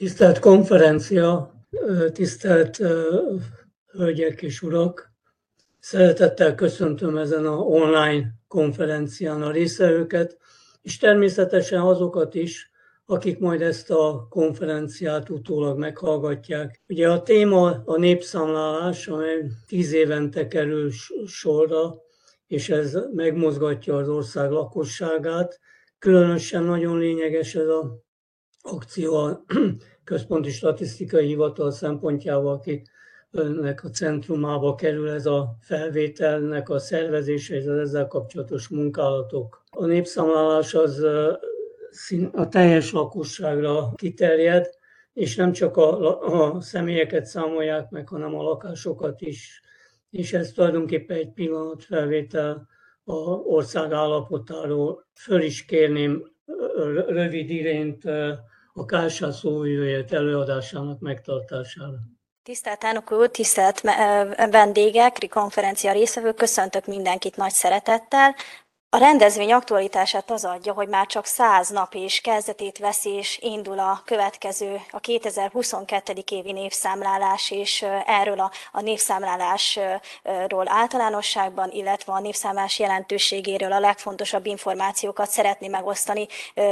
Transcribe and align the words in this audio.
Tisztelt 0.00 0.38
konferencia, 0.38 1.54
tisztelt 2.12 2.80
hölgyek 3.92 4.42
és 4.42 4.62
urak! 4.62 5.12
Szeretettel 5.78 6.54
köszöntöm 6.54 7.16
ezen 7.16 7.46
a 7.46 7.56
online 7.56 8.34
konferencián 8.48 9.42
a 9.42 9.50
részvevőket, 9.50 10.38
és 10.82 10.96
természetesen 10.96 11.80
azokat 11.80 12.34
is, 12.34 12.70
akik 13.06 13.38
majd 13.38 13.62
ezt 13.62 13.90
a 13.90 14.26
konferenciát 14.30 15.30
utólag 15.30 15.78
meghallgatják. 15.78 16.82
Ugye 16.88 17.10
a 17.10 17.22
téma 17.22 17.82
a 17.84 17.98
népszámlálás, 17.98 19.08
amely 19.08 19.46
tíz 19.66 19.92
évente 19.92 20.46
kerül 20.46 20.90
sorra, 21.26 21.94
és 22.46 22.68
ez 22.68 22.98
megmozgatja 23.12 23.96
az 23.96 24.08
ország 24.08 24.50
lakosságát. 24.50 25.60
Különösen 25.98 26.62
nagyon 26.62 26.98
lényeges 26.98 27.54
ez 27.54 27.68
az 27.68 27.86
akció 28.62 29.14
a 29.14 29.44
Központi 30.10 30.50
Statisztikai 30.50 31.26
Hivatal 31.26 31.70
szempontjából, 31.70 32.52
akinek 32.52 33.84
a 33.84 33.88
centrumába 33.88 34.74
kerül 34.74 35.10
ez 35.10 35.26
a 35.26 35.56
felvételnek 35.60 36.68
a 36.68 36.78
szervezése 36.78 37.54
és 37.54 37.66
az 37.66 37.78
ezzel 37.78 38.06
kapcsolatos 38.06 38.68
munkálatok. 38.68 39.64
A 39.70 39.84
népszámlálás 39.84 40.74
az 40.74 41.02
a 42.32 42.48
teljes 42.48 42.92
lakosságra 42.92 43.92
kiterjed, 43.94 44.66
és 45.12 45.36
nem 45.36 45.52
csak 45.52 45.76
a, 45.76 46.20
a 46.54 46.60
személyeket 46.60 47.24
számolják 47.24 47.90
meg, 47.90 48.08
hanem 48.08 48.34
a 48.34 48.42
lakásokat 48.42 49.20
is. 49.20 49.62
És 50.10 50.32
ez 50.32 50.52
tulajdonképpen 50.52 51.16
egy 51.16 51.32
pillanatfelvétel 51.32 52.68
a 53.04 53.20
ország 53.30 53.92
állapotáról. 53.92 55.06
Föl 55.14 55.42
is 55.42 55.64
kérném 55.64 56.32
rövid 57.06 57.50
irént 57.50 58.02
a 58.72 58.84
Kársa 58.84 59.32
szóvivőjét 59.32 60.12
előadásának 60.12 61.00
megtartására. 61.00 61.98
Tisztelt 62.42 62.84
elnök 62.84 63.12
úr, 63.12 63.30
tisztelt 63.30 63.80
vendégek, 64.50 65.26
konferencia 65.30 65.92
részvevők, 65.92 66.34
köszöntök 66.34 66.86
mindenkit 66.86 67.36
nagy 67.36 67.52
szeretettel. 67.52 68.34
A 68.92 68.98
rendezvény 68.98 69.52
aktualitását 69.52 70.30
az 70.30 70.44
adja, 70.44 70.72
hogy 70.72 70.88
már 70.88 71.06
csak 71.06 71.26
száz 71.26 71.68
nap 71.68 71.94
és 71.94 72.20
kezdetét 72.20 72.78
veszi, 72.78 73.10
és 73.10 73.38
indul 73.42 73.78
a 73.78 74.02
következő, 74.04 74.80
a 74.90 75.00
2022. 75.00 76.12
évi 76.30 76.52
névszámlálás, 76.52 77.50
és 77.50 77.82
erről 78.06 78.40
a, 78.40 78.50
a 78.72 78.80
névszámlálásról 78.80 80.64
általánosságban, 80.68 81.70
illetve 81.70 82.12
a 82.12 82.20
névszámlálás 82.20 82.78
jelentőségéről 82.78 83.72
a 83.72 83.80
legfontosabb 83.80 84.46
információkat 84.46 85.30
szeretné 85.30 85.68
megosztani 85.68 86.26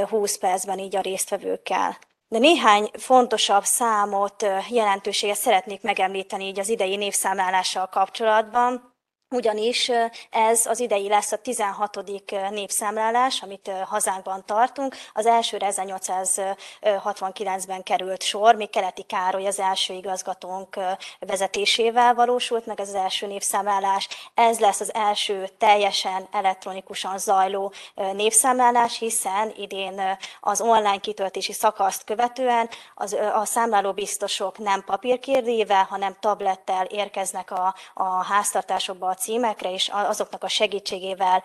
20 0.09 0.37
percben 0.37 0.79
így 0.79 0.95
a 0.95 1.01
résztvevőkkel. 1.01 1.97
De 2.27 2.37
néhány 2.37 2.89
fontosabb 2.93 3.63
számot, 3.63 4.45
jelentőséget 4.69 5.37
szeretnék 5.37 5.81
megemlíteni 5.81 6.45
így 6.45 6.59
az 6.59 6.69
idei 6.69 6.95
névszámlálással 6.95 7.87
kapcsolatban 7.87 8.88
ugyanis 9.29 9.91
ez 10.29 10.65
az 10.65 10.79
idei 10.79 11.07
lesz 11.07 11.31
a 11.31 11.37
16. 11.37 12.03
népszámlálás, 12.49 13.41
amit 13.41 13.71
hazánkban 13.85 14.45
tartunk. 14.45 14.95
Az 15.13 15.25
elsőre 15.25 15.67
1869-ben 15.71 17.83
került 17.83 18.21
sor, 18.21 18.55
még 18.55 18.69
Keleti 18.69 19.03
Károly 19.03 19.47
az 19.47 19.59
első 19.59 19.93
igazgatónk 19.93 20.79
vezetésével 21.19 22.13
valósult 22.13 22.65
meg 22.65 22.79
ez 22.79 22.87
az 22.87 22.95
első 22.95 23.27
népszámlálás. 23.27 24.07
Ez 24.33 24.59
lesz 24.59 24.79
az 24.79 24.93
első 24.93 25.49
teljesen 25.57 26.27
elektronikusan 26.31 27.17
zajló 27.17 27.73
népszámlálás, 27.95 28.97
hiszen 28.97 29.53
idén 29.55 30.17
az 30.39 30.61
online 30.61 30.97
kitöltési 30.97 31.53
szakaszt 31.53 32.03
követően 32.03 32.69
az, 32.95 33.17
a 33.33 33.45
számláló 33.45 33.93
biztosok 33.93 34.57
nem 34.57 34.83
papírkérdével, 34.83 35.83
hanem 35.83 36.15
tablettel 36.19 36.85
érkeznek 36.85 37.51
a, 37.51 37.75
a 37.93 38.23
háztartásokba, 38.23 39.17
címekre, 39.19 39.71
és 39.71 39.89
azoknak 39.93 40.43
a 40.43 40.47
segítségével 40.47 41.43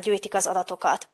gyűjtik 0.00 0.34
az 0.34 0.46
adatokat. 0.46 1.08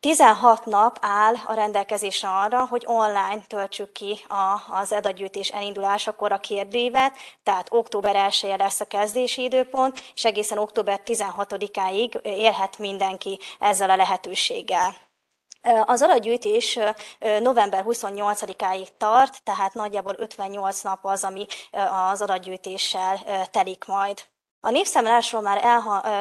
16 0.00 0.64
nap 0.64 0.98
áll 1.00 1.34
a 1.46 1.54
rendelkezésre 1.54 2.28
arra, 2.28 2.66
hogy 2.66 2.82
online 2.86 3.40
töltsük 3.46 3.92
ki 3.92 4.20
az 4.68 4.92
adatgyűjtés 4.92 5.48
elindulásakor 5.48 6.32
a 6.32 6.38
kérdőívet, 6.38 7.16
tehát 7.42 7.66
október 7.70 8.16
1 8.16 8.40
-e 8.42 8.56
lesz 8.56 8.80
a 8.80 8.84
kezdési 8.84 9.42
időpont, 9.42 10.02
és 10.14 10.24
egészen 10.24 10.58
október 10.58 11.00
16-áig 11.04 12.20
élhet 12.22 12.78
mindenki 12.78 13.38
ezzel 13.58 13.90
a 13.90 13.96
lehetőséggel. 13.96 14.94
Az 15.84 16.02
adatgyűjtés 16.02 16.78
november 17.40 17.84
28-áig 17.86 18.88
tart, 18.96 19.42
tehát 19.42 19.74
nagyjából 19.74 20.14
58 20.18 20.80
nap 20.80 21.04
az, 21.04 21.24
ami 21.24 21.46
az 22.10 22.22
adatgyűjtéssel 22.22 23.20
telik 23.50 23.84
majd. 23.84 24.22
A 24.66 24.70
népszámlálásról 24.70 25.42
már 25.42 25.60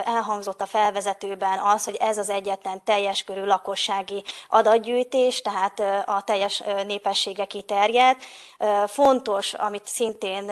elhangzott 0.06 0.62
a 0.62 0.66
felvezetőben 0.66 1.60
az, 1.60 1.84
hogy 1.84 1.96
ez 1.96 2.18
az 2.18 2.30
egyetlen 2.30 2.84
teljes 2.84 3.24
körű 3.24 3.44
lakossági 3.44 4.24
adatgyűjtés, 4.48 5.42
tehát 5.42 5.80
a 6.06 6.22
teljes 6.26 6.64
népessége 6.86 7.46
kiterjed. 7.46 8.18
Fontos, 8.88 9.54
amit 9.54 9.88
szintén 9.88 10.52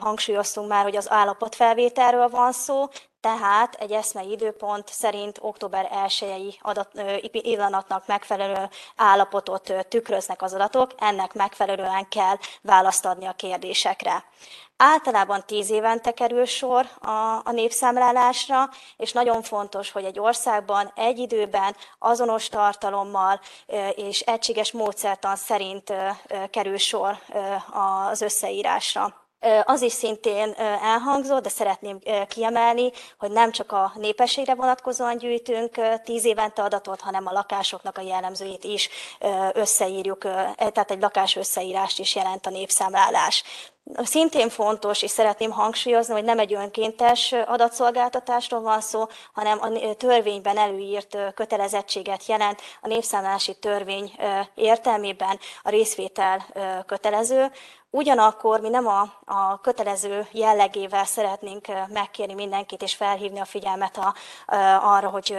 hangsúlyoztunk 0.00 0.68
már, 0.68 0.82
hogy 0.82 0.96
az 0.96 1.10
állapotfelvételről 1.10 2.28
van 2.28 2.52
szó, 2.52 2.88
tehát 3.20 3.74
egy 3.74 3.92
eszmei 3.92 4.30
időpont 4.30 4.88
szerint 4.88 5.38
október 5.40 5.90
1-i 6.06 7.28
pillanatnak 7.30 8.06
megfelelő 8.06 8.68
állapotot 8.96 9.72
tükröznek 9.88 10.42
az 10.42 10.54
adatok, 10.54 10.90
ennek 10.98 11.32
megfelelően 11.32 12.08
kell 12.08 12.36
választ 12.62 13.04
adni 13.04 13.26
a 13.26 13.32
kérdésekre. 13.32 14.24
Általában 14.84 15.42
tíz 15.46 15.70
évente 15.70 16.10
kerül 16.10 16.44
sor 16.44 16.86
a, 17.00 17.40
a 17.44 17.50
népszámlálásra, 17.52 18.70
és 18.96 19.12
nagyon 19.12 19.42
fontos, 19.42 19.90
hogy 19.90 20.04
egy 20.04 20.18
országban 20.18 20.92
egy 20.94 21.18
időben 21.18 21.76
azonos 21.98 22.48
tartalommal 22.48 23.40
és 23.94 24.20
egységes 24.20 24.72
módszertan 24.72 25.36
szerint 25.36 25.92
kerül 26.50 26.76
sor 26.76 27.18
az 27.72 28.20
összeírásra. 28.20 29.21
Az 29.64 29.82
is 29.82 29.92
szintén 29.92 30.52
elhangzott, 30.82 31.42
de 31.42 31.48
szeretném 31.48 31.98
kiemelni, 32.28 32.90
hogy 33.18 33.30
nem 33.30 33.50
csak 33.50 33.72
a 33.72 33.92
népességre 33.94 34.54
vonatkozóan 34.54 35.16
gyűjtünk 35.16 35.80
tíz 36.04 36.24
évente 36.24 36.62
adatot, 36.62 37.00
hanem 37.00 37.26
a 37.26 37.32
lakásoknak 37.32 37.98
a 37.98 38.02
jellemzőit 38.02 38.64
is 38.64 38.88
összeírjuk, 39.52 40.24
e, 40.24 40.54
tehát 40.56 40.90
egy 40.90 41.00
lakás 41.00 41.36
összeírást 41.36 41.98
is 41.98 42.14
jelent 42.14 42.46
a 42.46 42.50
népszámlálás. 42.50 43.42
Szintén 44.02 44.48
fontos, 44.48 45.02
és 45.02 45.10
szeretném 45.10 45.50
hangsúlyozni, 45.50 46.14
hogy 46.14 46.24
nem 46.24 46.38
egy 46.38 46.54
önkéntes 46.54 47.32
adatszolgáltatásról 47.46 48.60
van 48.60 48.80
szó, 48.80 49.06
hanem 49.32 49.58
a 49.60 49.94
törvényben 49.94 50.58
előírt 50.58 51.16
kötelezettséget 51.34 52.26
jelent. 52.26 52.60
A 52.80 52.88
népszámlálási 52.88 53.54
törvény 53.54 54.12
értelmében 54.54 55.38
a 55.62 55.70
részvétel 55.70 56.46
kötelező, 56.86 57.50
Ugyanakkor 57.94 58.60
mi 58.60 58.68
nem 58.68 58.86
a, 58.86 59.00
a 59.24 59.60
kötelező 59.60 60.26
jellegével 60.30 61.04
szeretnénk 61.04 61.66
megkérni 61.88 62.34
mindenkit 62.34 62.82
és 62.82 62.94
felhívni 62.94 63.40
a 63.40 63.44
figyelmet 63.44 63.96
a, 63.96 64.14
arra, 64.82 65.08
hogy 65.08 65.36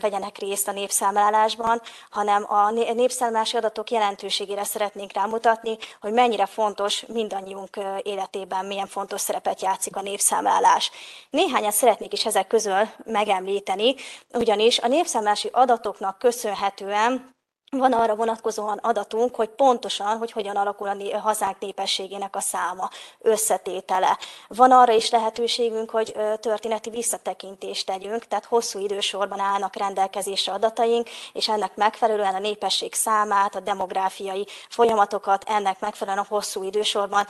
vegyenek 0.00 0.38
részt 0.38 0.68
a 0.68 0.72
népszámlálásban, 0.72 1.80
hanem 2.10 2.44
a 2.48 2.70
népszámlálási 2.70 3.56
adatok 3.56 3.90
jelentőségére 3.90 4.64
szeretnénk 4.64 5.12
rámutatni, 5.12 5.76
hogy 6.00 6.12
mennyire 6.12 6.46
fontos 6.46 7.04
mindannyiunk 7.06 7.78
életében, 8.02 8.64
milyen 8.64 8.86
fontos 8.86 9.20
szerepet 9.20 9.62
játszik 9.62 9.96
a 9.96 10.02
népszámlálás. 10.02 10.90
Néhányat 11.30 11.72
szeretnék 11.72 12.12
is 12.12 12.26
ezek 12.26 12.46
közül 12.46 12.88
megemlíteni, 13.04 13.94
ugyanis 14.32 14.78
a 14.78 14.88
népszámlálási 14.88 15.48
adatoknak 15.52 16.18
köszönhetően 16.18 17.34
van 17.78 17.92
arra 17.92 18.14
vonatkozóan 18.14 18.78
adatunk, 18.82 19.34
hogy 19.34 19.48
pontosan, 19.48 20.18
hogy 20.18 20.32
hogyan 20.32 20.56
alakul 20.56 20.88
a 20.88 21.18
hazánk 21.18 21.58
népességének 21.58 22.36
a 22.36 22.40
száma, 22.40 22.90
összetétele. 23.20 24.18
Van 24.48 24.70
arra 24.70 24.92
is 24.92 25.10
lehetőségünk, 25.10 25.90
hogy 25.90 26.16
történeti 26.40 26.90
visszatekintést 26.90 27.86
tegyünk, 27.86 28.24
tehát 28.24 28.44
hosszú 28.44 28.78
idősorban 28.78 29.40
állnak 29.40 29.76
rendelkezésre 29.76 30.52
adataink, 30.52 31.08
és 31.32 31.48
ennek 31.48 31.76
megfelelően 31.76 32.34
a 32.34 32.38
népesség 32.38 32.94
számát, 32.94 33.54
a 33.54 33.60
demográfiai 33.60 34.46
folyamatokat 34.68 35.44
ennek 35.46 35.80
megfelelően 35.80 36.24
a 36.24 36.34
hosszú 36.34 36.62
idősorban 36.62 37.26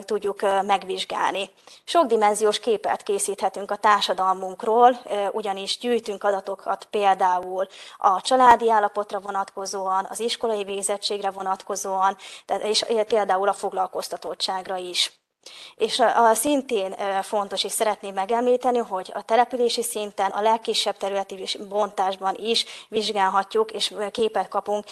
tudjuk 0.00 0.40
megvizsgálni. 0.66 1.50
Sokdimenziós 1.84 2.58
képet 2.58 3.02
készíthetünk 3.02 3.70
a 3.70 3.76
társadalmunkról, 3.76 5.00
ugyanis 5.32 5.78
gyűjtünk 5.78 6.24
adatokat 6.24 6.86
például 6.90 7.66
a 7.98 8.20
családi 8.20 8.70
állapotra 8.70 9.20
vonatkozóan, 9.20 9.70
vonatkozóan, 9.72 10.06
az 10.10 10.20
iskolai 10.20 10.64
végzettségre 10.64 11.30
vonatkozóan, 11.30 12.16
és 12.62 12.84
például 13.06 13.48
a 13.48 13.52
foglalkoztatottságra 13.52 14.76
is. 14.76 15.12
És 15.74 15.98
a, 15.98 16.28
a 16.28 16.34
szintén 16.34 16.94
fontos, 17.22 17.64
és 17.64 17.72
szeretném 17.72 18.14
megemlíteni, 18.14 18.78
hogy 18.78 19.10
a 19.14 19.22
települési 19.22 19.82
szinten 19.82 20.30
a 20.30 20.40
legkisebb 20.40 20.96
területi 20.96 21.44
bontásban 21.68 22.34
is 22.38 22.64
vizsgálhatjuk, 22.88 23.70
és 23.70 23.94
képet 24.10 24.48
kapunk 24.48 24.84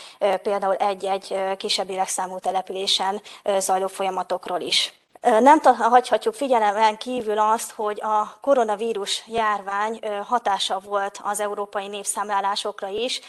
például 0.42 0.74
egy-egy 0.74 1.56
kisebb 1.56 1.90
életszámú 1.90 2.38
településen 2.38 3.22
zajló 3.58 3.86
folyamatokról 3.86 4.60
is. 4.60 4.99
Nem 5.20 5.60
hagyhatjuk 5.78 6.34
figyelemen 6.34 6.96
kívül 6.96 7.38
azt, 7.38 7.70
hogy 7.70 8.00
a 8.02 8.38
koronavírus 8.40 9.22
járvány 9.26 10.00
hatása 10.26 10.78
volt 10.78 11.20
az 11.22 11.40
európai 11.40 11.88
népszámlálásokra 11.88 12.88
is. 12.88 13.20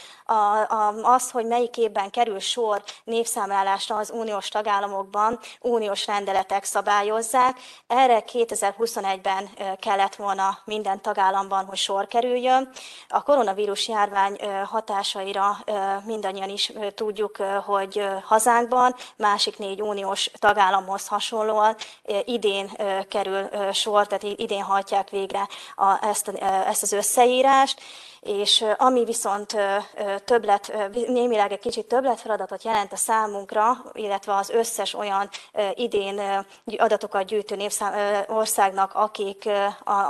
Az, 1.01 1.31
hogy 1.31 1.45
melyik 1.45 1.77
évben 1.77 2.09
kerül 2.09 2.39
sor 2.39 2.83
népszámlálásra 3.03 3.95
az 3.95 4.09
uniós 4.09 4.47
tagállamokban, 4.49 5.39
uniós 5.61 6.05
rendeletek 6.05 6.63
szabályozzák. 6.63 7.59
Erre 7.88 8.23
2021-ben 8.33 9.49
kellett 9.79 10.15
volna 10.15 10.57
minden 10.65 11.01
tagállamban, 11.01 11.65
hogy 11.65 11.77
sor 11.77 12.07
kerüljön. 12.07 12.69
A 13.09 13.23
koronavírus 13.23 13.88
járvány 13.88 14.38
hatásaira 14.65 15.57
mindannyian 16.05 16.49
is 16.49 16.71
tudjuk, 16.95 17.38
hogy 17.65 18.07
hazánkban, 18.23 18.95
másik 19.17 19.57
négy 19.57 19.81
uniós 19.81 20.31
tagállamhoz 20.39 21.07
hasonlóan 21.07 21.75
idén 22.25 22.71
kerül 23.09 23.49
sor, 23.71 24.07
tehát 24.07 24.39
idén 24.39 24.61
hajtják 24.61 25.09
végre 25.09 25.47
a, 25.75 26.05
ezt, 26.05 26.27
ezt 26.67 26.83
az 26.83 26.91
összeírást, 26.91 27.81
és 28.21 28.65
ami 28.77 29.03
viszont 29.03 29.55
többlet, 30.25 30.73
némileg 31.07 31.51
egy 31.51 31.59
kicsit 31.59 31.85
többlet 31.85 32.19
feladatot 32.19 32.63
jelent 32.63 32.91
a 32.91 32.95
számunkra, 32.95 33.77
illetve 33.93 34.35
az 34.35 34.49
összes 34.49 34.93
olyan 34.93 35.29
idén 35.73 36.45
adatokat 36.77 37.25
gyűjtő 37.25 37.55
népszám, 37.55 38.23
országnak, 38.27 38.93
akik, 38.93 39.49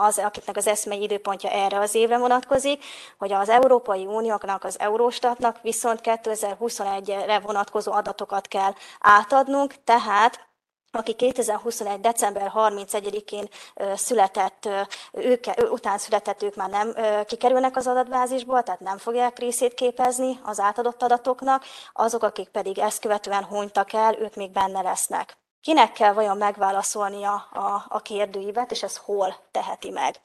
az, 0.01 0.17
akiknek 0.17 0.57
az 0.57 0.67
eszmei 0.67 1.01
időpontja 1.01 1.49
erre 1.49 1.79
az 1.79 1.95
évre 1.95 2.17
vonatkozik, 2.17 2.83
hogy 3.17 3.31
az 3.31 3.49
Európai 3.49 4.05
Unióknak, 4.05 4.63
az 4.63 4.79
Euróstatnak 4.79 5.61
viszont 5.61 5.99
2021-re 6.03 7.39
vonatkozó 7.39 7.91
adatokat 7.91 8.47
kell 8.47 8.73
átadnunk, 8.99 9.73
tehát 9.83 10.49
aki 10.91 11.13
2021. 11.13 11.99
december 11.99 12.51
31-én 12.55 13.49
született, 13.95 14.69
ők, 15.11 15.45
után 15.71 15.97
született, 15.97 16.43
ők 16.43 16.55
már 16.55 16.69
nem 16.69 16.95
kikerülnek 17.25 17.75
az 17.75 17.87
adatbázisból, 17.87 18.63
tehát 18.63 18.79
nem 18.79 18.97
fogják 18.97 19.39
részét 19.39 19.73
képezni 19.73 20.39
az 20.43 20.59
átadott 20.59 21.03
adatoknak, 21.03 21.63
azok, 21.93 22.23
akik 22.23 22.47
pedig 22.47 22.79
ezt 22.79 23.01
követően 23.01 23.43
hunytak 23.43 23.93
el, 23.93 24.15
ők 24.19 24.35
még 24.35 24.51
benne 24.51 24.81
lesznek. 24.81 25.37
Kinek 25.61 25.91
kell 25.91 26.13
vajon 26.13 26.37
megválaszolnia 26.37 27.33
a, 27.51 27.85
a 27.87 28.01
kérdőívet, 28.01 28.71
és 28.71 28.83
ez 28.83 28.97
hol 28.97 29.35
teheti 29.51 29.89
meg? 29.89 30.15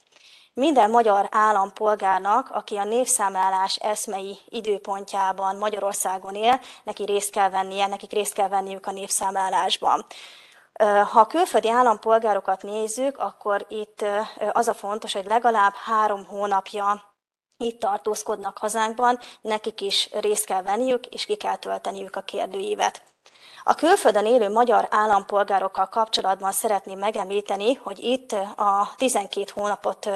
Minden 0.53 0.89
magyar 0.89 1.27
állampolgárnak, 1.31 2.49
aki 2.49 2.75
a 2.75 2.83
névszámlálás 2.83 3.75
eszmei 3.75 4.37
időpontjában 4.49 5.55
Magyarországon 5.55 6.35
él, 6.35 6.59
neki 6.83 7.03
részt 7.03 7.31
kell 7.31 7.49
vennie, 7.49 7.87
nekik 7.87 8.11
részt 8.11 8.33
kell 8.33 8.47
venniük 8.47 8.85
a 8.85 8.91
névszámlálásban. 8.91 10.05
Ha 10.83 11.19
a 11.19 11.27
külföldi 11.27 11.69
állampolgárokat 11.69 12.61
nézzük, 12.61 13.17
akkor 13.17 13.65
itt 13.69 14.05
az 14.51 14.67
a 14.67 14.73
fontos, 14.73 15.13
hogy 15.13 15.25
legalább 15.25 15.73
három 15.73 16.25
hónapja 16.25 17.15
itt 17.57 17.79
tartózkodnak 17.79 18.57
hazánkban, 18.57 19.19
nekik 19.41 19.81
is 19.81 20.09
részt 20.11 20.45
kell 20.45 20.61
venniük, 20.61 21.05
és 21.05 21.25
ki 21.25 21.35
kell 21.35 21.55
tölteniük 21.55 22.15
a 22.15 22.21
kérdőívet. 22.21 23.01
A 23.63 23.73
külföldön 23.73 24.25
élő 24.25 24.49
magyar 24.49 24.87
állampolgárokkal 24.91 25.85
kapcsolatban 25.85 26.51
szeretném 26.51 26.99
megemlíteni, 26.99 27.73
hogy 27.73 27.99
itt 27.99 28.31
a 28.55 28.93
12 28.97 29.51
hónapot 29.53 30.09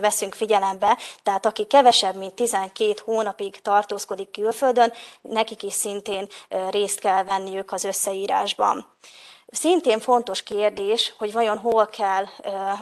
veszünk 0.00 0.34
figyelembe, 0.34 0.98
tehát 1.22 1.46
aki 1.46 1.64
kevesebb, 1.64 2.14
mint 2.14 2.34
12 2.34 2.94
hónapig 3.04 3.60
tartózkodik 3.60 4.30
külföldön, 4.30 4.92
nekik 5.20 5.62
is 5.62 5.72
szintén 5.72 6.28
részt 6.70 6.98
kell 6.98 7.24
venniük 7.24 7.72
az 7.72 7.84
összeírásban. 7.84 8.86
Szintén 9.56 10.00
fontos 10.00 10.42
kérdés, 10.42 11.14
hogy 11.18 11.32
vajon 11.32 11.58
hol 11.58 11.86
kell 11.86 12.24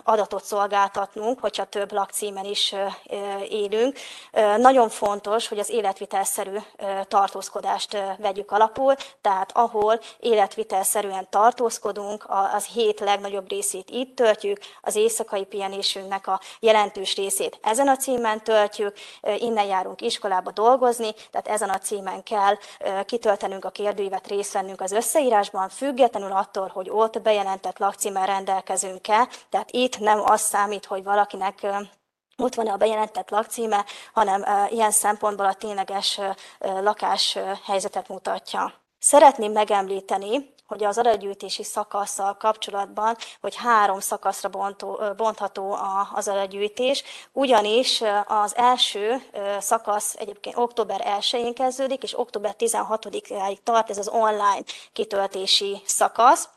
adatot 0.04 0.44
szolgáltatnunk, 0.44 1.40
hogyha 1.40 1.64
több 1.64 1.92
lakcímen 1.92 2.44
is 2.44 2.74
élünk. 3.48 3.98
Nagyon 4.56 4.88
fontos, 4.88 5.48
hogy 5.48 5.58
az 5.58 5.70
életvitelszerű 5.70 6.56
tartózkodást 7.08 7.98
vegyük 8.18 8.50
alapul, 8.50 8.94
tehát 9.20 9.50
ahol 9.54 10.00
életvitelszerűen 10.18 11.26
tartózkodunk, 11.30 12.26
az 12.54 12.64
hét 12.64 13.00
legnagyobb 13.00 13.48
részét 13.48 13.90
itt 13.90 14.16
töltjük, 14.16 14.58
az 14.82 14.96
éjszakai 14.96 15.44
pihenésünknek 15.44 16.26
a 16.26 16.40
jelentős 16.60 17.16
részét 17.16 17.58
ezen 17.62 17.88
a 17.88 17.96
címen 17.96 18.42
töltjük, 18.42 18.96
innen 19.38 19.66
járunk 19.66 20.00
iskolába 20.00 20.50
dolgozni, 20.50 21.14
tehát 21.30 21.48
ezen 21.48 21.70
a 21.70 21.78
címen 21.78 22.22
kell 22.22 22.54
kitöltenünk 23.04 23.64
a 23.64 23.70
kérdőívet, 23.70 24.26
részt 24.26 24.52
vennünk 24.52 24.80
az 24.80 24.92
összeírásban, 24.92 25.68
függetlenül 25.68 26.32
attól, 26.32 26.63
attól, 26.64 26.82
hogy 26.82 26.90
ott 26.90 27.22
bejelentett 27.22 27.78
lakcímmel 27.78 28.26
rendelkezünk-e, 28.26 29.28
tehát 29.50 29.70
itt 29.70 29.98
nem 29.98 30.20
az 30.24 30.40
számít, 30.40 30.84
hogy 30.84 31.04
valakinek 31.04 31.66
ott 32.36 32.54
van-e 32.54 32.72
a 32.72 32.76
bejelentett 32.76 33.30
lakcíme, 33.30 33.84
hanem 34.12 34.68
ilyen 34.70 34.90
szempontból 34.90 35.46
a 35.46 35.54
tényleges 35.54 36.20
lakás 36.58 37.38
helyzetet 37.64 38.08
mutatja. 38.08 38.72
Szeretném 38.98 39.52
megemlíteni, 39.52 40.53
hogy 40.74 40.84
az 40.84 40.98
adatgyűjtési 40.98 41.62
szakaszsal 41.62 42.36
kapcsolatban, 42.36 43.16
hogy 43.40 43.54
három 43.54 44.00
szakaszra 44.00 44.48
bontó, 44.48 45.00
bontható 45.16 45.78
az 46.14 46.28
adatgyűjtés, 46.28 47.04
ugyanis 47.32 48.02
az 48.26 48.56
első 48.56 49.22
szakasz 49.58 50.14
egyébként 50.14 50.56
október 50.56 51.18
1-én 51.18 51.54
kezdődik, 51.54 52.02
és 52.02 52.18
október 52.18 52.54
16-áig 52.58 53.56
tart 53.62 53.90
ez 53.90 53.98
az 53.98 54.08
online 54.08 54.62
kitöltési 54.92 55.82
szakasz. 55.84 56.48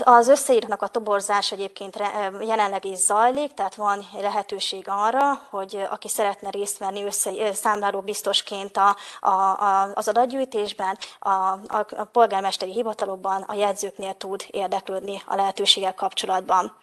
Az 0.00 0.28
összeírnak 0.28 0.82
a 0.82 0.86
toborzás 0.86 1.52
egyébként 1.52 1.96
jelenleg 2.40 2.84
is 2.84 2.98
zajlik, 2.98 3.54
tehát 3.54 3.74
van 3.74 4.08
lehetőség 4.12 4.84
arra, 4.86 5.42
hogy 5.50 5.86
aki 5.90 6.08
szeretne 6.08 6.50
részt 6.50 6.78
venni 6.78 7.04
össze, 7.04 7.54
számláló 7.54 8.00
biztosként 8.00 8.76
a, 8.76 8.96
a, 9.28 9.92
az 9.94 10.08
adatgyűjtésben, 10.08 10.98
a, 11.18 11.30
a, 11.30 11.86
a 11.96 12.04
polgármesteri 12.04 12.72
hivatalokban 12.72 13.42
a 13.42 13.54
jegyzőknél 13.54 14.14
tud 14.14 14.44
érdeklődni 14.50 15.22
a 15.26 15.36
lehetőséggel 15.36 15.94
kapcsolatban. 15.94 16.76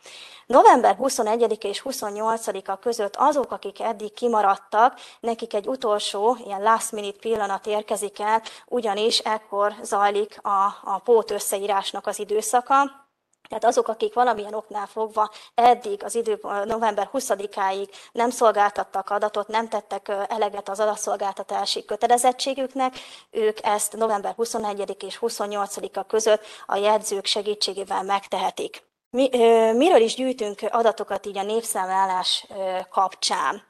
November 0.46 0.96
21 0.96 1.64
és 1.64 1.82
28-a 1.86 2.80
között 2.80 3.16
azok, 3.16 3.52
akik 3.52 3.80
eddig 3.80 4.14
kimaradtak, 4.14 5.00
nekik 5.20 5.54
egy 5.54 5.68
utolsó, 5.68 6.38
ilyen 6.46 6.62
last 6.62 6.92
minute 6.92 7.20
pillanat 7.20 7.68
érkezik 7.68 8.20
el, 8.20 8.42
ugyanis 8.66 9.20
ekkor 9.20 9.74
zajlik 9.82 10.40
a, 10.42 10.66
a 10.84 11.02
pót 11.04 11.32
összeírásnak 11.32 12.08
az 12.08 12.20
időszaka, 12.20 13.04
tehát 13.48 13.66
azok, 13.66 13.88
akik 13.88 14.14
valamilyen 14.14 14.54
oknál 14.54 14.88
fogva 14.88 15.32
eddig 15.56 16.04
az 16.04 16.16
idő 16.16 16.40
november 16.64 17.10
20-áig 17.14 17.90
nem 18.12 18.30
szolgáltattak 18.30 19.10
adatot, 19.10 19.48
nem 19.48 19.68
tettek 19.68 20.12
eleget 20.28 20.70
az 20.70 20.80
adatszolgáltatási 20.80 21.86
kötelezettségüknek, 21.86 22.94
ők 23.32 23.58
ezt 23.66 23.96
november 23.96 24.34
21 24.36 25.04
és 25.04 25.20
28-a 25.22 26.04
között 26.04 26.46
a 26.66 26.76
jegyzők 26.76 27.26
segítségével 27.26 28.04
megtehetik. 28.04 28.84
Mi, 29.16 29.30
miről 29.74 30.02
is 30.02 30.16
gyűjtünk 30.16 30.60
adatokat 30.70 31.26
így 31.26 31.38
a 31.38 31.44
népszámlálás 31.44 32.48
kapcsán? 32.90 33.64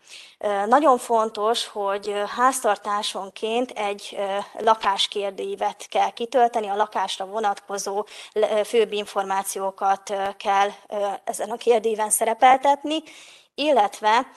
Nagyon 0.65 0.97
fontos, 0.97 1.67
hogy 1.67 2.13
háztartásonként 2.35 3.71
egy 3.71 4.17
lakáskérdőívet 4.57 5.87
kell 5.89 6.09
kitölteni, 6.09 6.67
a 6.67 6.75
lakásra 6.75 7.25
vonatkozó 7.25 8.05
főbb 8.65 8.91
információkat 8.91 10.13
kell 10.37 10.69
ezen 11.23 11.49
a 11.49 11.57
kérdőíven 11.57 12.09
szerepeltetni, 12.09 13.03
illetve 13.55 14.27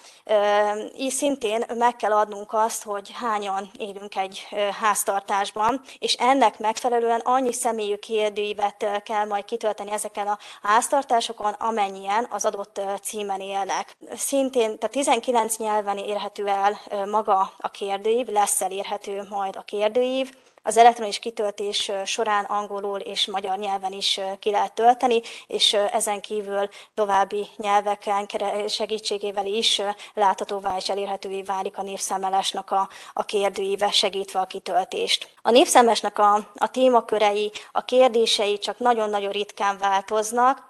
így 0.96 1.10
szintén 1.10 1.64
meg 1.74 1.96
kell 1.96 2.12
adnunk 2.12 2.52
azt, 2.52 2.82
hogy 2.82 3.10
hányan 3.14 3.70
élünk 3.78 4.16
egy 4.16 4.46
háztartásban, 4.80 5.80
és 5.98 6.14
ennek 6.14 6.58
megfelelően 6.58 7.20
annyi 7.20 7.52
személyű 7.52 7.94
kérdőívet 7.94 9.02
kell 9.04 9.24
majd 9.26 9.44
kitölteni 9.44 9.90
ezeken 9.90 10.26
a 10.26 10.38
háztartásokon, 10.62 11.52
amennyien 11.52 12.26
az 12.30 12.44
adott 12.44 12.80
címen 13.02 13.40
élnek. 13.40 13.96
Szintén, 14.14 14.78
tehát 14.78 14.90
19 14.90 15.56
nyelven 15.56 15.98
érhető 15.98 16.46
el 16.46 16.80
maga 17.10 17.52
a 17.58 17.68
kérdőív, 17.70 18.26
lesz 18.26 18.60
elérhető 18.60 19.26
majd 19.28 19.56
a 19.56 19.62
kérdőív, 19.62 20.36
az 20.68 20.76
elektronikus 20.76 21.18
kitöltés 21.18 21.92
során 22.04 22.44
angolul 22.44 22.98
és 22.98 23.26
magyar 23.26 23.58
nyelven 23.58 23.92
is 23.92 24.20
ki 24.38 24.50
lehet 24.50 24.72
tölteni, 24.72 25.20
és 25.46 25.72
ezen 25.72 26.20
kívül 26.20 26.68
további 26.94 27.46
nyelveken 27.56 28.28
segítségével 28.68 29.46
is 29.46 29.82
láthatóvá 30.14 30.76
és 30.76 30.88
elérhetővé 30.88 31.42
válik 31.42 31.78
a 31.78 31.82
névszámlálásnak 31.82 32.70
a, 32.70 32.88
a 33.12 33.24
kérdőíve, 33.24 33.90
segítve 33.90 34.40
a 34.40 34.46
kitöltést. 34.46 35.30
A 35.42 35.50
névszámlásnak 35.50 36.18
a, 36.18 36.34
a 36.54 36.70
témakörei, 36.70 37.52
a 37.72 37.84
kérdései 37.84 38.58
csak 38.58 38.78
nagyon-nagyon 38.78 39.32
ritkán 39.32 39.78
változnak, 39.78 40.67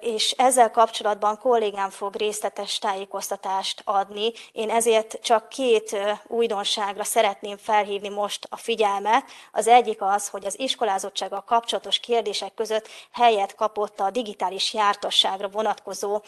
és 0.00 0.30
ezzel 0.30 0.70
kapcsolatban 0.70 1.38
kollégám 1.38 1.90
fog 1.90 2.16
részletes 2.16 2.78
tájékoztatást 2.78 3.82
adni. 3.84 4.32
Én 4.52 4.70
ezért 4.70 5.18
csak 5.22 5.48
két 5.48 5.96
újdonságra 6.26 7.04
szeretném 7.04 7.56
felhívni 7.56 8.08
most 8.08 8.46
a 8.50 8.56
figyelmet. 8.56 9.24
Az 9.52 9.66
egyik 9.66 10.02
az, 10.02 10.28
hogy 10.28 10.46
az 10.46 10.58
iskolázottsággal 10.60 11.44
kapcsolatos 11.44 11.98
kérdések 11.98 12.54
között 12.54 12.88
helyet 13.12 13.54
kapott 13.54 14.00
a 14.00 14.10
digitális 14.10 14.74
jártasságra 14.74 15.48
vonatkozó 15.48 16.22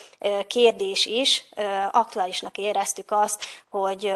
kérdés 0.46 1.06
is. 1.06 1.44
Aktuálisnak 1.90 2.58
éreztük 2.58 3.11
azt, 3.11 3.44
hogy, 3.70 4.12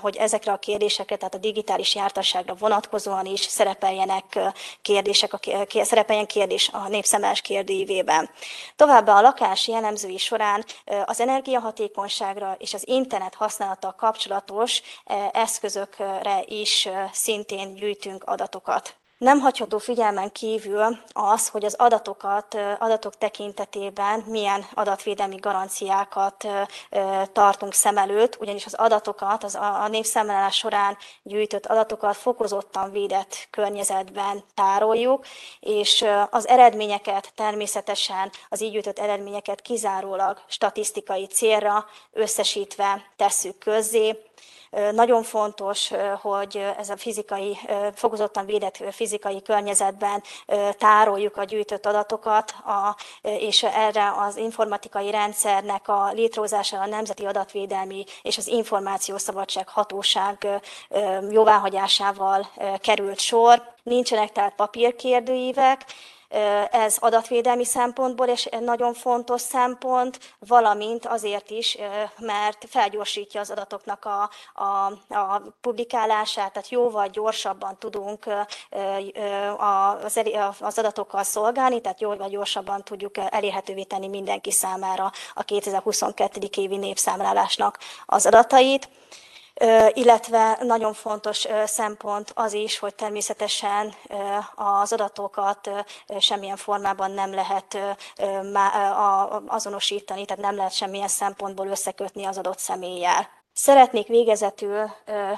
hogy 0.00 0.16
ezekre 0.16 0.52
a 0.52 0.58
kérdésekre, 0.58 1.16
tehát 1.16 1.34
a 1.34 1.38
digitális 1.38 1.94
jártasságra 1.94 2.54
vonatkozóan 2.54 3.26
is 3.26 3.40
szerepeljenek 3.40 4.38
kérdések, 4.82 5.32
szerepeljen 5.82 6.26
kérdés 6.26 6.70
a 6.72 6.88
népszemás 6.88 7.40
kérdőívében. 7.98 8.30
Továbbá 8.76 9.12
a 9.12 9.20
lakás 9.20 9.68
jellemzői 9.68 10.18
során 10.18 10.64
az 11.04 11.20
energiahatékonyságra 11.20 12.56
és 12.58 12.74
az 12.74 12.88
internet 12.88 13.34
használattal 13.34 13.94
kapcsolatos 13.94 14.82
eszközökre 15.32 16.42
is 16.46 16.88
szintén 17.12 17.74
gyűjtünk 17.74 18.24
adatokat. 18.24 18.96
Nem 19.18 19.40
hagyható 19.40 19.78
figyelmen 19.78 20.32
kívül 20.32 20.98
az, 21.12 21.48
hogy 21.48 21.64
az 21.64 21.74
adatokat, 21.74 22.56
adatok 22.78 23.18
tekintetében 23.18 24.24
milyen 24.26 24.64
adatvédelmi 24.74 25.36
garanciákat 25.36 26.46
tartunk 27.32 27.72
szem 27.72 27.98
előtt, 27.98 28.36
ugyanis 28.40 28.66
az 28.66 28.74
adatokat, 28.74 29.44
az 29.44 29.54
a 29.54 29.88
népszámlálás 29.88 30.56
során 30.56 30.96
gyűjtött 31.22 31.66
adatokat 31.66 32.16
fokozottan 32.16 32.90
védett 32.90 33.48
környezetben 33.50 34.44
tároljuk, 34.54 35.26
és 35.60 36.04
az 36.30 36.48
eredményeket 36.48 37.32
természetesen, 37.34 38.30
az 38.48 38.62
így 38.62 38.72
gyűjtött 38.72 38.98
eredményeket 38.98 39.60
kizárólag 39.60 40.42
statisztikai 40.46 41.26
célra 41.26 41.86
összesítve 42.12 43.02
tesszük 43.16 43.58
közzé, 43.58 44.18
nagyon 44.92 45.22
fontos, 45.22 45.90
hogy 46.20 46.64
ez 46.78 46.88
a 46.90 46.96
fizikai, 46.96 47.58
fokozottan 47.94 48.46
védett 48.46 48.76
fizikai 48.90 49.42
környezetben 49.42 50.22
tároljuk 50.78 51.36
a 51.36 51.44
gyűjtött 51.44 51.86
adatokat, 51.86 52.54
és 53.22 53.62
erre 53.62 54.12
az 54.18 54.36
informatikai 54.36 55.10
rendszernek 55.10 55.88
a 55.88 56.10
létrehozására 56.12 56.82
a 56.82 56.86
Nemzeti 56.86 57.24
Adatvédelmi 57.24 58.04
és 58.22 58.38
az 58.38 58.46
Információszabadság 58.46 59.68
Hatóság 59.68 60.46
jóváhagyásával 61.30 62.50
került 62.78 63.18
sor. 63.18 63.62
Nincsenek 63.82 64.32
tehát 64.32 64.54
papírkérdőívek, 64.54 65.84
ez 66.70 66.96
adatvédelmi 66.98 67.64
szempontból, 67.64 68.26
és 68.26 68.48
nagyon 68.60 68.94
fontos 68.94 69.40
szempont, 69.40 70.18
valamint 70.38 71.06
azért 71.06 71.50
is, 71.50 71.78
mert 72.18 72.66
felgyorsítja 72.68 73.40
az 73.40 73.50
adatoknak 73.50 74.04
a, 74.04 74.30
a, 74.62 74.86
a 75.18 75.42
publikálását, 75.60 76.52
tehát 76.52 76.68
jóval 76.68 77.06
gyorsabban 77.06 77.78
tudunk 77.78 78.26
az, 79.56 80.20
az 80.60 80.78
adatokkal 80.78 81.22
szolgálni, 81.22 81.80
tehát 81.80 82.00
jóval 82.00 82.28
gyorsabban 82.28 82.84
tudjuk 82.84 83.14
elérhetővé 83.16 83.82
tenni 83.82 84.08
mindenki 84.08 84.50
számára 84.50 85.12
a 85.34 85.42
2022. 85.42 86.48
évi 86.56 86.76
népszámlálásnak 86.76 87.78
az 88.06 88.26
adatait 88.26 88.88
illetve 89.92 90.58
nagyon 90.62 90.92
fontos 90.92 91.46
szempont 91.64 92.32
az 92.34 92.52
is, 92.52 92.78
hogy 92.78 92.94
természetesen 92.94 93.94
az 94.54 94.92
adatokat 94.92 95.70
semmilyen 96.18 96.56
formában 96.56 97.10
nem 97.10 97.34
lehet 97.34 97.78
azonosítani, 99.46 100.24
tehát 100.24 100.42
nem 100.42 100.56
lehet 100.56 100.72
semmilyen 100.72 101.08
szempontból 101.08 101.66
összekötni 101.66 102.24
az 102.24 102.38
adott 102.38 102.58
személlyel. 102.58 103.28
Szeretnék 103.60 104.06
végezetül 104.06 104.90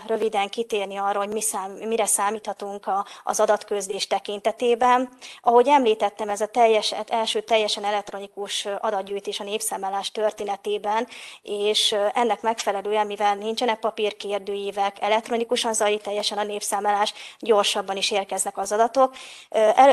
röviden 0.07 0.49
kitérni 0.49 0.97
arra, 0.97 1.19
hogy 1.19 1.29
mi 1.29 1.41
szám, 1.41 1.71
mire 1.71 2.07
számíthatunk 2.07 2.87
a, 2.87 3.07
az 3.25 3.41
adatközlés 3.41 4.07
tekintetében. 4.07 5.09
Ahogy 5.41 5.69
említettem, 5.69 6.29
ez 6.29 6.41
a 6.41 6.47
teljes, 6.47 6.95
első 7.07 7.41
teljesen 7.41 7.85
elektronikus 7.85 8.67
adatgyűjtés 8.81 9.41
a 9.41 9.45
népszámlálás 9.45 10.11
történetében, 10.11 11.07
és 11.43 11.97
ennek 12.13 12.43
megfelelően, 12.43 13.07
mivel 13.07 13.35
nincsenek 13.35 13.79
papírkérdőívek, 13.79 14.97
elektronikusan 15.01 15.73
zajlik 15.73 16.03
teljesen 16.03 16.39
a 16.39 16.45
népszámlálás, 16.45 17.15
gyorsabban 17.39 17.97
is 17.97 18.11
érkeznek 18.11 18.59
az 18.59 18.73
adatok. 18.73 19.15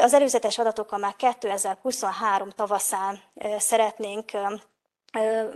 Az 0.01 0.13
előzetes 0.13 0.57
adatokkal 0.57 0.99
már 0.99 1.15
2023 1.15 2.49
tavaszán 2.49 3.19
szeretnénk 3.57 4.31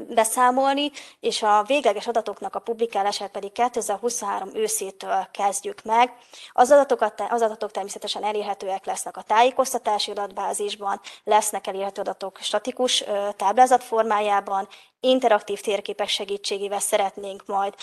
beszámolni, 0.07 0.91
és 1.19 1.43
a 1.43 1.63
végleges 1.67 2.07
adatoknak 2.07 2.55
a 2.55 2.59
publikálását 2.59 3.31
pedig 3.31 3.51
2023 3.51 4.49
őszétől 4.53 5.27
kezdjük 5.31 5.83
meg. 5.83 6.13
Az, 6.51 6.71
adatokat, 6.71 7.23
az 7.29 7.41
adatok 7.41 7.71
természetesen 7.71 8.23
elérhetőek 8.23 8.85
lesznek 8.85 9.17
a 9.17 9.21
tájékoztatási 9.21 10.11
adatbázisban, 10.11 11.01
lesznek 11.23 11.67
elérhető 11.67 12.01
adatok 12.01 12.37
statikus 12.41 13.03
táblázat 13.35 13.83
formájában, 13.83 14.67
interaktív 15.01 15.59
térképek 15.59 16.07
segítségével 16.07 16.79
szeretnénk 16.79 17.43
majd 17.45 17.73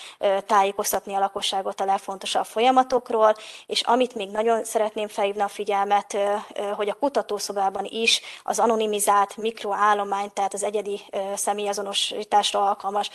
tájékoztatni 0.47 1.15
a 1.15 1.19
lakosságot 1.19 1.81
a 1.81 1.85
legfontosabb 1.85 2.45
folyamatokról, 2.45 3.35
és 3.67 3.81
amit 3.81 4.15
még 4.15 4.31
nagyon 4.31 4.65
szeretném 4.65 5.09
felhívni 5.09 5.43
a 5.43 5.49
figyelmet, 5.49 6.17
hogy 6.77 6.89
a 6.89 6.95
kutatószobában 6.95 7.85
is 7.85 8.21
az 8.43 8.59
anonimizált 8.59 9.37
mikroállomány, 9.37 10.33
tehát 10.33 10.55
az 10.55 10.63
egyedi 10.63 11.01
személyazonosításra 11.35 12.67
alkalmas 12.67 13.11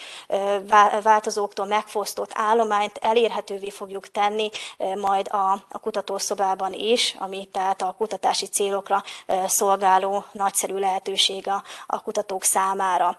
változóktól 1.04 1.66
megfosztott 1.66 2.32
állományt 2.34 2.98
elérhetővé 3.02 3.70
fogjuk 3.70 4.08
tenni 4.08 4.50
majd 4.96 5.28
a, 5.32 5.52
a 5.70 5.80
kutatószobában 5.80 6.74
is, 6.74 7.16
ami 7.20 7.48
tehát 7.52 7.82
a 7.82 7.96
kutatási 7.98 8.46
célokra 8.46 9.04
szolgáló 9.48 10.26
nagyszerű 10.32 10.76
lehetőség 10.78 11.48
a, 11.48 11.64
kutatók 12.04 12.44
számára. 12.44 13.18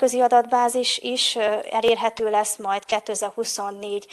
Nemzetközi 0.00 0.34
adatbázis 0.34 0.98
is 0.98 1.36
elérhető 1.70 2.30
lesz 2.30 2.56
majd 2.56 2.84
2024, 2.84 4.06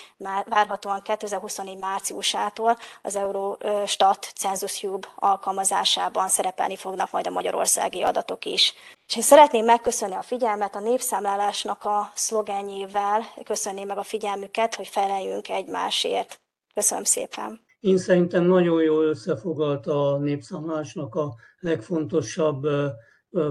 várhatóan 0.45 1.01
2024 1.01 1.77
márciusától 1.79 2.77
az 3.01 3.15
Eurostat 3.15 4.31
Census 4.35 4.71
Cube 4.79 5.07
alkalmazásában 5.15 6.27
szerepelni 6.27 6.75
fognak 6.75 7.11
majd 7.11 7.27
a 7.27 7.29
magyarországi 7.29 8.01
adatok 8.01 8.45
is. 8.45 8.73
És 9.07 9.15
én 9.15 9.21
szeretném 9.21 9.65
megköszönni 9.65 10.15
a 10.15 10.21
figyelmet 10.21 10.75
a 10.75 10.79
népszámlálásnak 10.79 11.83
a 11.83 12.11
szlogenjével, 12.15 13.21
köszönném 13.43 13.87
meg 13.87 13.97
a 13.97 14.03
figyelmüket, 14.03 14.75
hogy 14.75 14.87
feleljünk 14.87 15.49
egymásért. 15.49 16.39
Köszönöm 16.73 17.03
szépen! 17.03 17.65
Én 17.79 17.97
szerintem 17.97 18.43
nagyon 18.43 18.83
jól 18.83 19.05
összefoglalta 19.05 20.11
a 20.11 20.17
népszámlásnak 20.17 21.15
a 21.15 21.33
legfontosabb 21.59 22.67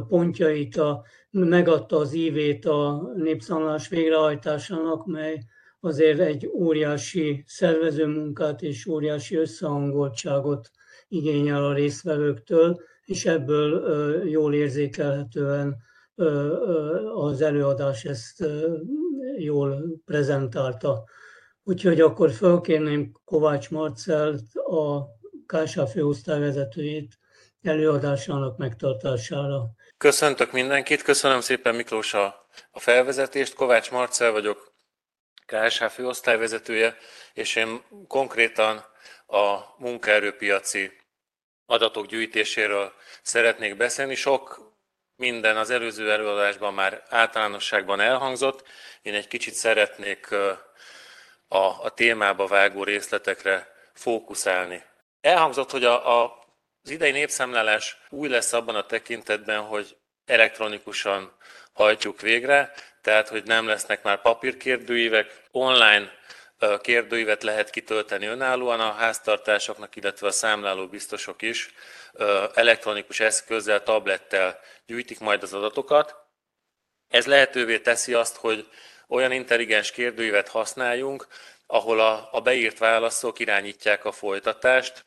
pontjait, 0.09 0.76
a, 0.76 1.04
megadta 1.30 1.97
az 1.97 2.12
ívét 2.12 2.66
a 2.66 3.12
népszámlás 3.16 3.88
végrehajtásának, 3.88 5.06
mely 5.06 5.45
azért 5.80 6.21
egy 6.21 6.47
óriási 6.47 7.45
szervezőmunkát 7.47 8.62
és 8.62 8.87
óriási 8.87 9.37
összehangoltságot 9.37 10.71
igényel 11.09 11.64
a 11.64 11.73
résztvevőktől, 11.73 12.80
és 13.04 13.26
ebből 13.26 13.83
jól 14.28 14.54
érzékelhetően 14.54 15.76
az 17.14 17.40
előadás 17.40 18.04
ezt 18.04 18.45
jól 19.38 20.00
prezentálta. 20.04 21.04
Úgyhogy 21.64 22.00
akkor 22.00 22.30
fölkérném 22.30 23.12
Kovács 23.25 23.71
Marcelt, 23.71 24.54
a 24.54 25.06
KSA 25.47 25.87
főosztályvezetőjét 25.87 27.18
előadásának 27.66 28.56
megtartására. 28.56 29.64
Köszöntök 29.99 30.52
mindenkit, 30.52 31.02
köszönöm 31.02 31.40
szépen 31.40 31.75
Miklós 31.75 32.14
a, 32.14 32.46
a 32.70 32.80
felvezetést. 32.80 33.54
Kovács 33.54 33.90
Marcel 33.90 34.30
vagyok, 34.30 34.75
KSH 35.46 35.85
főosztályvezetője, 35.85 36.96
és 37.32 37.56
én 37.56 37.82
konkrétan 38.08 38.85
a 39.26 39.58
munkaerőpiaci 39.78 40.92
adatok 41.66 42.06
gyűjtéséről 42.06 42.92
szeretnék 43.23 43.76
beszélni. 43.76 44.14
Sok 44.14 44.75
minden 45.16 45.56
az 45.56 45.70
előző 45.70 46.11
előadásban 46.11 46.75
már 46.75 47.02
általánosságban 47.08 48.00
elhangzott. 48.00 48.62
Én 49.02 49.14
egy 49.14 49.28
kicsit 49.28 49.54
szeretnék 49.54 50.32
a, 51.49 51.82
a 51.82 51.90
témába 51.94 52.46
vágó 52.46 52.85
részletekre 52.85 53.75
fókuszálni. 53.92 54.82
Elhangzott, 55.20 55.70
hogy 55.70 55.85
a, 55.85 56.23
a, 56.23 56.46
az 56.87 56.93
idei 56.93 57.11
népszámlálás 57.11 57.99
új 58.09 58.28
lesz 58.28 58.52
abban 58.52 58.75
a 58.75 58.87
tekintetben, 58.87 59.61
hogy 59.61 59.97
elektronikusan 60.26 61.37
hajtjuk 61.73 62.21
végre, 62.21 62.73
tehát 63.00 63.28
hogy 63.28 63.45
nem 63.45 63.66
lesznek 63.66 64.02
már 64.02 64.23
papírkérdőívek, 64.23 65.43
online 65.50 66.12
kérdőívet 66.81 67.43
lehet 67.43 67.71
kitölteni 67.71 68.26
önállóan 68.26 68.81
a 68.81 68.93
háztartásoknak, 68.93 69.97
illetve 69.97 70.26
a 70.26 70.31
számláló 70.31 70.87
biztosok 70.87 71.43
is 71.43 71.75
elektronikus 72.55 73.21
eszközzel, 73.21 73.83
tablettel 73.83 74.61
gyűjtik 74.87 75.19
majd 75.19 75.43
az 75.43 75.52
adatokat. 75.52 76.14
Ez 77.09 77.26
lehetővé 77.26 77.78
teszi 77.78 78.14
azt, 78.14 78.37
hogy 78.37 78.69
olyan 79.09 79.33
intelligens 79.33 79.90
kérdőívet 79.90 80.49
használjunk, 80.49 81.26
ahol 81.66 82.00
a, 82.00 82.28
a 82.33 82.40
beírt 82.40 82.78
válaszok 82.78 83.38
irányítják 83.38 84.05
a 84.05 84.12
folytatást. 84.12 85.05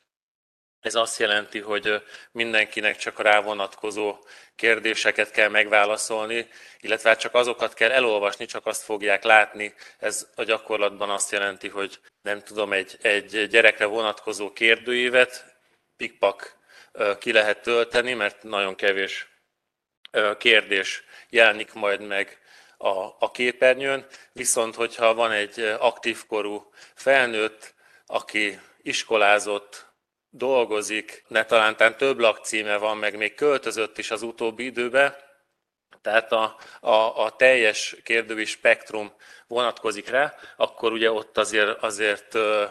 Ez 0.81 0.95
azt 0.95 1.19
jelenti, 1.19 1.59
hogy 1.59 2.03
mindenkinek 2.31 2.97
csak 2.97 3.19
a 3.19 3.23
rávonatkozó 3.23 4.17
kérdéseket 4.55 5.31
kell 5.31 5.49
megválaszolni, 5.49 6.47
illetve 6.79 7.09
hát 7.09 7.19
csak 7.19 7.33
azokat 7.33 7.73
kell 7.73 7.91
elolvasni, 7.91 8.45
csak 8.45 8.65
azt 8.65 8.83
fogják 8.83 9.23
látni. 9.23 9.73
Ez 9.99 10.27
a 10.35 10.43
gyakorlatban 10.43 11.09
azt 11.09 11.31
jelenti, 11.31 11.67
hogy 11.67 11.99
nem 12.21 12.43
tudom, 12.43 12.73
egy, 12.73 12.97
egy 13.01 13.47
gyerekre 13.47 13.85
vonatkozó 13.85 14.53
kérdőívet 14.53 15.55
pikpak 15.97 16.57
ki 17.19 17.31
lehet 17.31 17.61
tölteni, 17.61 18.13
mert 18.13 18.43
nagyon 18.43 18.75
kevés 18.75 19.27
kérdés 20.37 21.03
jelenik 21.29 21.73
majd 21.73 22.01
meg 22.01 22.39
a, 22.77 22.89
a 23.19 23.31
képernyőn, 23.31 24.05
viszont 24.33 24.75
hogyha 24.75 25.13
van 25.13 25.31
egy 25.31 25.59
aktív 25.79 26.25
korú 26.25 26.71
felnőtt, 26.95 27.73
aki 28.05 28.59
iskolázott, 28.81 29.88
dolgozik, 30.29 31.23
ne 31.27 31.45
talántán 31.45 31.97
több 31.97 32.19
lakcíme 32.19 32.77
van, 32.77 32.97
meg 32.97 33.17
még 33.17 33.35
költözött 33.35 33.97
is 33.97 34.11
az 34.11 34.21
utóbbi 34.21 34.65
időben, 34.65 35.15
tehát 36.01 36.31
a, 36.31 36.57
a, 36.79 37.23
a 37.23 37.35
teljes 37.35 37.95
kérdői 38.03 38.45
spektrum 38.45 39.13
vonatkozik 39.47 40.09
rá, 40.09 40.35
akkor 40.57 40.91
ugye 40.91 41.11
ott 41.11 41.37
azért, 41.37 41.83
azért 41.83 42.33
ö, 42.33 42.65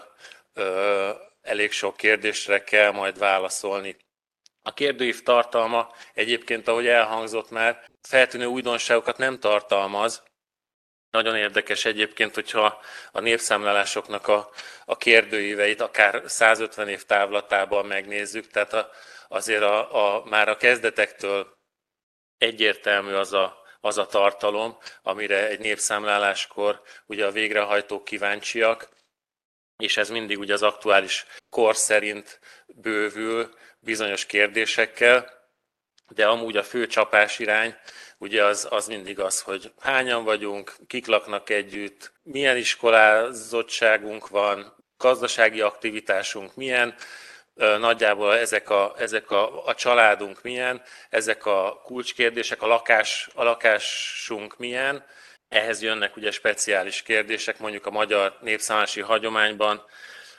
ö, 0.55 1.11
elég 1.43 1.73
sok 1.73 1.97
kérdésre 1.97 2.65
kell 2.65 2.91
majd 2.91 3.19
válaszolni. 3.19 3.97
A 4.63 4.75
kérdőív 4.75 5.23
tartalma 5.23 5.93
egyébként, 6.15 6.69
ahogy 6.69 6.87
elhangzott 6.87 7.51
már, 7.51 7.85
feltűnő 8.03 8.45
újdonságokat 8.45 9.19
nem 9.19 9.39
tartalmaz. 9.39 10.23
Nagyon 11.23 11.37
érdekes 11.37 11.85
egyébként, 11.85 12.35
hogyha 12.35 12.81
a 13.13 13.21
népszámlálásoknak 13.21 14.29
a, 14.29 14.51
a 14.85 14.97
kérdőíveit 14.97 15.81
akár 15.81 16.23
150 16.27 16.89
év 16.89 17.05
távlatában 17.05 17.87
megnézzük, 17.87 18.47
tehát 18.47 18.73
a, 18.73 18.91
azért 19.29 19.63
a, 19.63 20.17
a, 20.17 20.25
már 20.25 20.49
a 20.49 20.57
kezdetektől 20.57 21.57
egyértelmű 22.37 23.13
az 23.13 23.33
a, 23.33 23.57
az 23.81 23.99
a 23.99 24.07
tartalom, 24.07 24.79
amire 25.03 25.49
egy 25.49 25.59
népszámláláskor 25.59 26.83
ugye 27.07 27.27
a 27.27 27.31
végrehajtók 27.31 28.05
kíváncsiak, 28.05 28.89
és 29.77 29.97
ez 29.97 30.11
mindig 30.11 30.39
ugye 30.39 30.53
az 30.53 30.63
aktuális 30.63 31.27
kor 31.51 31.77
szerint 31.77 32.41
bővül 32.67 33.55
bizonyos 33.81 34.27
kérdésekkel, 34.27 35.37
de 36.09 36.27
amúgy 36.27 36.57
a 36.57 36.63
fő 36.63 36.87
csapás 36.87 37.39
irány 37.39 37.77
ugye 38.19 38.45
az, 38.45 38.67
az 38.71 38.87
mindig 38.87 39.21
az, 39.21 39.41
hogy 39.41 39.73
hányan 39.81 40.25
vagyunk, 40.25 40.75
kik 40.87 41.07
laknak 41.07 41.51
együtt, 41.51 42.13
milyen 42.23 42.57
iskolázottságunk 42.57 44.29
van, 44.29 44.75
gazdasági 44.97 45.61
aktivitásunk 45.61 46.55
milyen, 46.55 46.95
nagyjából 47.55 48.37
ezek 48.37 48.71
a, 48.71 48.95
ezek 48.99 49.31
a, 49.31 49.67
a 49.67 49.75
családunk 49.75 50.43
milyen, 50.43 50.83
ezek 51.11 51.47
a 51.47 51.81
kulcskérdések, 51.85 52.63
a, 52.63 52.67
lakás, 52.67 53.29
a 53.35 53.45
lakásunk 53.45 54.59
milyen, 54.59 55.05
ehhez 55.49 55.83
jönnek 55.83 56.17
ugye 56.17 56.31
speciális 56.31 57.03
kérdések, 57.03 57.59
mondjuk 57.59 57.87
a 57.87 57.91
magyar 57.91 58.39
népszámási 58.41 59.01
hagyományban 59.01 59.85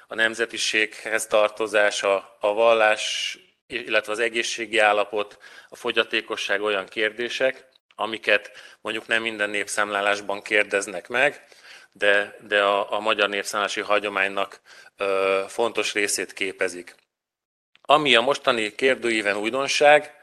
a 0.08 0.16
nemzetiséghez 0.16 1.28
tartozás, 1.28 2.04
a, 2.04 2.38
a 2.40 2.54
vallás, 2.54 3.38
illetve 3.68 4.12
az 4.12 4.20
egészségi 4.20 4.78
állapot, 4.78 5.38
a 5.70 5.76
fogyatékosság 5.76 6.62
olyan 6.62 6.86
kérdések, 6.86 7.69
amiket 8.00 8.52
mondjuk 8.82 9.08
nem 9.08 9.22
minden 9.22 9.50
népszámlálásban 9.50 10.42
kérdeznek 10.42 11.08
meg, 11.08 11.46
de, 11.92 12.36
de 12.48 12.64
a, 12.64 12.94
a 12.94 13.00
magyar 13.00 13.30
népszámlálási 13.30 13.82
hagyománynak 13.82 14.62
ö, 14.98 15.44
fontos 15.48 15.94
részét 15.94 16.34
képezik. 16.34 16.96
Ami 17.82 18.16
a 18.16 18.22
mostani 18.22 18.76
kérdőíven 18.76 19.38
újdonság, 19.38 20.14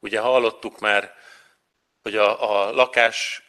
ugye 0.00 0.20
hallottuk 0.20 0.78
már, 0.78 1.14
hogy 2.02 2.16
a, 2.16 2.50
a 2.50 2.70
lakás 2.72 3.42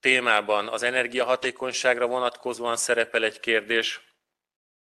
témában 0.00 0.68
az 0.68 0.82
energiahatékonyságra 0.82 2.06
vonatkozóan 2.06 2.76
szerepel 2.76 3.24
egy 3.24 3.40
kérdés, 3.40 4.00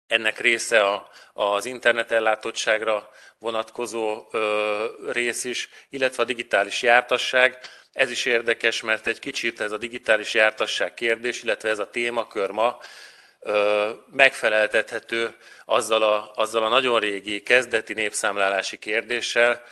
ennek 0.07 0.39
része 0.39 0.81
a, 0.83 1.09
az 1.33 1.65
internetellátottságra 1.65 3.09
vonatkozó 3.39 4.27
ö, 4.31 4.85
rész 5.11 5.43
is, 5.43 5.69
illetve 5.89 6.23
a 6.23 6.25
digitális 6.25 6.81
jártasság. 6.81 7.59
Ez 7.97 8.11
is 8.11 8.25
érdekes, 8.25 8.81
mert 8.81 9.07
egy 9.07 9.19
kicsit 9.19 9.61
ez 9.61 9.71
a 9.71 9.77
digitális 9.77 10.33
jártasság 10.33 10.93
kérdés, 10.93 11.43
illetve 11.43 11.69
ez 11.69 11.79
a 11.79 11.89
témakör 11.89 12.49
ma 12.49 12.79
megfeleltethető 14.11 15.35
azzal 15.65 16.03
a, 16.03 16.31
azzal 16.35 16.63
a 16.63 16.69
nagyon 16.69 16.99
régi 16.99 17.41
kezdeti 17.41 17.93
népszámlálási 17.93 18.77
kérdéssel, 18.77 19.63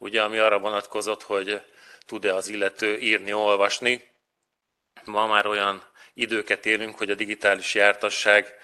ugye, 0.00 0.22
ami 0.22 0.38
arra 0.38 0.58
vonatkozott, 0.58 1.22
hogy 1.22 1.60
tud-e 2.06 2.34
az 2.34 2.48
illető 2.48 2.98
írni, 2.98 3.32
olvasni, 3.32 4.10
ma 5.04 5.26
már 5.26 5.46
olyan 5.46 5.82
időket 6.14 6.66
élünk, 6.66 6.98
hogy 6.98 7.10
a 7.10 7.14
digitális 7.14 7.74
jártasság 7.74 8.54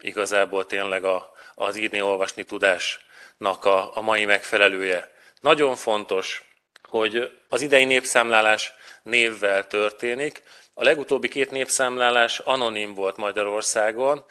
igazából 0.00 0.66
tényleg 0.66 1.04
a, 1.04 1.32
az 1.54 1.76
írni-olvasni 1.76 2.44
tudásnak 2.44 3.64
a, 3.64 3.96
a 3.96 4.00
mai 4.00 4.24
megfelelője. 4.24 5.12
Nagyon 5.40 5.76
fontos, 5.76 6.47
hogy 6.88 7.38
az 7.48 7.60
idei 7.60 7.84
népszámlálás 7.84 8.72
névvel 9.02 9.66
történik. 9.66 10.42
A 10.74 10.82
legutóbbi 10.82 11.28
két 11.28 11.50
népszámlálás 11.50 12.38
anonim 12.38 12.94
volt 12.94 13.16
Magyarországon. 13.16 14.24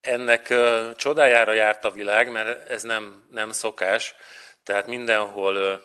Ennek 0.00 0.54
csodájára 0.96 1.52
járt 1.52 1.84
a 1.84 1.90
világ, 1.90 2.30
mert 2.30 2.70
ez 2.70 2.82
nem, 2.82 3.26
nem 3.30 3.52
szokás. 3.52 4.14
Tehát 4.62 4.86
mindenhol 4.86 5.82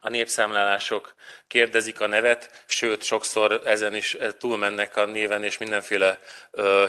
a 0.00 0.08
népszámlálások 0.08 1.14
kérdezik 1.46 2.00
a 2.00 2.06
nevet, 2.06 2.64
sőt, 2.66 3.02
sokszor 3.02 3.60
ezen 3.64 3.94
is 3.94 4.16
túlmennek 4.38 4.96
a 4.96 5.04
néven, 5.04 5.44
és 5.44 5.58
mindenféle 5.58 6.18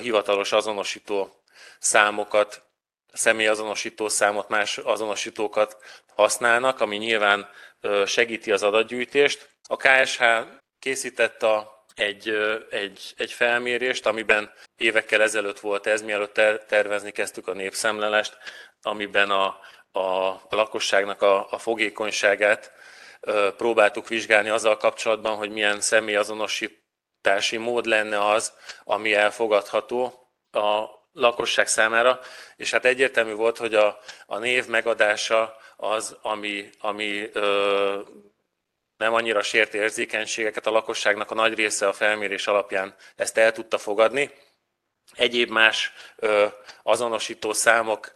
hivatalos 0.01 0.51
azonosító 0.51 1.43
számokat, 1.79 2.61
személyazonosító 3.13 4.07
számot, 4.07 4.49
más 4.49 4.77
azonosítókat 4.77 5.77
használnak, 6.15 6.81
ami 6.81 6.97
nyilván 6.97 7.49
segíti 8.05 8.51
az 8.51 8.63
adatgyűjtést. 8.63 9.49
A 9.67 9.75
KSH 9.75 10.23
készített 10.79 11.43
a, 11.43 11.85
egy, 11.95 12.37
egy, 12.69 13.13
egy 13.17 13.31
felmérést, 13.31 14.05
amiben 14.05 14.51
évekkel 14.77 15.21
ezelőtt 15.21 15.59
volt 15.59 15.87
ez, 15.87 16.01
mielőtt 16.01 16.41
tervezni 16.67 17.11
kezdtük 17.11 17.47
a 17.47 17.53
népszámlálást, 17.53 18.37
amiben 18.81 19.29
a, 19.29 19.59
a, 19.91 20.41
lakosságnak 20.49 21.21
a, 21.21 21.51
a 21.51 21.57
fogékonyságát 21.57 22.71
próbáltuk 23.57 24.07
vizsgálni 24.07 24.49
azzal 24.49 24.77
kapcsolatban, 24.77 25.35
hogy 25.35 25.51
milyen 25.51 25.81
személyazonosítási 25.81 27.57
mód 27.57 27.85
lenne 27.85 28.29
az, 28.29 28.53
ami 28.83 29.13
elfogadható 29.13 30.29
a 30.51 30.85
lakosság 31.11 31.67
számára, 31.67 32.19
és 32.55 32.71
hát 32.71 32.85
egyértelmű 32.85 33.33
volt, 33.33 33.57
hogy 33.57 33.75
a, 33.75 33.99
a 34.25 34.37
név 34.37 34.67
megadása 34.67 35.55
az, 35.75 36.17
ami, 36.21 36.69
ami 36.79 37.29
ö, 37.33 38.01
nem 38.97 39.13
annyira 39.13 39.41
sért 39.41 39.73
érzékenységeket, 39.73 40.67
a 40.67 40.71
lakosságnak 40.71 41.31
a 41.31 41.35
nagy 41.35 41.53
része 41.53 41.87
a 41.87 41.93
felmérés 41.93 42.47
alapján 42.47 42.95
ezt 43.15 43.37
el 43.37 43.51
tudta 43.51 43.77
fogadni. 43.77 44.31
Egyéb 45.13 45.49
más 45.49 45.93
ö, 46.15 46.45
azonosító 46.83 47.53
számoknak 47.53 48.13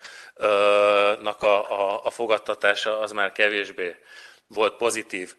a, 1.42 1.72
a, 1.80 2.06
a 2.06 2.10
fogadtatása 2.10 3.00
az 3.00 3.12
már 3.12 3.32
kevésbé 3.32 3.96
volt 4.48 4.76
pozitív. 4.76 5.36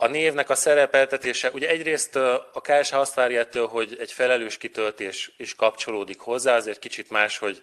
A 0.00 0.06
névnek 0.06 0.50
a 0.50 0.54
szerepeltetése, 0.54 1.50
ugye 1.50 1.68
egyrészt 1.68 2.16
a 2.16 2.60
KSH 2.62 2.94
azt 2.94 3.14
várja 3.14 3.40
ettől, 3.40 3.66
hogy 3.66 3.96
egy 4.00 4.12
felelős 4.12 4.56
kitöltés 4.56 5.32
is 5.36 5.54
kapcsolódik 5.54 6.20
hozzá, 6.20 6.56
azért 6.56 6.78
kicsit 6.78 7.10
más, 7.10 7.38
hogy 7.38 7.62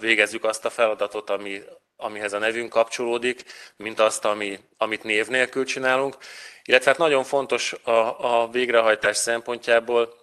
végezzük 0.00 0.44
azt 0.44 0.64
a 0.64 0.70
feladatot, 0.70 1.30
ami, 1.30 1.62
amihez 2.00 2.32
a 2.32 2.38
nevünk 2.38 2.70
kapcsolódik, 2.70 3.44
mint 3.76 4.00
azt, 4.00 4.24
ami, 4.24 4.58
amit 4.76 5.02
név 5.02 5.26
nélkül 5.26 5.64
csinálunk. 5.64 6.16
Illetve 6.62 6.90
hát 6.90 6.98
nagyon 6.98 7.24
fontos 7.24 7.72
a, 7.72 8.42
a 8.42 8.48
végrehajtás 8.48 9.16
szempontjából 9.16 10.14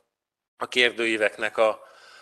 a 0.58 0.68
kérdőíveknek 0.68 1.58
a, 1.58 1.80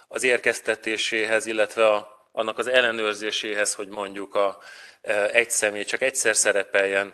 az 0.08 0.24
érkeztetéséhez, 0.24 1.46
illetve 1.46 1.88
a, 1.88 2.28
annak 2.32 2.58
az 2.58 2.68
ellenőrzéséhez, 2.68 3.74
hogy 3.74 3.88
mondjuk 3.88 4.36
a, 4.36 4.58
egy 5.32 5.50
személy 5.50 5.84
csak 5.84 6.02
egyszer 6.02 6.36
szerepeljen 6.36 7.14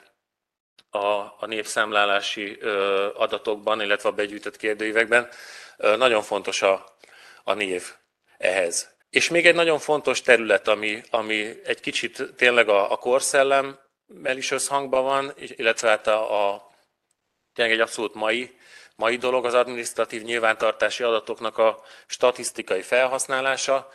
a, 0.89 1.07
a 1.39 1.45
népszámlálási 1.45 2.53
adatokban, 3.13 3.81
illetve 3.81 4.09
a 4.09 4.11
begyűjtött 4.11 4.57
kérdőívekben. 4.57 5.29
Nagyon 5.77 6.21
fontos 6.21 6.61
a, 6.61 6.97
a 7.43 7.53
név 7.53 7.83
ehhez. 8.37 8.97
És 9.09 9.29
még 9.29 9.47
egy 9.47 9.55
nagyon 9.55 9.79
fontos 9.79 10.21
terület, 10.21 10.67
ami, 10.67 11.01
ami 11.09 11.59
egy 11.63 11.79
kicsit 11.79 12.33
tényleg 12.35 12.69
a, 12.69 12.91
a 12.91 12.97
korszellemmel 12.97 14.37
is 14.37 14.51
összhangban 14.51 15.03
van, 15.03 15.33
illetve 15.37 15.89
hát 15.89 16.07
a, 16.07 16.53
a 16.53 16.71
tényleg 17.53 17.73
egy 17.73 17.81
abszolút 17.81 18.13
mai, 18.13 18.57
mai 18.95 19.17
dolog 19.17 19.45
az 19.45 19.53
adminisztratív 19.53 20.21
nyilvántartási 20.21 21.03
adatoknak 21.03 21.57
a 21.57 21.81
statisztikai 22.07 22.81
felhasználása. 22.81 23.89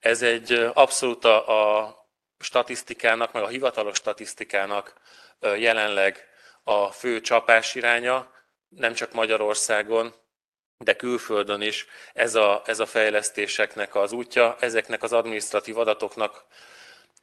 Ez 0.00 0.22
egy 0.22 0.52
abszolút 0.72 1.24
a, 1.24 1.82
a 1.82 1.94
statisztikának, 2.38 3.32
meg 3.32 3.42
a 3.42 3.48
hivatalos 3.48 3.96
statisztikának 3.96 4.94
jelenleg 5.40 6.28
a 6.62 6.92
fő 6.92 7.20
csapás 7.20 7.74
iránya, 7.74 8.30
nem 8.68 8.94
csak 8.94 9.12
Magyarországon, 9.12 10.14
de 10.78 10.96
külföldön 10.96 11.60
is 11.60 11.86
ez 12.12 12.34
a, 12.34 12.62
ez 12.66 12.80
a 12.80 12.86
fejlesztéseknek 12.86 13.94
az 13.94 14.12
útja, 14.12 14.56
ezeknek 14.60 15.02
az 15.02 15.12
administratív 15.12 15.78
adatoknak 15.78 16.44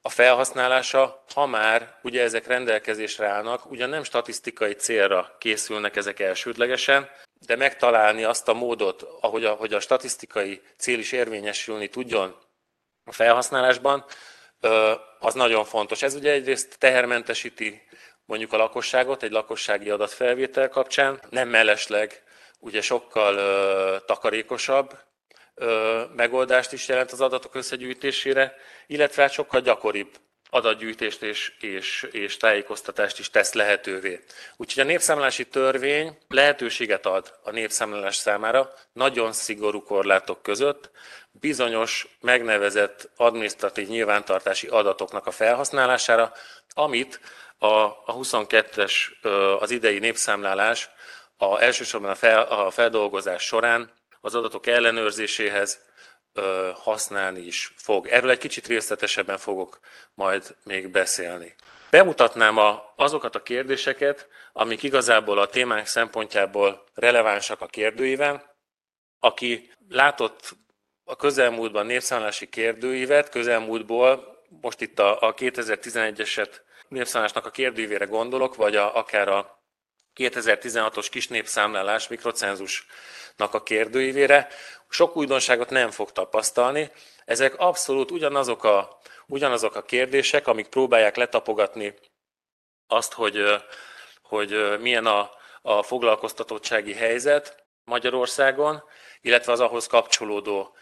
a 0.02 0.10
felhasználása, 0.10 1.24
ha 1.34 1.46
már 1.46 1.98
ugye 2.02 2.22
ezek 2.22 2.48
rendelkezésre 2.48 3.28
állnak, 3.28 3.72
ugyan 3.72 3.90
nem 3.90 4.04
statisztikai 4.04 4.74
célra 4.74 5.36
készülnek 5.40 5.96
ezek 5.96 6.20
elsődlegesen, 6.20 7.10
de 7.46 7.56
megtalálni 7.56 8.24
azt 8.24 8.48
a 8.48 8.54
módot, 8.54 9.02
ahogy 9.22 9.46
a, 9.46 9.54
hogy 9.54 9.74
a 9.74 9.80
statisztikai 9.80 10.62
cél 10.78 11.00
is 11.00 11.12
érvényesülni 11.12 11.88
tudjon 11.88 12.36
a 13.06 13.12
felhasználásban, 13.12 14.06
az 15.20 15.34
nagyon 15.34 15.66
fontos. 15.66 16.02
Ez 16.02 16.16
ugye 16.16 16.32
egyrészt 16.32 16.78
tehermentesíti 16.80 17.82
mondjuk 18.26 18.54
a 18.54 18.58
lakosságot 18.58 19.24
egy 19.24 19.32
lakossági 19.32 19.90
adatfelvétel 19.90 20.70
kapcsán, 20.70 21.22
nem 21.30 21.50
mellesleg 21.50 22.24
ugye 22.64 22.82
sokkal 22.82 23.36
ö, 23.36 23.96
takarékosabb 24.06 24.98
ö, 25.56 26.02
megoldást 26.16 26.74
is 26.74 26.88
jelent 26.88 27.12
az 27.12 27.22
adatok 27.22 27.56
összegyűjtésére, 27.56 28.56
illetve 28.88 29.22
hát 29.22 29.32
sokkal 29.32 29.62
gyakoribb 29.62 30.10
adatgyűjtést 30.50 31.22
és, 31.22 31.54
és, 31.60 32.08
és 32.12 32.38
tájékoztatást 32.38 33.20
is 33.20 33.30
tesz 33.30 33.54
lehetővé. 33.54 34.20
Úgyhogy 34.56 34.84
a 34.84 34.86
népszámlálási 34.86 35.48
törvény 35.48 36.18
lehetőséget 36.28 37.06
ad 37.06 37.34
a 37.44 37.52
népszámlálás 37.52 38.16
számára 38.16 38.74
nagyon 38.94 39.32
szigorú 39.32 39.84
korlátok 39.84 40.42
között 40.42 40.92
bizonyos 41.32 42.08
megnevezett 42.22 43.10
adminisztratív 43.16 43.88
nyilvántartási 43.88 44.68
adatoknak 44.68 45.28
a 45.28 45.32
felhasználására, 45.32 46.34
amit 46.74 47.20
a, 47.58 47.68
a 47.86 48.18
22-es 48.20 48.94
az 49.60 49.72
idei 49.72 50.00
népszámlálás 50.00 50.90
a, 51.52 51.62
elsősorban 51.62 52.10
a, 52.10 52.16
fel, 52.16 52.42
a 52.42 52.70
feldolgozás 52.72 53.44
során 53.44 53.92
az 54.22 54.36
adatok 54.36 54.68
ellenőrzéséhez 54.68 55.80
ö, 56.34 56.70
használni 56.74 57.40
is 57.40 57.74
fog. 57.76 58.08
Erről 58.08 58.30
egy 58.30 58.38
kicsit 58.38 58.68
részletesebben 58.68 59.38
fogok 59.38 59.80
majd 60.14 60.56
még 60.64 60.90
beszélni. 60.90 61.56
Bemutatnám 61.90 62.58
a, 62.58 62.94
azokat 62.96 63.36
a 63.36 63.44
kérdéseket, 63.44 64.28
amik 64.54 64.84
igazából 64.84 65.40
a 65.40 65.48
témánk 65.48 65.86
szempontjából 65.86 66.84
relevánsak 66.94 67.62
a 67.62 67.66
kérdőíven. 67.66 68.44
Aki 69.20 69.72
látott 69.90 70.56
a 71.04 71.16
közelmúltban 71.16 71.86
népszámlási 71.86 72.50
kérdőívet, 72.50 73.30
közelmúltból, 73.30 74.42
most 74.62 74.82
itt 74.82 75.00
a, 75.00 75.22
a 75.22 75.34
2011-eset 75.34 76.62
népszámlásnak 76.88 77.46
a 77.46 77.52
kérdőívére 77.52 78.06
gondolok, 78.06 78.56
vagy 78.56 78.76
a, 78.76 78.96
akár 78.96 79.28
a 79.28 79.63
2016-os 80.16 81.08
kis 81.12 81.28
népszámlálás 81.28 82.08
mikrocenzusnak 82.08 83.54
a 83.54 83.64
kérdőívére, 83.64 84.48
sok 84.90 85.16
újdonságot 85.16 85.70
nem 85.70 85.92
fog 85.92 86.12
tapasztalni. 86.12 86.92
Ezek 87.26 87.56
abszolút 87.58 88.12
ugyanazok 88.12 88.64
a, 88.64 89.00
ugyanazok 89.28 89.76
a 89.76 89.84
kérdések, 89.84 90.48
amik 90.48 90.68
próbálják 90.68 91.16
letapogatni 91.16 91.94
azt, 92.88 93.14
hogy, 93.14 93.44
hogy 94.22 94.80
milyen 94.80 95.06
a, 95.06 95.32
a 95.62 95.84
foglalkoztatottsági 95.84 96.94
helyzet 96.94 97.66
Magyarországon, 97.84 98.84
illetve 99.22 99.52
az 99.52 99.60
ahhoz 99.60 99.88
kapcsolódó 99.88 100.76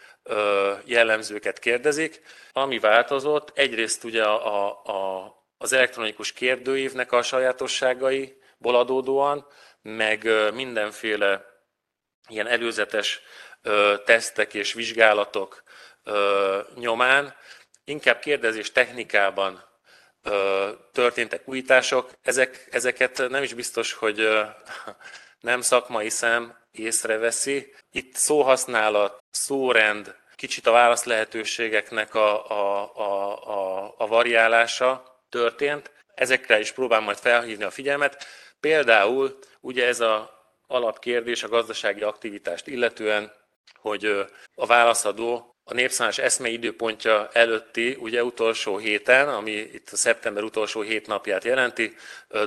jellemzőket 0.84 1.58
kérdezik. 1.58 2.20
Ami 2.52 2.78
változott, 2.78 3.50
egyrészt 3.54 4.04
ugye 4.04 4.24
a, 4.24 4.82
a, 4.84 5.34
az 5.58 5.72
elektronikus 5.72 6.32
kérdőívnek 6.32 7.12
a 7.12 7.22
sajátosságaiból 8.62 8.76
adódóan, 8.76 9.46
meg 9.82 10.28
mindenféle 10.52 11.44
ilyen 12.28 12.46
előzetes 12.46 13.20
tesztek 14.04 14.54
és 14.54 14.72
vizsgálatok 14.72 15.62
nyomán, 16.74 17.34
inkább 17.84 18.18
kérdezés 18.18 18.72
technikában 18.72 19.64
történtek 20.92 21.48
újítások. 21.48 22.10
Ezek, 22.22 22.68
ezeket 22.70 23.28
nem 23.28 23.42
is 23.42 23.54
biztos, 23.54 23.92
hogy 23.92 24.28
nem 25.40 25.60
szakmai 25.60 26.08
szem 26.08 26.56
észreveszi. 26.70 27.74
Itt 27.92 28.14
szóhasználat, 28.14 29.22
szórend, 29.30 30.14
kicsit 30.34 30.66
a 30.66 30.70
válasz 30.70 31.04
lehetőségeknek 31.04 32.14
a, 32.14 32.50
a, 32.50 32.92
a, 32.96 33.48
a, 33.48 33.94
a 33.98 34.06
variálása 34.06 35.20
történt. 35.28 35.90
Ezekre 36.14 36.58
is 36.58 36.72
próbálom 36.72 37.04
majd 37.04 37.18
felhívni 37.18 37.64
a 37.64 37.70
figyelmet. 37.70 38.26
Például 38.62 39.38
ugye 39.60 39.86
ez 39.86 40.00
a 40.00 40.40
alapkérdés 40.66 41.42
a 41.42 41.48
gazdasági 41.48 42.02
aktivitást 42.02 42.66
illetően, 42.66 43.32
hogy 43.74 44.26
a 44.54 44.66
válaszadó 44.66 45.56
a 45.64 45.74
népszámlás 45.74 46.18
eszme 46.18 46.48
időpontja 46.48 47.28
előtti, 47.32 47.96
ugye 48.00 48.24
utolsó 48.24 48.76
héten, 48.76 49.28
ami 49.28 49.50
itt 49.50 49.88
a 49.92 49.96
szeptember 49.96 50.42
utolsó 50.42 50.80
hét 50.80 51.06
napját 51.06 51.44
jelenti, 51.44 51.94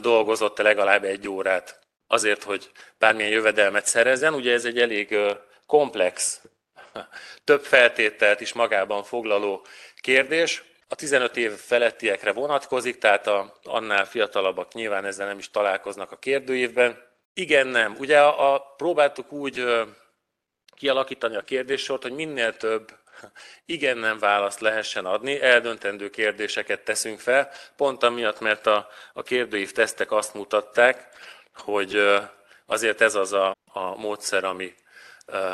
dolgozott 0.02 0.58
legalább 0.58 1.04
egy 1.04 1.28
órát 1.28 1.80
azért, 2.08 2.44
hogy 2.44 2.72
bármilyen 2.98 3.32
jövedelmet 3.32 3.86
szerezzen. 3.86 4.34
Ugye 4.34 4.54
ez 4.54 4.66
egy 4.66 4.80
elég 4.80 5.18
komplex, 5.66 6.42
több 7.44 7.64
feltételt 7.64 8.42
is 8.42 8.54
magában 8.54 9.04
foglaló 9.04 9.66
kérdés. 10.02 10.64
A 10.88 10.96
15 10.96 11.38
év 11.38 11.52
felettiekre 11.52 12.32
vonatkozik, 12.32 12.98
tehát 12.98 13.28
a, 13.28 13.60
annál 13.64 14.06
fiatalabbak 14.06 14.74
nyilván 14.74 15.06
ezzel 15.06 15.28
nem 15.28 15.38
is 15.38 15.50
találkoznak 15.50 16.12
a 16.12 16.18
kérdőívben. 16.18 17.04
Igen, 17.34 17.68
nem. 17.68 17.96
Ugye 18.00 18.22
a, 18.22 18.54
a, 18.54 18.74
próbáltuk 18.78 19.32
úgy 19.32 19.60
ö, 19.60 19.84
kialakítani 20.76 21.36
a 21.36 21.42
kérdéssort, 21.42 22.02
hogy 22.02 22.12
minél 22.12 22.58
több 22.58 22.92
igen 23.66 23.98
nem 23.98 24.20
választ 24.20 24.60
lehessen 24.60 25.06
adni, 25.06 25.42
eldöntendő 25.42 26.10
kérdéseket 26.10 26.84
teszünk 26.84 27.20
fel, 27.20 27.50
pont 27.76 28.04
amiatt, 28.04 28.40
mert 28.40 28.68
a, 28.68 28.88
a 29.14 29.24
kérdőív 29.24 29.72
tesztek 29.72 30.12
azt 30.12 30.34
mutatták, 30.34 31.10
hogy 31.54 32.02
azért 32.66 33.02
ez 33.02 33.16
az 33.16 33.34
a, 33.34 33.56
a 33.66 33.96
módszer, 33.96 34.44
ami 34.44 34.74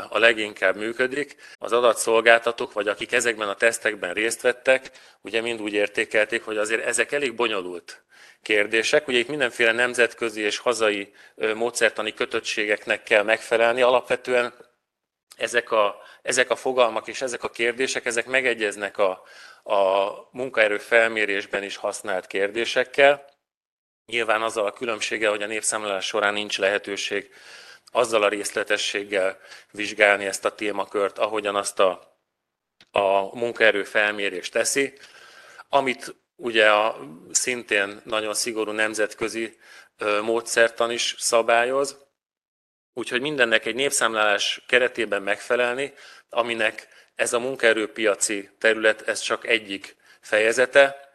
a 0.09 0.17
leginkább 0.19 0.75
működik. 0.75 1.35
Az 1.57 1.71
adatszolgáltatók, 1.71 2.73
vagy 2.73 2.87
akik 2.87 3.11
ezekben 3.11 3.49
a 3.49 3.55
tesztekben 3.55 4.13
részt 4.13 4.41
vettek, 4.41 4.91
ugye 5.21 5.41
mind 5.41 5.61
úgy 5.61 5.73
értékelték, 5.73 6.43
hogy 6.43 6.57
azért 6.57 6.85
ezek 6.85 7.11
elég 7.11 7.35
bonyolult 7.35 8.03
kérdések. 8.41 9.07
Ugye 9.07 9.17
itt 9.17 9.27
mindenféle 9.27 9.71
nemzetközi 9.71 10.41
és 10.41 10.57
hazai 10.57 11.13
módszertani 11.55 12.13
kötöttségeknek 12.13 13.03
kell 13.03 13.23
megfelelni. 13.23 13.81
Alapvetően 13.81 14.53
ezek 15.37 15.71
a, 15.71 15.95
ezek 16.21 16.49
a 16.49 16.55
fogalmak 16.55 17.07
és 17.07 17.21
ezek 17.21 17.43
a 17.43 17.49
kérdések, 17.49 18.05
ezek 18.05 18.25
megegyeznek 18.25 18.97
a, 18.97 19.23
a 19.63 20.09
munkaerő 20.31 20.77
felmérésben 20.77 21.63
is 21.63 21.75
használt 21.75 22.27
kérdésekkel. 22.27 23.25
Nyilván 24.05 24.41
azzal 24.41 24.65
a 24.65 24.71
különbsége, 24.71 25.29
hogy 25.29 25.41
a 25.41 25.47
népszámlálás 25.47 26.05
során 26.05 26.33
nincs 26.33 26.59
lehetőség 26.59 27.31
azzal 27.91 28.23
a 28.23 28.27
részletességgel 28.27 29.39
vizsgálni 29.71 30.25
ezt 30.25 30.45
a 30.45 30.55
témakört, 30.55 31.17
ahogyan 31.17 31.55
azt 31.55 31.79
a, 31.79 32.17
a 32.91 33.37
munkaerő 33.37 33.83
felmérés 33.83 34.49
teszi, 34.49 34.93
amit 35.69 36.15
ugye 36.35 36.71
a 36.71 36.97
szintén 37.31 38.01
nagyon 38.03 38.33
szigorú 38.33 38.71
nemzetközi 38.71 39.57
módszertan 40.21 40.91
is 40.91 41.15
szabályoz, 41.17 41.97
úgyhogy 42.93 43.21
mindennek 43.21 43.65
egy 43.65 43.75
népszámlálás 43.75 44.63
keretében 44.67 45.21
megfelelni, 45.21 45.93
aminek 46.29 46.87
ez 47.15 47.33
a 47.33 47.39
munkaerőpiaci 47.39 48.49
terület, 48.57 49.07
ez 49.07 49.19
csak 49.19 49.47
egyik 49.47 49.95
fejezete, 50.19 51.09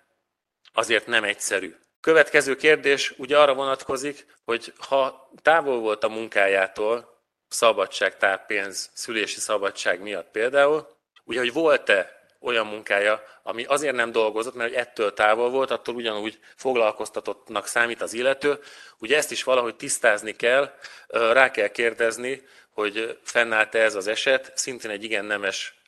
azért 0.72 1.06
nem 1.06 1.24
egyszerű. 1.24 1.74
Következő 2.06 2.56
kérdés 2.56 3.14
ugye 3.16 3.38
arra 3.38 3.54
vonatkozik, 3.54 4.26
hogy 4.44 4.72
ha 4.78 5.30
távol 5.42 5.78
volt 5.78 6.04
a 6.04 6.08
munkájától, 6.08 7.20
szabadság, 7.48 8.16
táppénz, 8.16 8.90
szülési 8.92 9.40
szabadság 9.40 10.00
miatt 10.00 10.30
például, 10.30 10.88
ugye, 11.24 11.38
hogy 11.38 11.52
volt-e 11.52 12.26
olyan 12.40 12.66
munkája, 12.66 13.22
ami 13.42 13.64
azért 13.64 13.94
nem 13.94 14.12
dolgozott, 14.12 14.54
mert 14.54 14.70
hogy 14.70 14.78
ettől 14.78 15.14
távol 15.14 15.50
volt, 15.50 15.70
attól 15.70 15.94
ugyanúgy 15.94 16.38
foglalkoztatottnak 16.56 17.66
számít 17.66 18.02
az 18.02 18.12
illető. 18.12 18.58
Ugye 18.98 19.16
ezt 19.16 19.30
is 19.30 19.42
valahogy 19.42 19.76
tisztázni 19.76 20.32
kell, 20.32 20.74
rá 21.08 21.50
kell 21.50 21.68
kérdezni, 21.68 22.42
hogy 22.70 23.18
fennállt-e 23.22 23.78
ez 23.78 23.94
az 23.94 24.06
eset, 24.06 24.52
szintén 24.54 24.90
egy 24.90 25.04
igen 25.04 25.24
nemes 25.24 25.78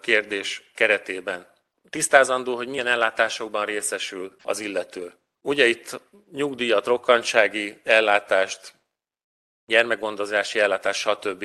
kérdés 0.00 0.70
keretében. 0.74 1.46
Tisztázandó, 1.90 2.56
hogy 2.56 2.68
milyen 2.68 2.86
ellátásokban 2.86 3.64
részesül 3.64 4.36
az 4.42 4.60
illető. 4.60 5.12
Ugye 5.42 5.66
itt 5.66 6.00
nyugdíjat, 6.32 6.86
rokkantsági 6.86 7.80
ellátást, 7.84 8.74
gyermekgondozási 9.66 10.58
ellátás, 10.58 10.98
stb. 10.98 11.44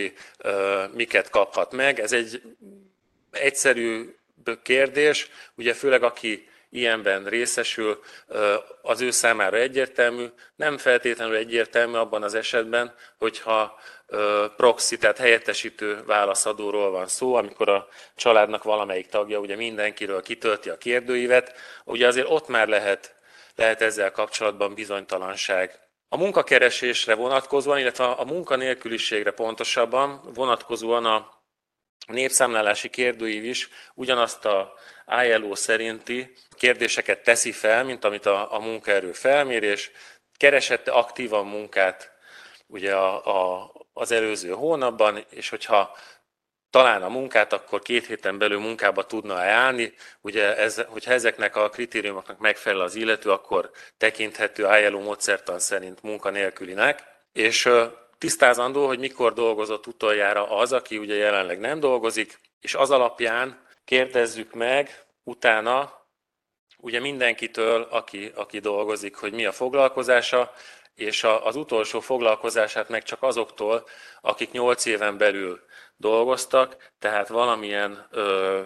miket 0.94 1.30
kaphat 1.30 1.72
meg. 1.72 2.00
Ez 2.00 2.12
egy 2.12 2.42
egyszerű 3.32 4.16
kérdés, 4.64 5.30
ugye 5.56 5.74
főleg 5.74 6.04
aki 6.04 6.50
ilyenben 6.70 7.26
részesül, 7.26 8.00
az 8.82 9.02
ő 9.02 9.12
számára 9.12 9.58
egyértelmű, 9.58 10.26
nem 10.56 10.78
feltétlenül 10.78 11.36
egyértelmű 11.36 11.96
abban 11.96 12.24
az 12.24 12.34
esetben, 12.34 12.96
hogyha 13.18 13.80
proxy, 14.58 14.98
tehát 14.98 15.18
helyettesítő 15.18 16.04
válaszadóról 16.06 16.92
van 16.92 17.08
szó, 17.08 17.36
amikor 17.36 17.70
a 17.70 17.88
családnak 18.16 18.64
valamelyik 18.64 19.08
tagja 19.08 19.40
ugye 19.40 19.56
mindenkiről 19.56 20.22
kitölti 20.22 20.70
a 20.70 20.78
kérdőívet, 20.78 21.56
ugye 21.84 22.08
azért 22.08 22.30
ott 22.30 22.48
már 22.48 22.68
lehet 22.68 23.16
lehet 23.58 23.82
ezzel 23.82 24.12
kapcsolatban 24.12 24.74
bizonytalanság. 24.74 25.80
A 26.10 26.18
munkakeresésre 26.18 27.16
vonatkozóan, 27.16 27.80
illetve 27.80 28.06
a 28.06 28.26
munkanélküliségre 28.26 29.32
pontosabban 29.32 30.22
vonatkozóan 30.34 31.06
a 31.06 31.36
népszámlálási 32.08 32.90
kérdőív 32.90 33.46
is 33.46 33.70
ugyanazt 33.94 34.46
a 34.46 34.74
ILO 35.24 35.56
szerinti 35.56 36.34
kérdéseket 36.56 37.24
teszi 37.24 37.52
fel, 37.52 37.84
mint 37.84 38.04
amit 38.04 38.26
a, 38.26 38.54
a 38.54 38.60
munkaerő 38.60 39.12
felmérés, 39.12 39.92
keresette 40.38 40.92
aktívan 40.92 41.46
munkát 41.46 42.12
ugye 42.68 42.96
a, 42.96 43.26
a, 43.26 43.72
az 43.94 44.12
előző 44.12 44.52
hónapban, 44.52 45.26
és 45.30 45.50
hogyha 45.50 45.98
talán 46.70 47.04
a 47.04 47.10
munkát, 47.10 47.54
akkor 47.54 47.82
két 47.82 48.06
héten 48.06 48.38
belül 48.38 48.60
munkába 48.60 49.06
tudna 49.06 49.36
állni. 49.36 49.94
Ugye 50.22 50.58
ez, 50.58 50.82
hogyha 50.88 51.12
ezeknek 51.12 51.56
a 51.56 51.70
kritériumoknak 51.70 52.40
megfelel 52.40 52.82
az 52.82 52.96
illető, 52.96 53.32
akkor 53.32 53.72
tekinthető 53.98 54.68
ILO 54.86 55.00
módszertan 55.00 55.60
szerint 55.60 56.02
munkanélkülinek. 56.02 57.04
És 57.34 57.70
tisztázandó, 58.18 58.88
hogy 58.88 59.00
mikor 59.00 59.34
dolgozott 59.34 59.88
utoljára 59.88 60.50
az, 60.50 60.74
aki 60.74 60.98
ugye 60.98 61.16
jelenleg 61.16 61.60
nem 61.60 61.80
dolgozik, 61.80 62.40
és 62.62 62.76
az 62.76 62.92
alapján 62.92 63.66
kérdezzük 63.86 64.54
meg 64.54 65.06
utána 65.24 66.06
ugye 66.78 67.00
mindenkitől, 67.00 67.82
aki, 67.82 68.32
aki 68.36 68.60
dolgozik, 68.60 69.16
hogy 69.16 69.34
mi 69.34 69.46
a 69.46 69.52
foglalkozása, 69.52 70.54
és 70.96 71.24
az 71.44 71.56
utolsó 71.56 72.00
foglalkozását 72.00 72.90
meg 72.90 73.04
csak 73.04 73.24
azoktól, 73.24 73.88
akik 74.22 74.52
8 74.52 74.86
éven 74.86 75.18
belül 75.18 75.66
dolgoztak, 75.98 76.92
tehát 77.00 77.28
valamilyen 77.28 78.08
ö, 78.12 78.62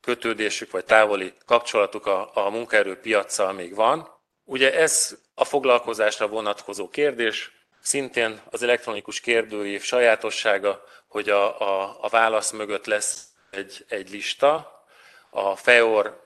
kötődésük 0.00 0.70
vagy 0.70 0.84
távoli 0.84 1.34
kapcsolatuk 1.46 2.06
a, 2.06 2.30
a 2.34 2.50
munkaerőpiacsal 2.50 3.52
még 3.52 3.74
van. 3.74 4.08
Ugye 4.44 4.74
ez 4.74 5.18
a 5.34 5.44
foglalkozásra 5.44 6.28
vonatkozó 6.28 6.88
kérdés, 6.88 7.50
szintén 7.80 8.40
az 8.50 8.62
elektronikus 8.62 9.20
kérdőív 9.20 9.82
sajátossága, 9.82 10.84
hogy 11.08 11.28
a, 11.28 11.60
a, 11.60 11.96
a 12.00 12.08
válasz 12.08 12.50
mögött 12.50 12.86
lesz 12.86 13.26
egy, 13.50 13.84
egy 13.88 14.10
lista, 14.10 14.80
a 15.30 15.56
FEOR 15.56 16.22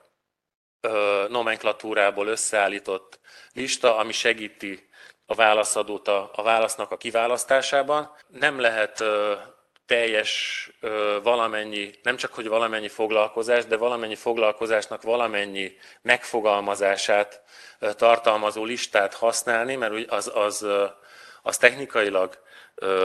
ö, 0.81 1.25
nomenklatúrából 1.29 2.27
összeállított 2.27 3.19
lista, 3.53 3.97
ami 3.97 4.11
segíti 4.11 4.89
a 5.25 5.35
válaszadót 5.35 6.07
a, 6.07 6.31
a 6.35 6.43
válasznak 6.43 6.91
a 6.91 6.97
kiválasztásában. 6.97 8.11
Nem 8.27 8.59
lehet 8.59 8.99
ö, 8.99 9.35
teljes 9.87 10.69
valamennyi, 11.23 11.91
nem 12.03 12.15
csak 12.15 12.33
hogy 12.33 12.47
valamennyi 12.47 12.87
foglalkozás, 12.87 13.65
de 13.65 13.77
valamennyi 13.77 14.15
foglalkozásnak 14.15 15.01
valamennyi 15.01 15.71
megfogalmazását 16.01 17.41
tartalmazó 17.79 18.63
listát 18.63 19.13
használni, 19.13 19.75
mert 19.75 20.11
az, 20.11 20.31
az, 20.33 20.65
az 21.41 21.57
technikailag 21.57 22.39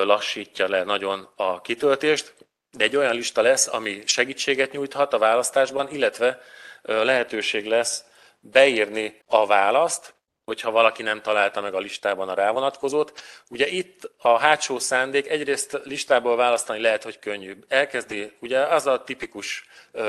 lassítja 0.05 0.69
le 0.69 0.85
nagyon 0.85 1.29
a 1.37 1.61
kitöltést, 1.61 2.35
de 2.71 2.85
egy 2.85 2.97
olyan 2.97 3.15
lista 3.15 3.43
lesz, 3.43 3.67
ami 3.67 4.03
segítséget 4.07 4.73
nyújthat 4.73 5.13
a 5.13 5.19
választásban, 5.19 5.89
illetve 5.91 6.41
lehetőség 6.83 7.67
lesz 7.67 8.05
beírni 8.41 9.23
a 9.27 9.47
választ, 9.47 10.15
hogyha 10.45 10.71
valaki 10.71 11.03
nem 11.03 11.23
találta 11.23 11.61
meg 11.61 11.75
a 11.75 11.79
listában 11.79 12.29
a 12.29 12.35
rávonatkozót. 12.35 13.23
Ugye 13.51 13.67
itt 13.67 14.11
a 14.19 14.39
hátsó 14.39 14.79
szándék 14.79 15.29
egyrészt 15.29 15.81
listából 15.85 16.37
választani 16.37 16.81
lehet, 16.81 17.03
hogy 17.03 17.19
könnyű. 17.19 17.57
Elkezdi, 17.69 18.33
ugye 18.41 18.59
az 18.59 18.87
a 18.87 19.03
tipikus 19.05 19.67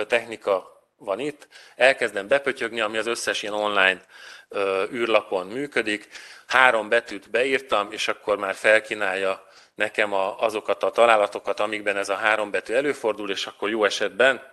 technika 0.07 0.71
van 0.97 1.19
itt, 1.19 1.47
elkezdem 1.75 2.27
bepötyögni, 2.27 2.81
ami 2.81 2.97
az 2.97 3.07
összes 3.07 3.43
ilyen 3.43 3.53
online 3.53 4.01
űrlapon 4.91 5.47
működik. 5.47 6.07
Három 6.47 6.89
betűt 6.89 7.29
beírtam, 7.29 7.91
és 7.91 8.07
akkor 8.07 8.37
már 8.37 8.55
felkínálja 8.55 9.47
nekem 9.75 10.13
a, 10.13 10.39
azokat 10.39 10.83
a 10.83 10.91
találatokat, 10.91 11.59
amikben 11.59 11.97
ez 11.97 12.09
a 12.09 12.15
három 12.15 12.51
betű 12.51 12.73
előfordul, 12.73 13.29
és 13.29 13.45
akkor 13.45 13.69
jó 13.69 13.85
esetben 13.85 14.52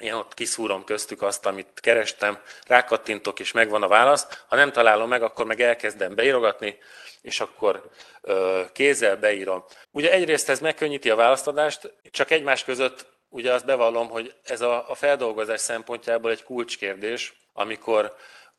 én 0.00 0.12
ott 0.12 0.34
kiszúrom 0.34 0.84
köztük 0.84 1.22
azt, 1.22 1.46
amit 1.46 1.80
kerestem, 1.80 2.38
rákattintok, 2.66 3.40
és 3.40 3.52
megvan 3.52 3.82
a 3.82 3.88
válasz. 3.88 4.44
Ha 4.48 4.56
nem 4.56 4.72
találom 4.72 5.08
meg, 5.08 5.22
akkor 5.22 5.46
meg 5.46 5.60
elkezdem 5.60 6.14
beírogatni, 6.14 6.78
és 7.22 7.40
akkor 7.40 7.90
ö, 8.20 8.62
kézzel 8.72 9.16
beírom. 9.16 9.64
Ugye 9.90 10.12
egyrészt 10.12 10.48
ez 10.48 10.60
megkönnyíti 10.60 11.10
a 11.10 11.16
választadást, 11.16 11.92
csak 12.10 12.30
egymás 12.30 12.64
között 12.64 13.06
ugye 13.28 13.52
azt 13.52 13.64
bevallom, 13.64 14.08
hogy 14.08 14.34
ez 14.42 14.60
a, 14.60 14.90
a 14.90 14.94
feldolgozás 14.94 15.60
szempontjából 15.60 16.30
egy 16.30 16.44
kulcskérdés, 16.44 17.32
amikor 17.52 18.14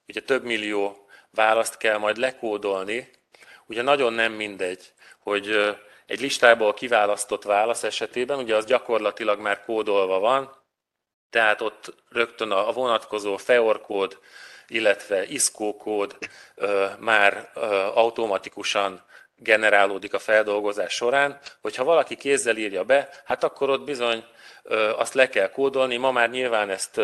ugye 0.07 0.21
több 0.21 0.43
millió 0.43 1.07
választ 1.31 1.77
kell 1.77 1.97
majd 1.97 2.17
lekódolni, 2.17 3.09
ugye 3.65 3.81
nagyon 3.81 4.13
nem 4.13 4.31
mindegy, 4.33 4.93
hogy 5.19 5.75
egy 6.05 6.19
listából 6.19 6.73
kiválasztott 6.73 7.43
válasz 7.43 7.83
esetében, 7.83 8.37
ugye 8.37 8.55
az 8.55 8.65
gyakorlatilag 8.65 9.39
már 9.39 9.63
kódolva 9.63 10.19
van, 10.19 10.60
tehát 11.31 11.61
ott 11.61 11.93
rögtön 12.09 12.51
a 12.51 12.71
vonatkozó 12.71 13.37
FEOR 13.37 13.81
illetve 14.67 15.25
ISCO 15.25 15.73
kód 15.73 16.17
már 16.99 17.51
automatikusan 17.93 19.03
generálódik 19.35 20.13
a 20.13 20.19
feldolgozás 20.19 20.93
során, 20.93 21.39
hogyha 21.61 21.83
valaki 21.83 22.15
kézzel 22.15 22.57
írja 22.57 22.83
be, 22.83 23.09
hát 23.25 23.43
akkor 23.43 23.69
ott 23.69 23.83
bizony 23.83 24.25
azt 24.95 25.13
le 25.13 25.29
kell 25.29 25.49
kódolni. 25.49 25.97
Ma 25.97 26.11
már 26.11 26.29
nyilván 26.29 26.69
ezt 26.69 27.01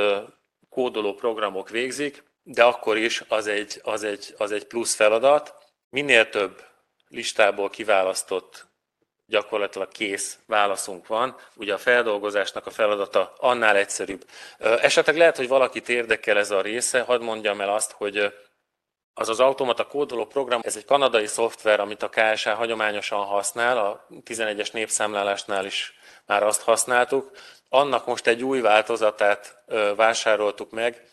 kódoló 0.69 1.13
programok 1.13 1.69
végzik, 1.69 2.23
de 2.43 2.63
akkor 2.63 2.97
is 2.97 3.23
az 3.27 3.47
egy, 3.47 3.79
az 3.83 4.03
egy, 4.03 4.33
az 4.37 4.51
egy 4.51 4.65
plusz 4.65 4.95
feladat. 4.95 5.53
Minél 5.89 6.29
több 6.29 6.63
listából 7.07 7.69
kiválasztott 7.69 8.66
gyakorlatilag 9.27 9.91
kész 9.91 10.39
válaszunk 10.45 11.07
van. 11.07 11.35
Ugye 11.55 11.73
a 11.73 11.77
feldolgozásnak 11.77 12.65
a 12.65 12.71
feladata 12.71 13.33
annál 13.37 13.75
egyszerűbb. 13.75 14.25
Esetleg 14.59 15.17
lehet, 15.17 15.37
hogy 15.37 15.47
valakit 15.47 15.89
érdekel 15.89 16.37
ez 16.37 16.51
a 16.51 16.61
része, 16.61 17.01
hadd 17.01 17.21
mondjam 17.21 17.61
el 17.61 17.69
azt, 17.69 17.91
hogy 17.91 18.33
az 19.13 19.29
az 19.29 19.39
automata 19.39 19.87
kódoló 19.87 20.25
program, 20.25 20.61
ez 20.63 20.75
egy 20.75 20.85
kanadai 20.85 21.27
szoftver, 21.27 21.79
amit 21.79 22.03
a 22.03 22.09
KSA 22.09 22.55
hagyományosan 22.55 23.25
használ, 23.25 23.77
a 23.77 24.07
11-es 24.25 24.71
népszámlálásnál 24.71 25.65
is 25.65 25.93
már 26.25 26.43
azt 26.43 26.61
használtuk. 26.61 27.31
Annak 27.69 28.05
most 28.05 28.27
egy 28.27 28.43
új 28.43 28.59
változatát 28.59 29.63
vásároltuk 29.95 30.71
meg, 30.71 31.03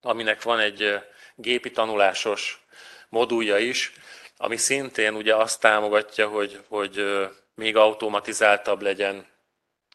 aminek 0.00 0.42
van 0.42 0.58
egy 0.58 0.98
gépi 1.34 1.70
tanulásos 1.70 2.66
modulja 3.08 3.58
is, 3.58 3.92
ami 4.36 4.56
szintén 4.56 5.14
ugye 5.14 5.34
azt 5.34 5.60
támogatja, 5.60 6.28
hogy, 6.28 6.60
hogy 6.68 7.04
még 7.58 7.76
automatizáltabb 7.76 8.82
legyen, 8.82 9.26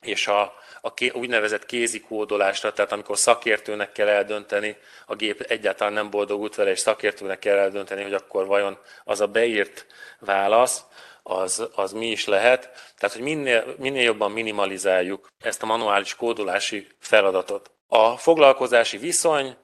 és 0.02 0.28
a, 0.28 0.54
a 0.82 0.93
ké, 0.93 1.10
úgynevezett 1.10 1.65
kézi 1.65 1.99
kódolásra, 1.99 2.73
tehát 2.73 2.91
amikor 2.91 3.17
szakértőnek 3.17 3.91
kell 3.91 4.08
eldönteni, 4.08 4.78
a 5.06 5.15
gép 5.15 5.41
egyáltalán 5.41 5.93
nem 5.93 6.10
boldogult 6.10 6.56
vele, 6.56 6.69
és 6.69 6.80
szakértőnek 6.80 7.39
kell 7.39 7.58
eldönteni, 7.58 8.04
hogy 8.04 8.13
akkor 8.13 8.45
vajon 8.45 8.78
az 9.04 9.21
a 9.21 9.28
beírt 9.28 9.86
válasz, 10.19 10.84
az, 11.23 11.69
az 11.76 11.91
mi 11.91 12.12
is 12.12 12.26
lehet. 12.26 12.62
Tehát, 12.97 13.15
hogy 13.15 13.23
minél, 13.23 13.76
minél 13.78 14.04
jobban 14.04 14.32
minimalizáljuk 14.32 15.28
ezt 15.39 15.63
a 15.63 15.65
manuális 15.65 16.15
kódolási 16.15 16.88
feladatot. 16.99 17.71
A 17.88 18.17
foglalkozási 18.17 18.97
viszonyra 18.97 19.56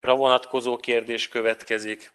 vonatkozó 0.00 0.76
kérdés 0.76 1.28
következik, 1.28 2.12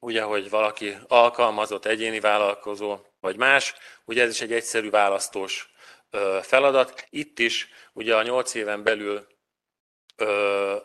ugye, 0.00 0.22
hogy 0.22 0.50
valaki 0.50 0.96
alkalmazott, 1.08 1.84
egyéni 1.84 2.20
vállalkozó, 2.20 2.98
vagy 3.20 3.36
más, 3.36 3.74
ugye 4.04 4.22
ez 4.22 4.30
is 4.30 4.40
egy 4.40 4.52
egyszerű 4.52 4.90
választós 4.90 5.70
feladat. 6.42 7.06
Itt 7.10 7.38
is 7.38 7.68
ugye 7.92 8.16
a 8.16 8.22
8 8.22 8.54
éven 8.54 8.82
belül 8.82 9.26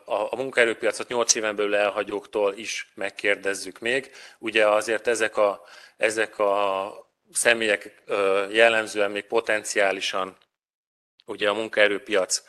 a 0.06 0.36
munkaerőpiacot 0.36 1.08
8 1.08 1.36
éven 1.36 1.56
belül 1.56 1.76
elhagyóktól 1.76 2.54
is 2.58 2.92
megkérdezzük 2.96 3.80
még. 3.80 4.12
Ugye 4.40 4.68
azért 4.68 5.08
ezek 5.08 5.38
a, 5.38 5.64
ezek 5.98 6.40
a 6.40 6.94
személyek 7.32 8.04
jellemzően 8.50 9.12
még 9.12 9.24
potenciálisan 9.24 10.38
ugye 11.26 11.50
a 11.50 11.54
munkaerőpiac 11.54 12.44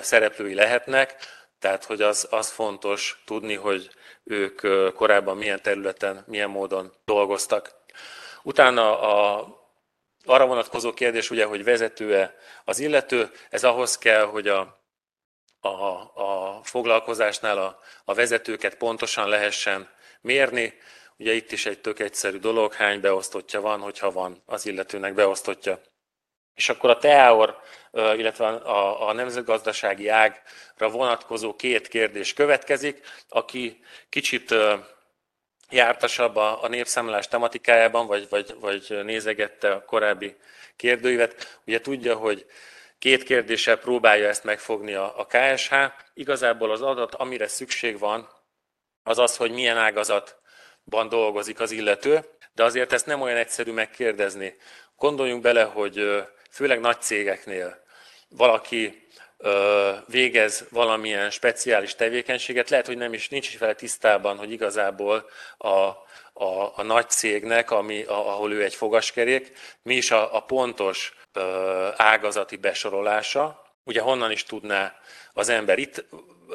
szereplői 0.00 0.54
lehetnek, 0.54 1.16
tehát 1.58 1.84
hogy 1.84 2.02
az, 2.02 2.26
az 2.30 2.50
fontos 2.50 3.22
tudni, 3.24 3.54
hogy 3.54 3.90
ők 4.24 4.60
korábban 4.94 5.36
milyen 5.36 5.62
területen, 5.62 6.24
milyen 6.26 6.50
módon 6.50 6.92
dolgoztak. 7.04 7.74
Utána 8.46 9.00
a, 9.00 9.46
arra 10.24 10.46
vonatkozó 10.46 10.92
kérdés, 10.92 11.30
ugye, 11.30 11.44
hogy 11.44 11.64
vezető-e 11.64 12.34
az 12.64 12.78
illető, 12.78 13.30
ez 13.50 13.64
ahhoz 13.64 13.98
kell, 13.98 14.24
hogy 14.24 14.48
a, 14.48 14.80
a, 15.60 15.68
a 16.14 16.60
foglalkozásnál 16.62 17.58
a, 17.58 17.80
a 18.04 18.14
vezetőket 18.14 18.76
pontosan 18.76 19.28
lehessen 19.28 19.88
mérni. 20.20 20.74
Ugye 21.16 21.32
itt 21.32 21.52
is 21.52 21.66
egy 21.66 21.80
tök 21.80 21.98
egyszerű 21.98 22.38
dolog, 22.38 22.72
hány 22.72 23.00
beosztottja 23.00 23.60
van, 23.60 23.80
hogyha 23.80 24.10
van 24.10 24.42
az 24.46 24.66
illetőnek 24.66 25.14
beosztottja. 25.14 25.80
És 26.54 26.68
akkor 26.68 26.90
a 26.90 26.98
TEAOR, 26.98 27.60
illetve 27.92 28.46
a, 28.46 29.08
a 29.08 29.12
nemzetgazdasági 29.12 30.08
ágra 30.08 30.90
vonatkozó 30.90 31.54
két 31.54 31.88
kérdés 31.88 32.32
következik. 32.32 33.06
Aki 33.28 33.84
kicsit 34.08 34.54
jártasabb 35.70 36.36
a, 36.36 36.62
a 36.62 36.68
népszámlás 36.68 37.28
tematikájában, 37.28 38.06
vagy, 38.06 38.26
vagy, 38.28 38.54
vagy 38.60 39.00
nézegette 39.04 39.72
a 39.72 39.84
korábbi 39.84 40.36
kérdőívet, 40.76 41.60
ugye 41.66 41.80
tudja, 41.80 42.16
hogy 42.16 42.46
két 42.98 43.22
kérdéssel 43.22 43.76
próbálja 43.76 44.28
ezt 44.28 44.44
megfogni 44.44 44.94
a, 44.94 45.18
a 45.18 45.26
KSH. 45.26 45.74
Igazából 46.14 46.70
az 46.70 46.82
adat, 46.82 47.14
amire 47.14 47.46
szükség 47.48 47.98
van, 47.98 48.28
az 49.02 49.18
az, 49.18 49.36
hogy 49.36 49.50
milyen 49.50 49.76
ágazatban 49.76 51.08
dolgozik 51.08 51.60
az 51.60 51.70
illető, 51.70 52.24
de 52.54 52.64
azért 52.64 52.92
ezt 52.92 53.06
nem 53.06 53.20
olyan 53.20 53.36
egyszerű 53.36 53.72
megkérdezni. 53.72 54.56
Gondoljunk 54.96 55.42
bele, 55.42 55.62
hogy 55.62 56.24
főleg 56.50 56.80
nagy 56.80 57.00
cégeknél 57.00 57.84
valaki 58.28 59.05
végez 60.06 60.64
valamilyen 60.70 61.30
speciális 61.30 61.94
tevékenységet, 61.94 62.70
lehet, 62.70 62.86
hogy 62.86 62.96
nem 62.96 63.12
is 63.12 63.28
nincs 63.28 63.48
is 63.48 63.58
vele 63.58 63.74
tisztában, 63.74 64.36
hogy 64.36 64.52
igazából 64.52 65.28
a, 65.58 65.68
a, 66.32 66.72
a 66.74 66.82
nagy 66.82 67.10
cégnek, 67.10 67.70
ami, 67.70 68.02
a, 68.02 68.28
ahol 68.28 68.52
ő 68.52 68.64
egy 68.64 68.74
fogaskerék, 68.74 69.52
mi 69.82 69.94
is 69.94 70.10
a, 70.10 70.36
a 70.36 70.40
pontos 70.40 71.14
ö, 71.32 71.88
ágazati 71.96 72.56
besorolása, 72.56 73.62
ugye 73.84 74.00
honnan 74.00 74.30
is 74.30 74.44
tudná 74.44 74.94
az 75.32 75.48
ember. 75.48 75.78
Itt 75.78 76.04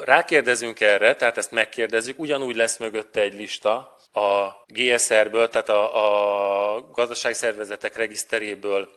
rákérdezünk 0.04 0.80
erre, 0.80 1.16
tehát 1.16 1.36
ezt 1.36 1.50
megkérdezzük, 1.50 2.18
ugyanúgy 2.18 2.56
lesz 2.56 2.76
mögötte 2.76 3.20
egy 3.20 3.34
lista 3.34 3.96
a 4.12 4.48
GSR-ből, 4.66 5.48
tehát 5.48 5.68
a, 5.68 6.76
a 6.76 6.80
gazdaságszervezetek 6.92 7.96
regiszteréből 7.96 8.88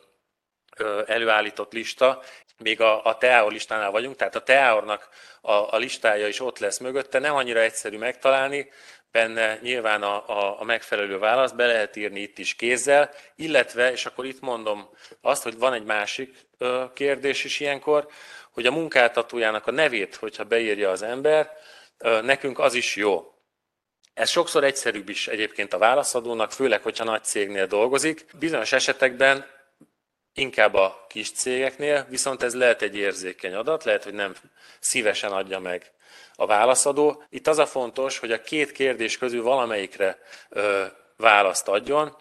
előállított 1.06 1.72
lista, 1.72 2.22
még 2.58 2.80
a, 2.80 3.04
a 3.04 3.18
TEAOR 3.18 3.52
listánál 3.52 3.90
vagyunk, 3.90 4.16
tehát 4.16 4.34
a 4.34 4.42
TEAOR-nak 4.42 5.08
a, 5.40 5.52
a 5.52 5.76
listája 5.76 6.26
is 6.26 6.40
ott 6.40 6.58
lesz 6.58 6.78
mögötte, 6.78 7.18
nem 7.18 7.34
annyira 7.34 7.60
egyszerű 7.60 7.98
megtalálni, 7.98 8.70
benne 9.10 9.58
nyilván 9.62 10.02
a, 10.02 10.28
a, 10.28 10.60
a 10.60 10.64
megfelelő 10.64 11.18
választ 11.18 11.56
be 11.56 11.66
lehet 11.66 11.96
írni 11.96 12.20
itt 12.20 12.38
is 12.38 12.54
kézzel, 12.54 13.10
illetve, 13.36 13.92
és 13.92 14.06
akkor 14.06 14.26
itt 14.26 14.40
mondom 14.40 14.88
azt, 15.20 15.42
hogy 15.42 15.58
van 15.58 15.72
egy 15.72 15.84
másik 15.84 16.36
ö, 16.58 16.84
kérdés 16.94 17.44
is 17.44 17.60
ilyenkor, 17.60 18.08
hogy 18.52 18.66
a 18.66 18.70
munkáltatójának 18.70 19.66
a 19.66 19.70
nevét, 19.70 20.14
hogyha 20.14 20.44
beírja 20.44 20.90
az 20.90 21.02
ember, 21.02 21.52
ö, 21.98 22.20
nekünk 22.20 22.58
az 22.58 22.74
is 22.74 22.96
jó. 22.96 23.34
Ez 24.14 24.30
sokszor 24.30 24.64
egyszerűbb 24.64 25.08
is 25.08 25.28
egyébként 25.28 25.74
a 25.74 25.78
válaszadónak, 25.78 26.52
főleg, 26.52 26.82
hogyha 26.82 27.04
nagy 27.04 27.24
cégnél 27.24 27.66
dolgozik. 27.66 28.26
Bizonyos 28.38 28.72
esetekben 28.72 29.46
inkább 30.36 30.74
a 30.74 31.04
kis 31.08 31.30
cégeknél, 31.30 32.06
viszont 32.08 32.42
ez 32.42 32.54
lehet 32.54 32.82
egy 32.82 32.96
érzékeny 32.96 33.54
adat, 33.54 33.84
lehet, 33.84 34.04
hogy 34.04 34.14
nem 34.14 34.34
szívesen 34.80 35.32
adja 35.32 35.58
meg 35.58 35.92
a 36.34 36.46
válaszadó. 36.46 37.22
Itt 37.28 37.46
az 37.46 37.58
a 37.58 37.66
fontos, 37.66 38.18
hogy 38.18 38.32
a 38.32 38.42
két 38.42 38.72
kérdés 38.72 39.18
közül 39.18 39.42
valamelyikre 39.42 40.18
ö, 40.48 40.84
választ 41.16 41.68
adjon. 41.68 42.16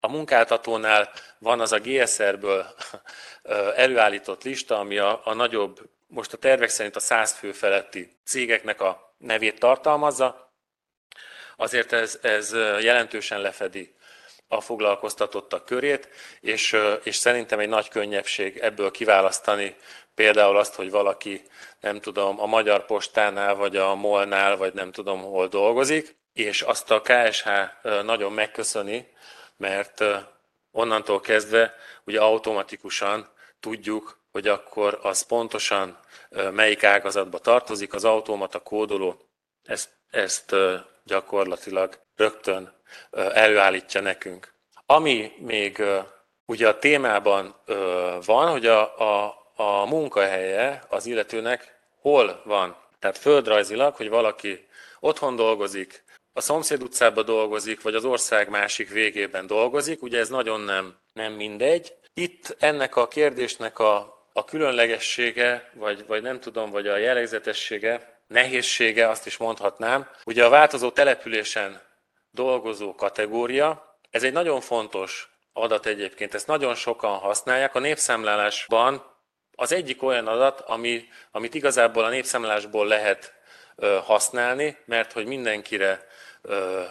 A 0.00 0.08
munkáltatónál 0.08 1.12
van 1.38 1.60
az 1.60 1.72
a 1.72 1.78
GSR-ből 1.78 2.74
előállított 3.76 4.42
lista, 4.42 4.78
ami 4.78 4.98
a, 4.98 5.20
a 5.24 5.34
nagyobb, 5.34 5.80
most 6.06 6.32
a 6.32 6.36
tervek 6.36 6.68
szerint 6.68 6.96
a 6.96 7.00
100 7.00 7.32
fő 7.32 7.52
feletti 7.52 8.18
cégeknek 8.24 8.80
a 8.80 9.14
nevét 9.18 9.58
tartalmazza. 9.58 10.54
Azért 11.56 11.92
ez, 11.92 12.18
ez 12.22 12.52
jelentősen 12.80 13.40
lefedi 13.40 13.96
a 14.48 14.60
foglalkoztatottak 14.60 15.64
körét, 15.64 16.08
és, 16.40 16.76
és 17.02 17.16
szerintem 17.16 17.58
egy 17.58 17.68
nagy 17.68 17.88
könnyebbség 17.88 18.56
ebből 18.56 18.90
kiválasztani 18.90 19.76
például 20.14 20.56
azt, 20.56 20.74
hogy 20.74 20.90
valaki, 20.90 21.42
nem 21.80 22.00
tudom, 22.00 22.40
a 22.40 22.46
Magyar 22.46 22.86
Postánál, 22.86 23.54
vagy 23.54 23.76
a 23.76 23.94
Molnál, 23.94 24.56
vagy 24.56 24.74
nem 24.74 24.92
tudom 24.92 25.22
hol 25.22 25.46
dolgozik, 25.48 26.16
és 26.32 26.62
azt 26.62 26.90
a 26.90 27.00
KSH 27.00 27.48
nagyon 28.04 28.32
megköszöni, 28.32 29.08
mert 29.56 30.04
onnantól 30.70 31.20
kezdve 31.20 31.74
ugye 32.04 32.20
automatikusan 32.20 33.28
tudjuk, 33.60 34.20
hogy 34.32 34.48
akkor 34.48 34.98
az 35.02 35.22
pontosan 35.22 35.98
melyik 36.50 36.84
ágazatba 36.84 37.38
tartozik, 37.38 37.94
az 37.94 38.04
automata 38.04 38.58
kódoló 38.58 39.20
ezt, 39.64 39.90
ezt 40.10 40.54
gyakorlatilag 41.04 41.98
rögtön 42.16 42.75
előállítja 43.32 44.00
nekünk. 44.00 44.54
Ami 44.86 45.32
még 45.38 45.82
ugye 46.46 46.68
a 46.68 46.78
témában 46.78 47.54
van, 48.26 48.50
hogy 48.50 48.66
a, 48.66 48.98
a, 48.98 49.34
a 49.56 49.86
munkahelye 49.86 50.82
az 50.88 51.06
illetőnek 51.06 51.78
hol 52.00 52.42
van. 52.44 52.76
Tehát 52.98 53.18
földrajzilag, 53.18 53.94
hogy 53.94 54.08
valaki 54.08 54.68
otthon 55.00 55.36
dolgozik, 55.36 56.04
a 56.32 56.40
szomszéd 56.40 56.82
utcában 56.82 57.24
dolgozik, 57.24 57.82
vagy 57.82 57.94
az 57.94 58.04
ország 58.04 58.48
másik 58.48 58.90
végében 58.90 59.46
dolgozik, 59.46 60.02
ugye 60.02 60.18
ez 60.18 60.28
nagyon 60.28 60.60
nem, 60.60 60.96
nem 61.12 61.32
mindegy. 61.32 61.94
Itt 62.14 62.56
ennek 62.58 62.96
a 62.96 63.08
kérdésnek 63.08 63.78
a, 63.78 64.24
a 64.32 64.44
különlegessége, 64.44 65.70
vagy, 65.74 66.06
vagy 66.06 66.22
nem 66.22 66.40
tudom, 66.40 66.70
vagy 66.70 66.86
a 66.86 66.96
jellegzetessége, 66.96 68.20
nehézsége, 68.26 69.08
azt 69.08 69.26
is 69.26 69.36
mondhatnám, 69.36 70.10
ugye 70.24 70.44
a 70.44 70.48
változó 70.48 70.90
településen 70.90 71.80
dolgozó 72.36 72.94
kategória, 72.94 73.98
ez 74.10 74.22
egy 74.22 74.32
nagyon 74.32 74.60
fontos 74.60 75.30
adat 75.52 75.86
egyébként, 75.86 76.34
ezt 76.34 76.46
nagyon 76.46 76.74
sokan 76.74 77.18
használják. 77.18 77.74
A 77.74 77.78
népszámlálásban 77.78 79.14
az 79.54 79.72
egyik 79.72 80.02
olyan 80.02 80.26
adat, 80.26 80.60
ami, 80.60 81.08
amit 81.30 81.54
igazából 81.54 82.04
a 82.04 82.08
népszámlálásból 82.08 82.86
lehet 82.86 83.34
használni, 84.04 84.76
mert 84.84 85.12
hogy 85.12 85.26
mindenkire 85.26 86.06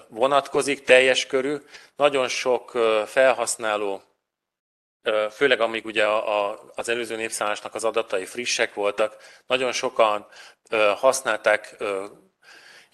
vonatkozik, 0.08 0.84
teljes 0.84 1.26
körű. 1.26 1.56
Nagyon 1.96 2.28
sok 2.28 2.72
felhasználó, 3.06 4.02
főleg 5.32 5.62
amíg 5.62 5.86
ugye 5.86 6.08
az 6.76 6.90
előző 6.90 7.16
népszámlásnak 7.16 7.76
az 7.76 7.84
adatai 7.84 8.26
frissek 8.26 8.74
voltak, 8.74 9.18
nagyon 9.48 9.72
sokan 9.72 10.28
használták 10.96 11.76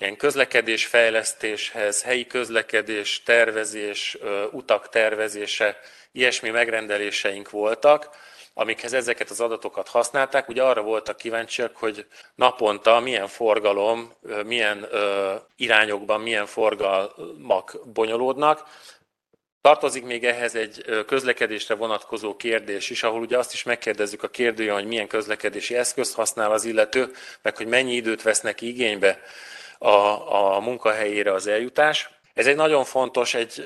ilyen 0.01 0.15
közlekedés 0.15 0.85
fejlesztéshez, 0.85 2.03
helyi 2.03 2.27
közlekedés, 2.27 3.23
tervezés, 3.23 4.17
utak 4.51 4.89
tervezése, 4.89 5.79
ilyesmi 6.11 6.49
megrendeléseink 6.49 7.49
voltak, 7.49 8.09
amikhez 8.53 8.93
ezeket 8.93 9.29
az 9.29 9.39
adatokat 9.39 9.87
használták, 9.87 10.49
ugye 10.49 10.63
arra 10.63 10.81
voltak 10.81 11.17
kíváncsiak, 11.17 11.75
hogy 11.75 12.05
naponta 12.35 12.99
milyen 12.99 13.27
forgalom, 13.27 14.13
milyen 14.45 14.87
irányokban, 15.55 16.21
milyen 16.21 16.45
forgalmak 16.45 17.77
bonyolódnak. 17.93 18.63
Tartozik 19.61 20.03
még 20.03 20.25
ehhez 20.25 20.55
egy 20.55 21.03
közlekedésre 21.07 21.75
vonatkozó 21.75 22.35
kérdés 22.35 22.89
is, 22.89 23.03
ahol 23.03 23.21
ugye 23.21 23.37
azt 23.37 23.53
is 23.53 23.63
megkérdezzük 23.63 24.23
a 24.23 24.27
kérdőjön, 24.27 24.73
hogy 24.73 24.87
milyen 24.87 25.07
közlekedési 25.07 25.75
eszközt 25.75 26.15
használ 26.15 26.51
az 26.51 26.65
illető, 26.65 27.11
meg 27.41 27.57
hogy 27.57 27.67
mennyi 27.67 27.93
időt 27.93 28.21
vesz 28.21 28.41
neki 28.41 28.67
igénybe 28.67 29.19
a, 29.83 30.55
a 30.55 30.59
munkahelyére 30.59 31.33
az 31.33 31.47
eljutás. 31.47 32.09
Ez 32.33 32.47
egy 32.47 32.55
nagyon 32.55 32.83
fontos, 32.83 33.33
egy, 33.33 33.65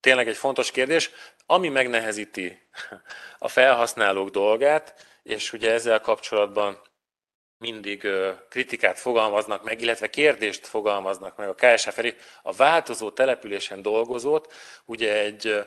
tényleg 0.00 0.28
egy 0.28 0.36
fontos 0.36 0.70
kérdés, 0.70 1.10
ami 1.46 1.68
megnehezíti 1.68 2.68
a 3.38 3.48
felhasználók 3.48 4.30
dolgát, 4.30 5.06
és 5.22 5.52
ugye 5.52 5.72
ezzel 5.72 6.00
kapcsolatban 6.00 6.80
mindig 7.58 8.08
kritikát 8.48 8.98
fogalmaznak 8.98 9.64
meg, 9.64 9.80
illetve 9.80 10.10
kérdést 10.10 10.66
fogalmaznak 10.66 11.36
meg 11.36 11.48
a 11.48 11.54
KSH 11.54 11.90
felé. 11.90 12.14
A 12.42 12.52
változó 12.52 13.10
településen 13.10 13.82
dolgozót 13.82 14.52
ugye 14.84 15.18
egy 15.18 15.66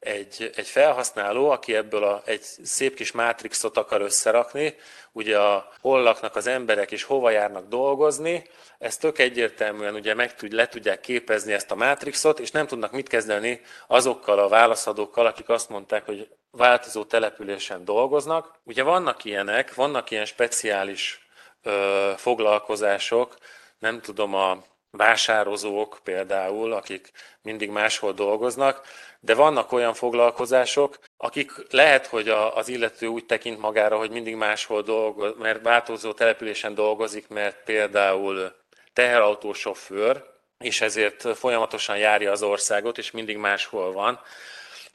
egy, 0.00 0.50
egy 0.54 0.66
felhasználó, 0.66 1.50
aki 1.50 1.74
ebből 1.74 2.04
a, 2.04 2.22
egy 2.24 2.42
szép 2.62 2.94
kis 2.94 3.12
mátrixot 3.12 3.76
akar 3.76 4.00
összerakni, 4.00 4.74
ugye 5.12 5.38
a, 5.38 5.72
hol 5.80 6.02
laknak 6.02 6.36
az 6.36 6.46
emberek 6.46 6.90
és 6.90 7.02
hova 7.02 7.30
járnak 7.30 7.68
dolgozni, 7.68 8.48
ezt 8.78 9.00
tök 9.00 9.18
egyértelműen 9.18 9.94
ugye 9.94 10.14
meg 10.14 10.34
tud, 10.34 10.52
le 10.52 10.68
tudják 10.68 11.00
képezni 11.00 11.52
ezt 11.52 11.70
a 11.70 11.74
mátrixot, 11.74 12.38
és 12.38 12.50
nem 12.50 12.66
tudnak 12.66 12.92
mit 12.92 13.08
kezdeni 13.08 13.60
azokkal 13.86 14.38
a 14.38 14.48
válaszadókkal, 14.48 15.26
akik 15.26 15.48
azt 15.48 15.68
mondták, 15.68 16.06
hogy 16.06 16.28
változó 16.50 17.04
településen 17.04 17.84
dolgoznak. 17.84 18.60
Ugye 18.64 18.82
vannak 18.82 19.24
ilyenek, 19.24 19.74
vannak 19.74 20.10
ilyen 20.10 20.24
speciális 20.24 21.28
ö, 21.62 22.12
foglalkozások, 22.16 23.36
nem 23.78 24.00
tudom, 24.00 24.34
a 24.34 24.64
vásározók 24.90 25.98
például, 26.04 26.72
akik 26.72 27.10
mindig 27.42 27.70
máshol 27.70 28.12
dolgoznak, 28.12 28.86
de 29.20 29.34
vannak 29.34 29.72
olyan 29.72 29.94
foglalkozások, 29.94 30.98
akik 31.16 31.52
lehet, 31.70 32.06
hogy 32.06 32.28
az 32.28 32.68
illető 32.68 33.06
úgy 33.06 33.26
tekint 33.26 33.60
magára, 33.60 33.98
hogy 33.98 34.10
mindig 34.10 34.34
máshol 34.34 34.82
dolgoz, 34.82 35.32
mert 35.38 35.62
változó 35.62 36.12
településen 36.12 36.74
dolgozik, 36.74 37.28
mert 37.28 37.64
például 37.64 38.52
teherautósofőr, 38.92 40.24
és 40.58 40.80
ezért 40.80 41.36
folyamatosan 41.38 41.98
járja 41.98 42.30
az 42.30 42.42
országot, 42.42 42.98
és 42.98 43.10
mindig 43.10 43.36
máshol 43.36 43.92
van. 43.92 44.20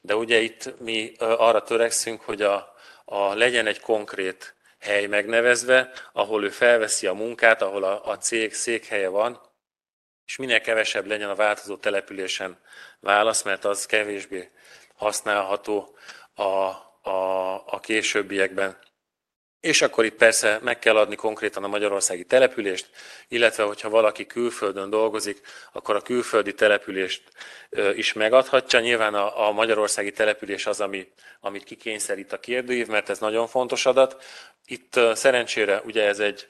De 0.02 0.16
ugye 0.16 0.40
itt 0.40 0.80
mi 0.80 1.12
arra 1.20 1.62
törekszünk, 1.62 2.22
hogy 2.22 2.42
a, 2.42 2.76
a 3.06 3.34
legyen 3.34 3.68
egy 3.68 3.80
konkrét 3.80 4.56
hely 4.80 5.06
megnevezve, 5.06 5.92
ahol 6.14 6.44
ő 6.44 6.50
felveszi 6.50 7.08
a 7.08 7.14
munkát, 7.14 7.62
ahol 7.62 7.84
a, 7.84 8.02
a 8.06 8.18
cég 8.18 8.54
székhelye 8.54 9.08
van, 9.08 9.40
és 10.26 10.36
minél 10.36 10.62
kevesebb 10.62 11.06
legyen 11.06 11.30
a 11.30 11.36
változó 11.36 11.78
településen 11.78 12.58
válasz, 13.00 13.42
mert 13.42 13.66
az 13.66 13.86
kevésbé 13.86 14.52
használható 14.96 15.98
a, 16.34 16.44
a, 17.10 17.64
a 17.66 17.80
későbbiekben. 17.80 18.78
És 19.60 19.82
akkor 19.82 20.06
itt 20.06 20.16
persze 20.16 20.60
meg 20.62 20.80
kell 20.80 20.98
adni 20.98 21.16
konkrétan 21.16 21.64
a 21.64 21.68
magyarországi 21.68 22.24
települést, 22.24 22.90
illetve 23.28 23.64
hogyha 23.64 23.90
valaki 23.90 24.26
külföldön 24.26 24.90
dolgozik, 24.90 25.42
akkor 25.72 25.96
a 25.96 26.02
külföldi 26.02 26.54
települést 26.54 27.24
is 27.96 28.14
megadhatja. 28.14 28.80
Nyilván 28.80 29.14
a, 29.14 29.48
a 29.48 29.52
magyarországi 29.52 30.12
település 30.12 30.66
az, 30.66 30.82
ami, 30.82 31.12
amit 31.40 31.64
kikényszerít 31.64 32.34
a 32.34 32.40
kérdőív, 32.40 32.88
mert 32.88 33.10
ez 33.10 33.20
nagyon 33.20 33.48
fontos 33.48 33.86
adat. 33.86 34.24
Itt 34.66 35.00
szerencsére 35.14 35.82
ugye 35.86 36.04
ez 36.04 36.20
egy 36.20 36.48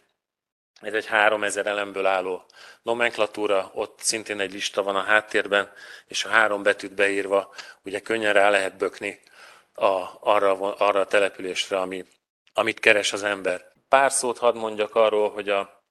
ez 0.82 0.94
egy 0.94 1.06
3000 1.06 1.68
elemből 1.68 2.06
álló 2.06 2.46
nomenklatúra, 2.82 3.72
ott 3.74 4.00
szintén 4.00 4.40
egy 4.40 4.52
lista 4.52 4.84
van 4.84 4.96
a 4.96 5.04
háttérben, 5.04 5.72
és 6.08 6.26
a 6.26 6.30
három 6.30 6.64
betűt 6.64 6.94
beírva, 6.94 7.54
ugye 7.84 8.00
könnyen 8.00 8.34
rá 8.34 8.50
lehet 8.50 8.78
bökni 8.78 9.20
a, 9.74 10.02
arra, 10.20 10.76
arra 10.76 11.00
a 11.00 11.06
településre, 11.06 11.80
ami, 11.80 12.06
amit 12.54 12.80
keres 12.80 13.14
az 13.14 13.24
ember. 13.24 13.74
Pár 13.90 14.12
szót 14.12 14.38
hadd 14.38 14.56
mondjak 14.56 14.96
arról, 14.96 15.32
hogy 15.32 15.50
a, 15.50 15.84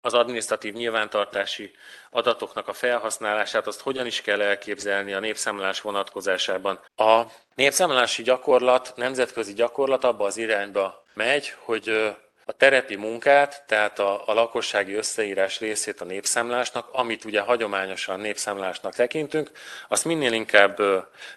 az 0.00 0.14
adminisztratív 0.14 0.74
nyilvántartási 0.74 1.70
adatoknak 2.10 2.68
a 2.68 2.72
felhasználását, 2.72 3.66
azt 3.66 3.80
hogyan 3.80 4.06
is 4.06 4.20
kell 4.20 4.40
elképzelni 4.40 5.12
a 5.12 5.20
népszámlás 5.20 5.80
vonatkozásában. 5.80 6.80
A 6.96 7.22
népszámlási 7.54 8.22
gyakorlat, 8.22 8.92
nemzetközi 8.96 9.52
gyakorlat 9.52 10.04
abba 10.04 10.24
az 10.24 10.36
irányba 10.36 11.04
megy, 11.14 11.54
hogy 11.58 12.16
a 12.48 12.52
terepi 12.52 12.96
munkát, 12.96 13.64
tehát 13.66 13.98
a, 13.98 14.28
a 14.28 14.32
lakossági 14.32 14.94
összeírás 14.94 15.58
részét 15.58 16.00
a 16.00 16.04
népszámlásnak, 16.04 16.88
amit 16.92 17.24
ugye 17.24 17.40
hagyományosan 17.40 18.20
népszámlásnak 18.20 18.94
tekintünk, 18.94 19.50
azt 19.88 20.04
minél 20.04 20.32
inkább 20.32 20.78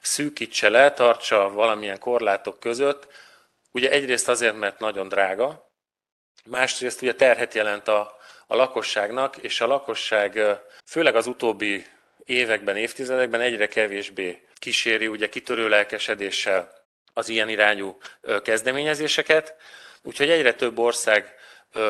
szűkítse 0.02 0.70
le, 0.70 0.92
tartsa 0.92 1.50
valamilyen 1.50 2.00
korlátok 2.00 2.60
között, 2.60 3.08
ugye 3.72 3.90
egyrészt 3.90 4.28
azért, 4.30 4.58
mert 4.58 4.80
nagyon 4.80 5.08
drága, 5.08 5.72
másrészt 6.46 7.02
ugye 7.02 7.14
terhet 7.14 7.54
jelent 7.54 7.88
a, 7.88 8.18
a 8.48 8.56
lakosságnak, 8.56 9.38
és 9.38 9.62
a 9.62 9.68
lakosság 9.68 10.40
főleg 10.86 11.16
az 11.16 11.28
utóbbi 11.28 11.86
években, 12.26 12.78
évtizedekben 12.78 13.42
egyre 13.42 13.68
kevésbé 13.68 14.48
kíséri 14.54 15.08
ugye 15.08 15.30
kitörő 15.30 15.70
lelkesedéssel 15.70 16.74
az 17.14 17.30
ilyen 17.30 17.50
irányú 17.50 17.98
kezdeményezéseket. 18.44 19.56
Úgyhogy 20.04 20.30
egyre 20.30 20.54
több 20.54 20.80
ország 20.80 21.36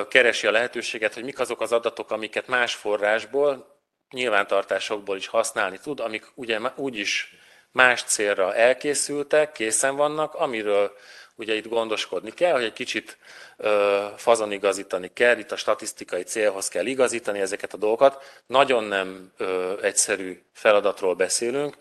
keresi 0.10 0.48
a 0.48 0.52
lehetőséget, 0.52 1.14
hogy 1.14 1.24
mik 1.24 1.40
azok 1.40 1.62
az 1.62 1.72
adatok, 1.72 2.12
amiket 2.12 2.48
más 2.48 2.76
forrásból, 2.76 3.80
nyilvántartásokból 4.10 5.18
is 5.18 5.28
használni 5.28 5.80
tud, 5.80 6.00
amik 6.00 6.26
ugye 6.36 6.60
úgyis 6.76 7.36
más 7.72 8.04
célra 8.04 8.56
elkészültek, 8.56 9.52
készen 9.52 9.96
vannak, 9.96 10.34
amiről 10.34 10.92
ugye 11.36 11.54
itt 11.54 11.68
gondoskodni 11.68 12.32
kell, 12.32 12.54
hogy 12.54 12.64
egy 12.64 12.74
kicsit 12.74 13.18
ö, 13.58 14.06
fazonigazítani 14.18 15.14
kell, 15.14 15.38
itt 15.38 15.52
a 15.52 15.56
statisztikai 15.56 16.24
célhoz 16.24 16.68
kell 16.68 16.86
igazítani 16.86 17.40
ezeket 17.40 17.74
a 17.74 17.78
dolgokat. 17.78 18.42
Nagyon 18.46 18.84
nem 18.84 19.32
ö, 19.38 19.74
egyszerű 19.82 20.42
feladatról 20.54 21.16
beszélünk, 21.16 21.78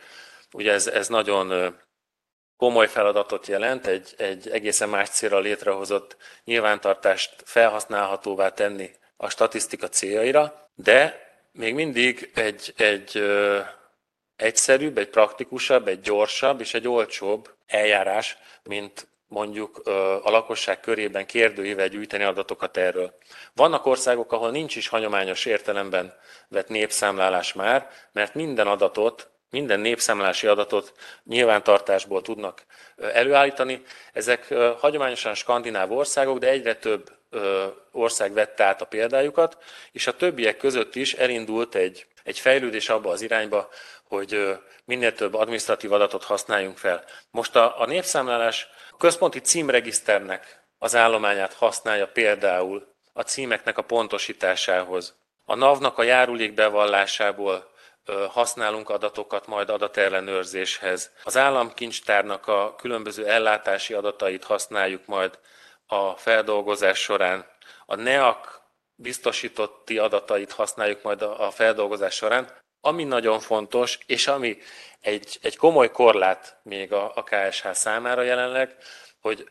ugye 0.53 0.73
ez, 0.73 0.87
ez 0.87 1.09
nagyon 1.09 1.77
komoly 2.61 2.89
feladatot 2.89 3.47
jelent, 3.47 3.87
egy, 3.87 4.15
egy 4.17 4.49
egészen 4.51 4.89
más 4.89 5.09
célra 5.09 5.39
létrehozott 5.39 6.17
nyilvántartást 6.45 7.35
felhasználhatóvá 7.45 8.49
tenni 8.49 8.91
a 9.17 9.31
statisztika 9.31 9.89
céljaira, 9.89 10.69
de 10.75 11.29
még 11.53 11.75
mindig 11.75 12.31
egy, 12.35 12.75
egy 12.77 13.11
ö, 13.17 13.59
egyszerűbb, 14.37 14.99
egy 14.99 15.09
praktikusabb, 15.09 15.89
egy 15.89 16.01
gyorsabb 16.01 16.61
és 16.61 16.75
egy 16.75 16.89
olcsóbb 16.89 17.55
eljárás, 17.67 18.37
mint 18.63 19.09
mondjuk 19.27 19.87
a 20.23 20.31
lakosság 20.31 20.81
körében 20.81 21.27
kérdőível 21.27 21.89
gyűjteni 21.89 22.25
adatokat 22.25 22.77
erről. 22.77 23.15
Vannak 23.55 23.87
országok, 23.87 24.33
ahol 24.33 24.51
nincs 24.51 24.77
is 24.77 24.89
hagyományos 24.89 25.45
értelemben 25.45 26.15
vett 26.49 26.69
népszámlálás 26.69 27.53
már, 27.53 27.89
mert 28.13 28.35
minden 28.35 28.67
adatot, 28.67 29.31
minden 29.51 29.81
népszámlási 29.81 30.47
adatot 30.47 30.93
nyilvántartásból 31.25 32.23
tudnak 32.23 32.63
előállítani. 32.97 33.83
Ezek 34.13 34.55
hagyományosan 34.79 35.35
skandináv 35.35 35.93
országok, 35.93 36.39
de 36.39 36.49
egyre 36.49 36.75
több 36.75 37.19
ország 37.93 38.33
vette 38.33 38.65
át 38.65 38.81
a 38.81 38.85
példájukat, 38.85 39.57
és 39.93 40.07
a 40.07 40.17
többiek 40.17 40.57
között 40.57 40.95
is 40.95 41.15
elindult 41.15 41.75
egy, 41.75 42.07
egy 42.25 42.39
fejlődés 42.39 42.89
abba 42.89 43.11
az 43.11 43.23
irányba, 43.23 43.69
hogy 44.09 44.59
minél 44.85 45.15
több 45.15 45.35
administratív 45.35 45.93
adatot 45.93 46.25
használjunk 46.25 46.79
fel. 46.79 47.05
Most 47.31 47.57
a, 47.57 47.81
a 47.81 47.87
népszámlálás 47.87 48.69
központi 48.99 49.41
címregiszternek 49.41 50.63
az 50.79 50.95
állományát 50.95 51.53
használja 51.53 52.07
például 52.07 52.87
a 53.13 53.23
címeknek 53.23 53.79
a 53.79 53.83
pontosításához. 53.83 55.15
A 55.45 55.55
NAV-nak 55.55 55.99
a 55.99 56.03
járulék 56.03 56.55
bevallásából 56.55 57.71
használunk 58.29 58.89
adatokat 58.89 59.47
majd 59.47 59.71
adatellenőrzéshez. 59.71 61.11
Az 61.25 61.37
államkincstárnak 61.37 62.47
a 62.47 62.75
különböző 62.75 63.27
ellátási 63.27 63.95
adatait 63.95 64.45
használjuk 64.45 65.07
majd 65.07 65.39
a 65.87 66.17
feldolgozás 66.17 66.99
során. 66.99 67.47
A 67.87 67.95
NEAK 67.95 68.61
biztosítotti 68.95 69.99
adatait 69.99 70.53
használjuk 70.53 71.03
majd 71.03 71.23
a 71.23 71.51
feldolgozás 71.51 72.15
során. 72.15 72.59
Ami 72.81 73.05
nagyon 73.05 73.41
fontos, 73.41 73.99
és 74.07 74.27
ami 74.27 74.59
egy, 75.01 75.39
egy 75.43 75.57
komoly 75.57 75.91
korlát 75.91 76.61
még 76.63 76.93
a, 76.93 77.13
a 77.15 77.23
KSH 77.23 77.71
számára 77.71 78.23
jelenleg, 78.23 78.77
hogy 79.21 79.49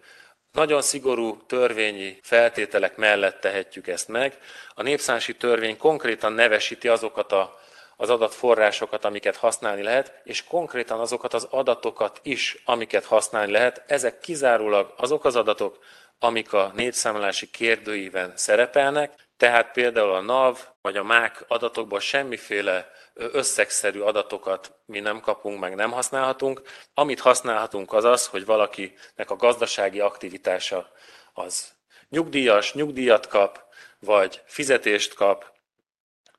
nagyon 0.52 0.82
szigorú 0.82 1.46
törvényi 1.46 2.20
feltételek 2.22 2.96
mellett 2.96 3.40
tehetjük 3.40 3.88
ezt 3.88 4.08
meg. 4.08 4.38
A 4.74 4.82
népszánsi 4.82 5.36
törvény 5.36 5.78
konkrétan 5.78 6.34
nevesíti 6.34 6.88
azokat 6.88 7.32
a, 7.32 7.60
az 8.02 8.10
adatforrásokat, 8.10 9.06
amiket 9.06 9.36
használni 9.36 9.84
lehet, 9.84 10.22
és 10.24 10.44
konkrétan 10.44 11.00
azokat 11.00 11.34
az 11.34 11.48
adatokat 11.50 12.20
is, 12.24 12.62
amiket 12.66 13.06
használni 13.06 13.52
lehet. 13.52 13.84
Ezek 13.88 14.20
kizárólag 14.20 14.94
azok 14.98 15.26
az 15.26 15.36
adatok, 15.36 15.78
amik 16.20 16.54
a 16.54 16.72
népszámlási 16.76 17.50
kérdőíven 17.50 18.34
szerepelnek, 18.36 19.28
tehát 19.38 19.72
például 19.72 20.14
a 20.14 20.22
NAV 20.22 20.68
vagy 20.82 20.98
a 20.98 21.04
MÁK 21.04 21.46
adatokból 21.48 22.00
semmiféle 22.00 22.92
összegszerű 23.14 24.00
adatokat 24.00 24.76
mi 24.86 25.00
nem 25.00 25.20
kapunk, 25.20 25.60
meg 25.60 25.76
nem 25.76 25.92
használhatunk. 25.92 26.62
Amit 26.94 27.20
használhatunk 27.20 27.94
az 27.94 28.04
az, 28.04 28.28
hogy 28.28 28.46
valakinek 28.46 29.30
a 29.30 29.36
gazdasági 29.36 30.00
aktivitása 30.00 30.92
az 31.34 31.72
nyugdíjas, 32.10 32.74
nyugdíjat 32.74 33.28
kap, 33.28 33.64
vagy 34.00 34.42
fizetést 34.46 35.14
kap, 35.14 35.58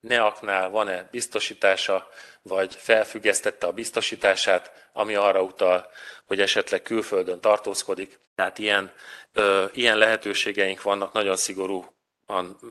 NEAK-nál 0.00 0.70
van-e 0.70 1.08
biztosítása, 1.10 2.08
vagy 2.42 2.74
felfüggesztette 2.74 3.66
a 3.66 3.72
biztosítását, 3.72 4.88
ami 4.92 5.14
arra 5.14 5.42
utal, 5.42 5.90
hogy 6.26 6.40
esetleg 6.40 6.82
külföldön 6.82 7.40
tartózkodik. 7.40 8.18
Tehát 8.34 8.58
ilyen, 8.58 8.92
ö, 9.32 9.64
ilyen 9.72 9.98
lehetőségeink 9.98 10.82
vannak, 10.82 11.12
nagyon 11.12 11.36
szigorú 11.36 11.94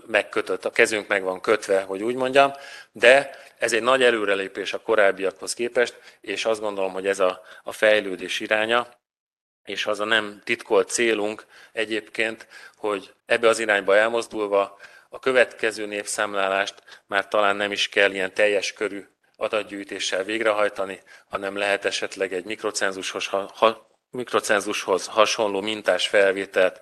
megkötött, 0.07 0.65
a 0.65 0.71
kezünk 0.71 1.07
meg 1.07 1.23
van 1.23 1.41
kötve, 1.41 1.81
hogy 1.81 2.03
úgy 2.03 2.15
mondjam, 2.15 2.51
de 2.91 3.29
ez 3.57 3.73
egy 3.73 3.81
nagy 3.81 4.03
előrelépés 4.03 4.73
a 4.73 4.79
korábbiakhoz 4.79 5.53
képest, 5.53 5.99
és 6.21 6.45
azt 6.45 6.59
gondolom, 6.59 6.91
hogy 6.91 7.07
ez 7.07 7.19
a, 7.19 7.41
a 7.63 7.71
fejlődés 7.71 8.39
iránya, 8.39 8.87
és 9.63 9.85
az 9.85 9.99
a 9.99 10.05
nem 10.05 10.41
titkolt 10.43 10.89
célunk 10.89 11.45
egyébként, 11.71 12.47
hogy 12.75 13.13
ebbe 13.25 13.47
az 13.47 13.59
irányba 13.59 13.95
elmozdulva 13.95 14.79
a 15.09 15.19
következő 15.19 15.85
népszámlálást 15.85 17.03
már 17.07 17.27
talán 17.27 17.55
nem 17.55 17.71
is 17.71 17.89
kell 17.89 18.11
ilyen 18.11 18.33
teljes 18.33 18.73
körű 18.73 19.05
adatgyűjtéssel 19.35 20.23
végrehajtani, 20.23 21.01
hanem 21.29 21.57
lehet 21.57 21.85
esetleg 21.85 22.33
egy 22.33 22.45
mikrocenzushoz, 22.45 23.25
ha, 23.27 23.87
mikrocenzushoz 24.11 25.07
hasonló 25.07 25.61
mintás 25.61 26.07
felvételt 26.07 26.81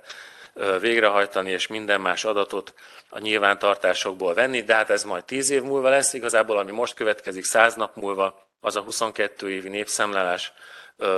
végrehajtani, 0.79 1.51
és 1.51 1.67
minden 1.67 2.01
más 2.01 2.25
adatot 2.25 2.73
a 3.09 3.19
nyilvántartásokból 3.19 4.33
venni, 4.33 4.61
de 4.61 4.73
hát 4.73 4.89
ez 4.89 5.03
majd 5.03 5.25
tíz 5.25 5.49
év 5.49 5.63
múlva 5.63 5.89
lesz, 5.89 6.13
igazából 6.13 6.57
ami 6.57 6.71
most 6.71 6.93
következik 6.93 7.43
száz 7.43 7.75
nap 7.75 7.95
múlva, 7.95 8.49
az 8.59 8.75
a 8.75 8.81
22 8.81 9.51
évi 9.51 9.69
népszámlálás 9.69 10.53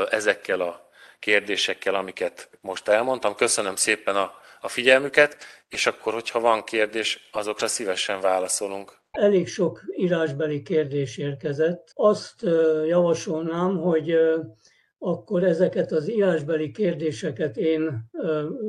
ezekkel 0.10 0.62
a 0.62 0.90
kérdésekkel, 1.20 1.96
amiket 1.96 2.50
most 2.62 2.88
elmondtam. 2.88 3.36
Köszönöm 3.36 3.76
szépen 3.76 4.16
a, 4.16 4.42
a 4.62 4.68
figyelmüket, 4.68 5.38
és 5.70 5.86
akkor, 5.86 6.14
hogyha 6.14 6.40
van 6.40 6.64
kérdés, 6.64 7.30
azokra 7.32 7.68
szívesen 7.68 8.22
válaszolunk. 8.22 8.98
Elég 9.12 9.48
sok 9.48 9.82
írásbeli 9.96 10.62
kérdés 10.62 11.18
érkezett. 11.18 11.92
Azt 11.94 12.42
javasolnám, 12.88 13.78
hogy 13.78 14.16
akkor 14.98 15.44
ezeket 15.44 15.92
az 15.92 16.10
írásbeli 16.10 16.72
kérdéseket 16.72 17.58
én 17.58 18.10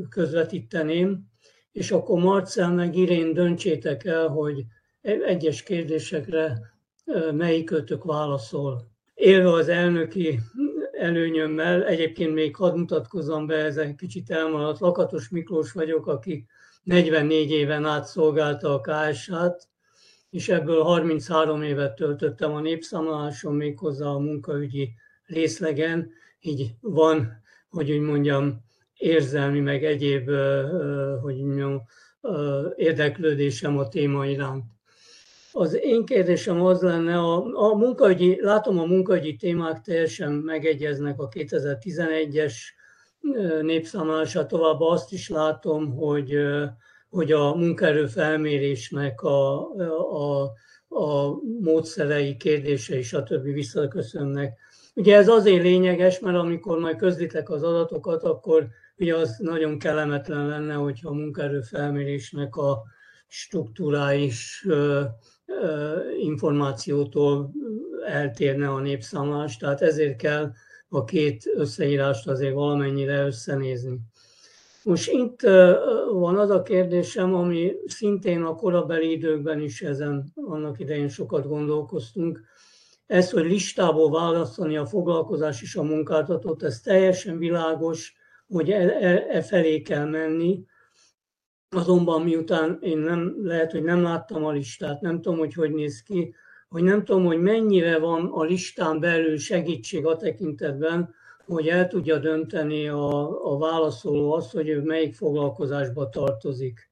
közvetíteném, 0.09 1.29
és 1.73 1.91
akkor 1.91 2.21
Marcel 2.21 2.73
meg 2.73 2.97
Irén 2.97 3.33
döntsétek 3.33 4.05
el, 4.05 4.29
hogy 4.29 4.65
e-, 5.01 5.23
egyes 5.25 5.63
kérdésekre 5.63 6.59
melyikötök 7.33 8.05
válaszol. 8.05 8.89
Élve 9.15 9.53
az 9.53 9.69
elnöki 9.69 10.41
előnyömmel, 11.01 11.87
egyébként 11.87 12.35
még 12.35 12.57
hadd 12.57 12.77
mutatkozom 12.77 13.47
be, 13.47 13.55
ez 13.55 13.77
egy 13.77 13.95
kicsit 13.95 14.31
elmaradt, 14.31 14.81
Lakatos 14.81 15.29
Miklós 15.29 15.73
vagyok, 15.73 16.07
aki 16.07 16.47
44 16.83 17.51
éven 17.51 17.85
át 17.85 18.05
szolgálta 18.05 18.75
a 18.75 18.81
KSH-t, 18.81 19.69
és 20.31 20.49
ebből 20.49 20.83
33 20.83 21.63
évet 21.63 21.95
töltöttem 21.95 22.53
a 22.53 22.61
népszámláláson, 22.61 23.55
méghozzá 23.55 24.07
a 24.07 24.19
munkaügyi 24.19 24.93
részlegen, 25.25 26.11
így 26.41 26.75
van, 26.81 27.43
hogy 27.69 27.91
úgy 27.91 28.01
mondjam, 28.01 28.65
érzelmi, 28.95 29.61
meg 29.61 29.85
egyéb, 29.85 30.31
hogy 31.21 31.37
mondjam, 31.37 31.83
érdeklődésem 32.77 33.79
a 33.79 33.89
téma 33.89 34.27
iránt. 34.27 34.65
Az 35.53 35.79
én 35.83 36.05
kérdésem 36.05 36.63
az 36.63 36.81
lenne, 36.81 37.19
a, 37.19 37.45
a 37.69 37.75
munkaügyi, 37.75 38.39
látom 38.41 38.79
a 38.79 38.85
munkaügyi 38.85 39.37
témák 39.37 39.81
teljesen 39.81 40.33
megegyeznek 40.33 41.21
a 41.21 41.29
2011-es 41.29 42.55
népszámlálását, 43.61 44.49
tovább 44.49 44.81
azt 44.81 45.13
is 45.13 45.29
látom, 45.29 45.95
hogy, 45.95 46.35
hogy 47.09 47.33
a 47.33 47.55
munkaerő 47.55 48.07
felmérésnek 48.07 49.23
a, 49.23 49.59
a, 49.99 50.43
a 50.89 51.41
módszerei, 51.61 52.37
kérdései, 52.37 53.03
stb. 53.03 53.43
visszaköszönnek 53.43 54.59
Ugye 54.95 55.17
ez 55.17 55.29
azért 55.29 55.63
lényeges, 55.63 56.19
mert 56.19 56.37
amikor 56.37 56.79
majd 56.79 56.97
közlitek 56.97 57.51
az 57.51 57.63
adatokat, 57.63 58.23
akkor 58.23 58.69
ugye 58.97 59.17
az 59.17 59.37
nagyon 59.39 59.79
kellemetlen 59.79 60.47
lenne, 60.47 60.75
hogyha 60.75 61.09
a 61.09 61.13
munkaerő 61.13 61.61
felmérésnek 61.61 62.57
a 62.57 62.83
struktúrális 63.27 64.67
információtól 66.19 67.51
eltérne 68.07 68.69
a 68.69 68.81
népszámlás, 68.81 69.57
tehát 69.57 69.83
ezért 69.83 70.17
kell 70.17 70.53
a 70.89 71.05
két 71.05 71.51
összeírást 71.55 72.29
azért 72.29 72.55
valamennyire 72.55 73.27
összenézni. 73.27 74.01
Most 74.85 75.11
itt 75.13 75.41
van 76.13 76.39
az 76.39 76.51
a 76.51 76.63
kérdésem, 76.63 77.35
ami 77.35 77.73
szintén 77.87 78.43
a 78.43 78.55
korabeli 78.55 79.11
időkben 79.11 79.61
is 79.61 79.83
ezen 79.83 80.33
annak 80.35 80.79
idején 80.79 81.09
sokat 81.09 81.49
gondolkoztunk, 81.49 82.41
ez, 83.11 83.31
hogy 83.31 83.45
listából 83.45 84.11
választani 84.11 84.77
a 84.77 84.87
foglalkozás 84.87 85.63
és 85.63 85.77
a 85.77 85.83
munkáltatót, 85.83 86.63
ez 86.63 86.81
teljesen 86.81 87.39
világos, 87.39 88.15
hogy 88.49 88.71
e, 88.71 88.81
e, 88.81 89.27
e 89.29 89.43
felé 89.43 89.81
kell 89.81 90.05
menni. 90.05 90.65
Azonban 91.77 92.23
miután 92.23 92.79
én 92.81 92.99
nem, 92.99 93.35
lehet, 93.43 93.71
hogy 93.73 93.83
nem 93.83 94.03
láttam 94.03 94.45
a 94.45 94.51
listát, 94.51 95.01
nem 95.01 95.21
tudom, 95.21 95.39
hogy 95.39 95.55
hogy 95.55 95.73
néz 95.73 96.03
ki, 96.03 96.35
hogy 96.69 96.83
nem 96.83 97.05
tudom, 97.05 97.25
hogy 97.25 97.41
mennyire 97.41 97.99
van 97.99 98.27
a 98.27 98.43
listán 98.43 99.01
belül 99.01 99.39
segítség 99.39 100.07
a 100.07 100.17
tekintetben, 100.17 101.15
hogy 101.47 101.69
el 101.69 101.89
tudja 101.89 102.19
dönteni 102.19 102.89
a, 102.89 103.29
a 103.53 103.59
válaszoló 103.59 104.33
azt, 104.33 104.53
hogy 104.53 104.69
ő 104.69 104.83
melyik 104.83 105.15
foglalkozásba 105.15 106.09
tartozik. 106.09 106.89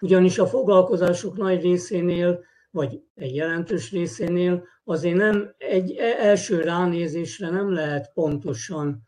Ugyanis 0.00 0.38
a 0.38 0.46
foglalkozások 0.46 1.36
nagy 1.36 1.62
részénél 1.62 2.44
vagy 2.70 3.00
egy 3.14 3.34
jelentős 3.34 3.90
részénél 3.90 4.64
azért 4.84 5.16
nem 5.16 5.54
egy 5.58 5.96
első 6.18 6.60
ránézésre 6.60 7.50
nem 7.50 7.72
lehet 7.72 8.10
pontosan 8.14 9.02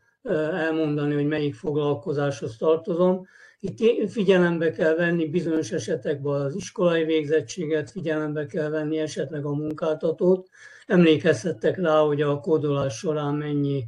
elmondani, 0.53 1.13
hogy 1.13 1.27
melyik 1.27 1.55
foglalkozáshoz 1.55 2.57
tartozom. 2.57 3.25
Itt 3.63 4.09
figyelembe 4.11 4.71
kell 4.71 4.95
venni 4.95 5.29
bizonyos 5.29 5.71
esetekben 5.71 6.41
az 6.41 6.55
iskolai 6.55 7.03
végzettséget, 7.03 7.91
figyelembe 7.91 8.45
kell 8.45 8.69
venni 8.69 8.97
esetleg 8.97 9.45
a 9.45 9.53
munkáltatót. 9.53 10.49
Emlékezhettek 10.87 11.77
rá, 11.77 11.99
hogy 11.99 12.21
a 12.21 12.39
kódolás 12.39 12.97
során 12.97 13.35
mennyi 13.35 13.87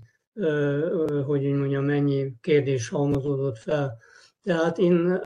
hogy 1.26 1.43
így 1.43 1.53
mondjam, 1.53 1.86
mennyi 1.86 2.34
kérdés 2.41 2.89
halmozódott 2.89 3.57
fel. 3.57 3.97
Tehát 4.43 4.78
én 4.78 5.21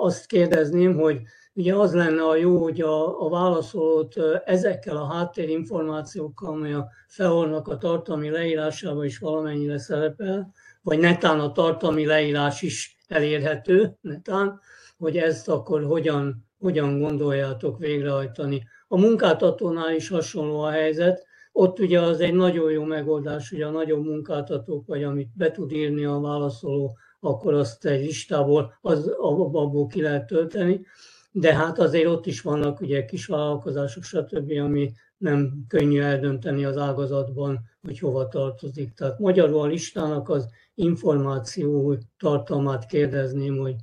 azt 0.00 0.26
kérdezném, 0.26 0.94
hogy 0.94 1.20
ugye 1.54 1.74
az 1.74 1.94
lenne 1.94 2.22
a 2.22 2.36
jó, 2.36 2.62
hogy 2.62 2.80
a, 2.80 3.24
a 3.24 3.28
válaszolót 3.28 4.14
ezekkel 4.44 4.96
a 4.96 5.12
háttérinformációkkal, 5.12 6.52
amely 6.52 6.74
a 6.74 6.88
felolnak 7.08 7.68
a 7.68 7.78
tartalmi 7.78 8.30
leírásában 8.30 9.04
is 9.04 9.18
valamennyire 9.18 9.78
szerepel, 9.78 10.52
vagy 10.82 10.98
netán 10.98 11.40
a 11.40 11.52
tartalmi 11.52 12.06
leírás 12.06 12.62
is 12.62 12.95
elérhető, 13.06 13.96
netán, 14.00 14.60
hogy 14.98 15.16
ezt 15.16 15.48
akkor 15.48 15.84
hogyan, 15.84 16.46
hogyan 16.58 16.98
gondoljátok 16.98 17.78
végrehajtani. 17.78 18.62
A 18.88 18.98
munkáltatónál 18.98 19.94
is 19.94 20.08
hasonló 20.08 20.60
a 20.60 20.70
helyzet, 20.70 21.26
ott 21.52 21.78
ugye 21.78 22.00
az 22.00 22.20
egy 22.20 22.34
nagyon 22.34 22.70
jó 22.70 22.84
megoldás, 22.84 23.50
hogy 23.50 23.62
a 23.62 23.70
nagyobb 23.70 24.04
munkáltatók, 24.04 24.86
vagy 24.86 25.04
amit 25.04 25.36
be 25.36 25.50
tud 25.50 25.72
írni 25.72 26.04
a 26.04 26.20
válaszoló, 26.20 26.98
akkor 27.20 27.54
azt 27.54 27.84
egy 27.84 28.04
listából, 28.04 28.78
az, 28.80 29.08
abból 29.18 29.86
ki 29.86 30.02
lehet 30.02 30.26
tölteni. 30.26 30.86
De 31.32 31.54
hát 31.54 31.78
azért 31.78 32.06
ott 32.06 32.26
is 32.26 32.40
vannak 32.40 32.80
ugye 32.80 33.04
kis 33.04 33.26
vállalkozások, 33.26 34.02
stb., 34.02 34.52
ami 34.62 34.92
nem 35.16 35.64
könnyű 35.68 36.00
eldönteni 36.00 36.64
az 36.64 36.76
ágazatban, 36.76 37.60
hogy 37.82 37.98
hova 37.98 38.28
tartozik. 38.28 38.94
Tehát 38.94 39.18
magyarul 39.18 39.60
a 39.60 39.66
listának 39.66 40.28
az 40.28 40.48
információ 40.76 41.96
tartalmát 42.18 42.86
kérdezném, 42.86 43.56
hogy 43.56 43.74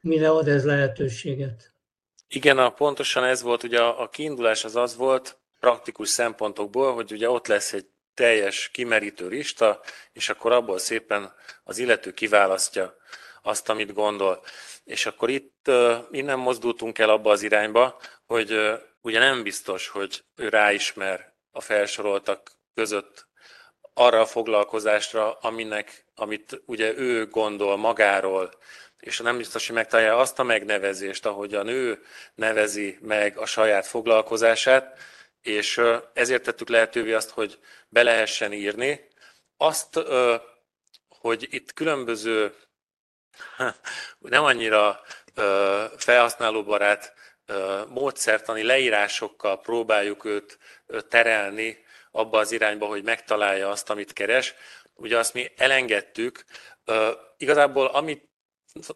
mire 0.00 0.30
ad 0.30 0.48
ez 0.48 0.64
lehetőséget. 0.64 1.72
Igen, 2.28 2.58
a, 2.58 2.70
pontosan 2.70 3.24
ez 3.24 3.42
volt, 3.42 3.62
ugye 3.62 3.80
a, 3.80 4.02
a 4.02 4.08
kiindulás 4.08 4.64
az 4.64 4.76
az 4.76 4.96
volt, 4.96 5.38
praktikus 5.60 6.08
szempontokból, 6.08 6.94
hogy 6.94 7.12
ugye 7.12 7.30
ott 7.30 7.46
lesz 7.46 7.72
egy 7.72 7.86
teljes 8.14 8.68
kimerítő 8.68 9.28
lista, 9.28 9.80
és 10.12 10.28
akkor 10.28 10.52
abból 10.52 10.78
szépen 10.78 11.32
az 11.64 11.78
illető 11.78 12.12
kiválasztja 12.12 12.96
azt, 13.42 13.68
amit 13.68 13.92
gondol. 13.92 14.42
És 14.84 15.06
akkor 15.06 15.30
itt 15.30 15.70
innen 16.10 16.38
mozdultunk 16.38 16.98
el 16.98 17.10
abba 17.10 17.30
az 17.30 17.42
irányba, 17.42 18.00
hogy 18.26 18.80
ugye 19.00 19.18
nem 19.18 19.42
biztos, 19.42 19.88
hogy 19.88 20.24
ő 20.36 20.48
ráismer 20.48 21.34
a 21.50 21.60
felsoroltak 21.60 22.52
között 22.74 23.26
arra 23.94 24.20
a 24.20 24.26
foglalkozásra, 24.26 25.32
aminek, 25.32 26.01
amit 26.22 26.62
ugye 26.66 26.96
ő 26.96 27.26
gondol 27.26 27.76
magáról, 27.76 28.50
és 28.98 29.18
nem 29.18 29.36
biztos, 29.36 29.66
hogy 29.66 29.76
megtalálja 29.76 30.18
azt 30.18 30.38
a 30.38 30.42
megnevezést, 30.42 31.26
ahogy 31.26 31.54
a 31.54 31.62
nő 31.62 32.02
nevezi 32.34 32.98
meg 33.00 33.38
a 33.38 33.46
saját 33.46 33.86
foglalkozását, 33.86 34.98
és 35.42 35.80
ezért 36.12 36.42
tettük 36.42 36.68
lehetővé 36.68 37.12
azt, 37.12 37.30
hogy 37.30 37.58
be 37.88 38.02
lehessen 38.02 38.52
írni. 38.52 39.08
Azt, 39.56 40.00
hogy 41.08 41.46
itt 41.50 41.72
különböző, 41.72 42.54
nem 44.18 44.44
annyira 44.44 45.00
felhasználóbarát 45.96 47.14
módszertani 47.88 48.62
leírásokkal 48.62 49.60
próbáljuk 49.60 50.24
őt 50.24 50.58
terelni 51.08 51.84
abba 52.10 52.38
az 52.38 52.52
irányba, 52.52 52.86
hogy 52.86 53.02
megtalálja 53.02 53.68
azt, 53.70 53.90
amit 53.90 54.12
keres. 54.12 54.54
Ugye 54.94 55.18
azt 55.18 55.34
mi 55.34 55.52
elengedtük. 55.56 56.44
Igazából 57.36 57.86
amit 57.86 58.30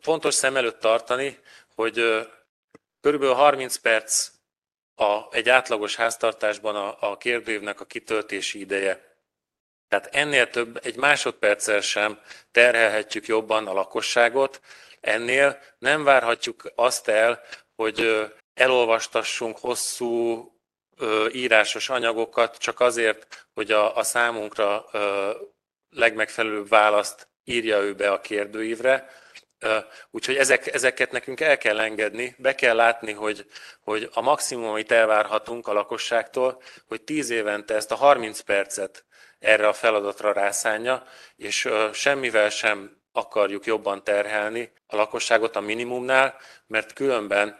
fontos 0.01 0.35
szem 0.35 0.57
előtt 0.57 0.81
tartani, 0.81 1.39
hogy 1.75 2.27
körülbelül 3.01 3.35
30 3.35 3.77
perc 3.77 4.31
a, 4.95 5.21
egy 5.31 5.49
átlagos 5.49 5.97
háztartásban 5.97 6.77
a, 6.77 7.11
a 7.11 7.17
kérdőívnek 7.17 7.81
a 7.81 7.85
kitöltési 7.85 8.59
ideje. 8.59 9.15
Tehát 9.89 10.07
ennél 10.07 10.51
több, 10.51 10.81
egy 10.83 10.97
másodperccel 10.97 11.81
sem 11.81 12.21
terhelhetjük 12.51 13.27
jobban 13.27 13.67
a 13.67 13.73
lakosságot, 13.73 14.61
ennél 15.01 15.61
nem 15.79 16.05
várhatjuk 16.05 16.73
azt 16.75 17.09
el, 17.09 17.43
hogy 17.75 18.27
elolvastassunk 18.55 19.59
hosszú 19.59 20.51
írásos 21.33 21.89
anyagokat 21.89 22.57
csak 22.57 22.81
azért, 22.81 23.47
hogy 23.55 23.71
a, 23.71 23.97
a 23.97 24.03
számunkra 24.03 24.87
legmegfelelőbb 25.97 26.69
választ 26.69 27.29
írja 27.45 27.79
ő 27.79 27.95
be 27.95 28.11
a 28.11 28.21
kérdőívre, 28.21 29.09
Úgyhogy 30.11 30.37
ezek, 30.37 30.75
ezeket 30.75 31.11
nekünk 31.11 31.41
el 31.41 31.59
kell 31.59 31.81
engedni, 31.81 32.35
be 32.39 32.55
kell 32.55 32.75
látni, 32.75 33.13
hogy, 33.13 33.47
hogy 33.81 34.11
a 34.13 34.21
maximum, 34.21 34.69
amit 34.69 34.93
elvárhatunk 34.93 35.69
a 35.69 35.73
lakosságtól, 35.73 36.63
hogy 36.89 37.03
10 37.03 37.31
évente 37.31 37.75
ezt 37.75 37.91
a 37.91 37.95
30 37.95 38.41
percet 38.41 39.05
erre 39.39 39.69
a 39.69 39.73
feladatra 39.73 40.33
rászánja, 40.33 41.05
és 41.37 41.69
semmivel 41.93 42.51
sem 42.51 42.97
akarjuk 43.13 43.65
jobban 43.65 44.05
terhelni 44.05 44.73
a 44.87 44.97
lakosságot 44.97 45.57
a 45.57 45.61
minimumnál, 45.61 46.37
mert 46.67 46.93
különben 46.93 47.59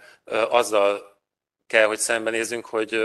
azzal 0.49 1.19
kell, 1.67 1.87
hogy 1.87 1.99
szembenézzünk, 1.99 2.67
hogy 2.67 3.01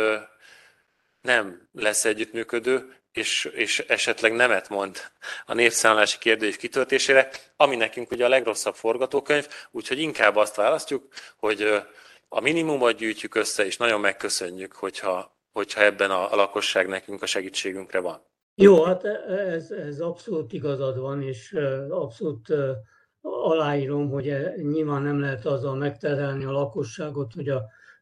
nem 1.21 1.69
lesz 1.73 2.05
együttműködő, 2.05 3.00
és, 3.13 3.45
és 3.53 3.79
esetleg 3.79 4.33
nemet 4.33 4.69
mond 4.69 4.97
a 5.45 5.53
népszámlási 5.53 6.17
kérdés 6.17 6.57
kitöltésére, 6.57 7.29
ami 7.55 7.75
nekünk 7.75 8.11
ugye 8.11 8.25
a 8.25 8.29
legrosszabb 8.29 8.75
forgatókönyv, 8.75 9.47
úgyhogy 9.71 9.99
inkább 9.99 10.35
azt 10.35 10.55
választjuk, 10.55 11.07
hogy 11.37 11.83
a 12.29 12.39
minimumot 12.39 12.97
gyűjtjük 12.97 13.35
össze, 13.35 13.65
és 13.65 13.77
nagyon 13.77 13.99
megköszönjük, 13.99 14.73
hogyha, 14.73 15.37
hogyha 15.51 15.81
ebben 15.81 16.11
a, 16.11 16.31
a 16.31 16.35
lakosság 16.35 16.87
nekünk 16.87 17.21
a 17.21 17.25
segítségünkre 17.25 17.99
van. 17.99 18.21
Jó, 18.55 18.83
hát 18.83 19.03
ez, 19.27 19.71
ez 19.71 19.99
abszolút 19.99 20.53
igazad 20.53 20.99
van, 20.99 21.21
és 21.21 21.57
abszolút 21.89 22.53
aláírom, 23.21 24.09
hogy 24.09 24.33
nyilván 24.55 25.01
nem 25.01 25.19
lehet 25.19 25.45
azzal 25.45 25.75
megterelni 25.75 26.43
a 26.45 26.51
lakosságot, 26.51 27.33
hogy 27.33 27.49
a 27.49 27.61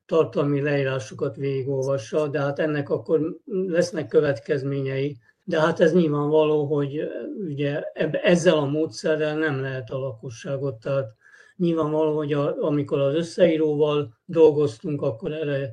tartalmi 0.09 0.61
leírásokat 0.61 1.35
végigolvassa, 1.35 2.27
de 2.27 2.39
hát 2.39 2.59
ennek 2.59 2.89
akkor 2.89 3.35
lesznek 3.45 4.07
következményei. 4.07 5.17
De 5.43 5.59
hát 5.59 5.79
ez 5.79 5.93
nyilvánvaló, 5.93 6.65
hogy 6.65 7.07
ugye 7.47 7.81
ezzel 8.21 8.57
a 8.57 8.65
módszerrel 8.65 9.37
nem 9.37 9.61
lehet 9.61 9.89
a 9.89 9.97
lakosságot, 9.97 10.75
tehát 10.75 11.09
nyilvánvaló, 11.55 12.15
hogy 12.15 12.33
a, 12.33 12.63
amikor 12.63 12.99
az 12.99 13.15
összeíróval 13.15 14.13
dolgoztunk, 14.25 15.01
akkor 15.01 15.31
erre 15.31 15.69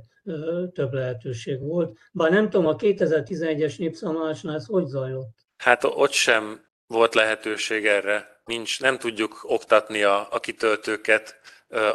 több 0.72 0.93
lehetőség 0.93 1.61
volt. 1.61 1.99
Bár 2.12 2.30
nem 2.30 2.51
tudom, 2.51 2.66
a 2.66 2.76
2011-es 2.76 3.78
népszámlálásnál 3.78 4.55
ez 4.55 4.66
hogy 4.66 4.87
zajlott? 4.87 5.37
Hát 5.57 5.84
ott 5.84 6.12
sem 6.12 6.61
volt 6.87 7.14
lehetőség 7.14 7.87
erre. 7.87 8.41
Nincs, 8.45 8.80
nem 8.80 8.99
tudjuk 8.99 9.41
oktatni 9.43 10.03
a, 10.03 10.28
a 10.30 10.41
kitöltőket 10.41 11.41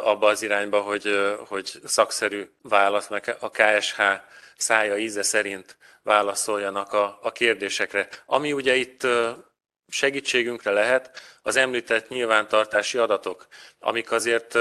abba 0.02 0.26
az 0.26 0.42
irányba, 0.42 0.80
hogy, 0.80 1.34
hogy 1.48 1.72
szakszerű 1.84 2.50
válasz, 2.62 3.08
meg 3.08 3.36
a 3.40 3.50
KSH 3.50 4.00
szája 4.56 4.96
íze 4.96 5.22
szerint 5.22 5.76
válaszoljanak 6.02 6.92
a, 6.92 7.18
a 7.22 7.32
kérdésekre. 7.32 8.08
Ami 8.26 8.52
ugye 8.52 8.74
itt 8.74 9.06
segítségünkre 9.88 10.70
lehet, 10.70 11.20
az 11.42 11.56
említett 11.56 12.08
nyilvántartási 12.08 12.98
adatok, 12.98 13.46
amik 13.78 14.10
azért 14.10 14.58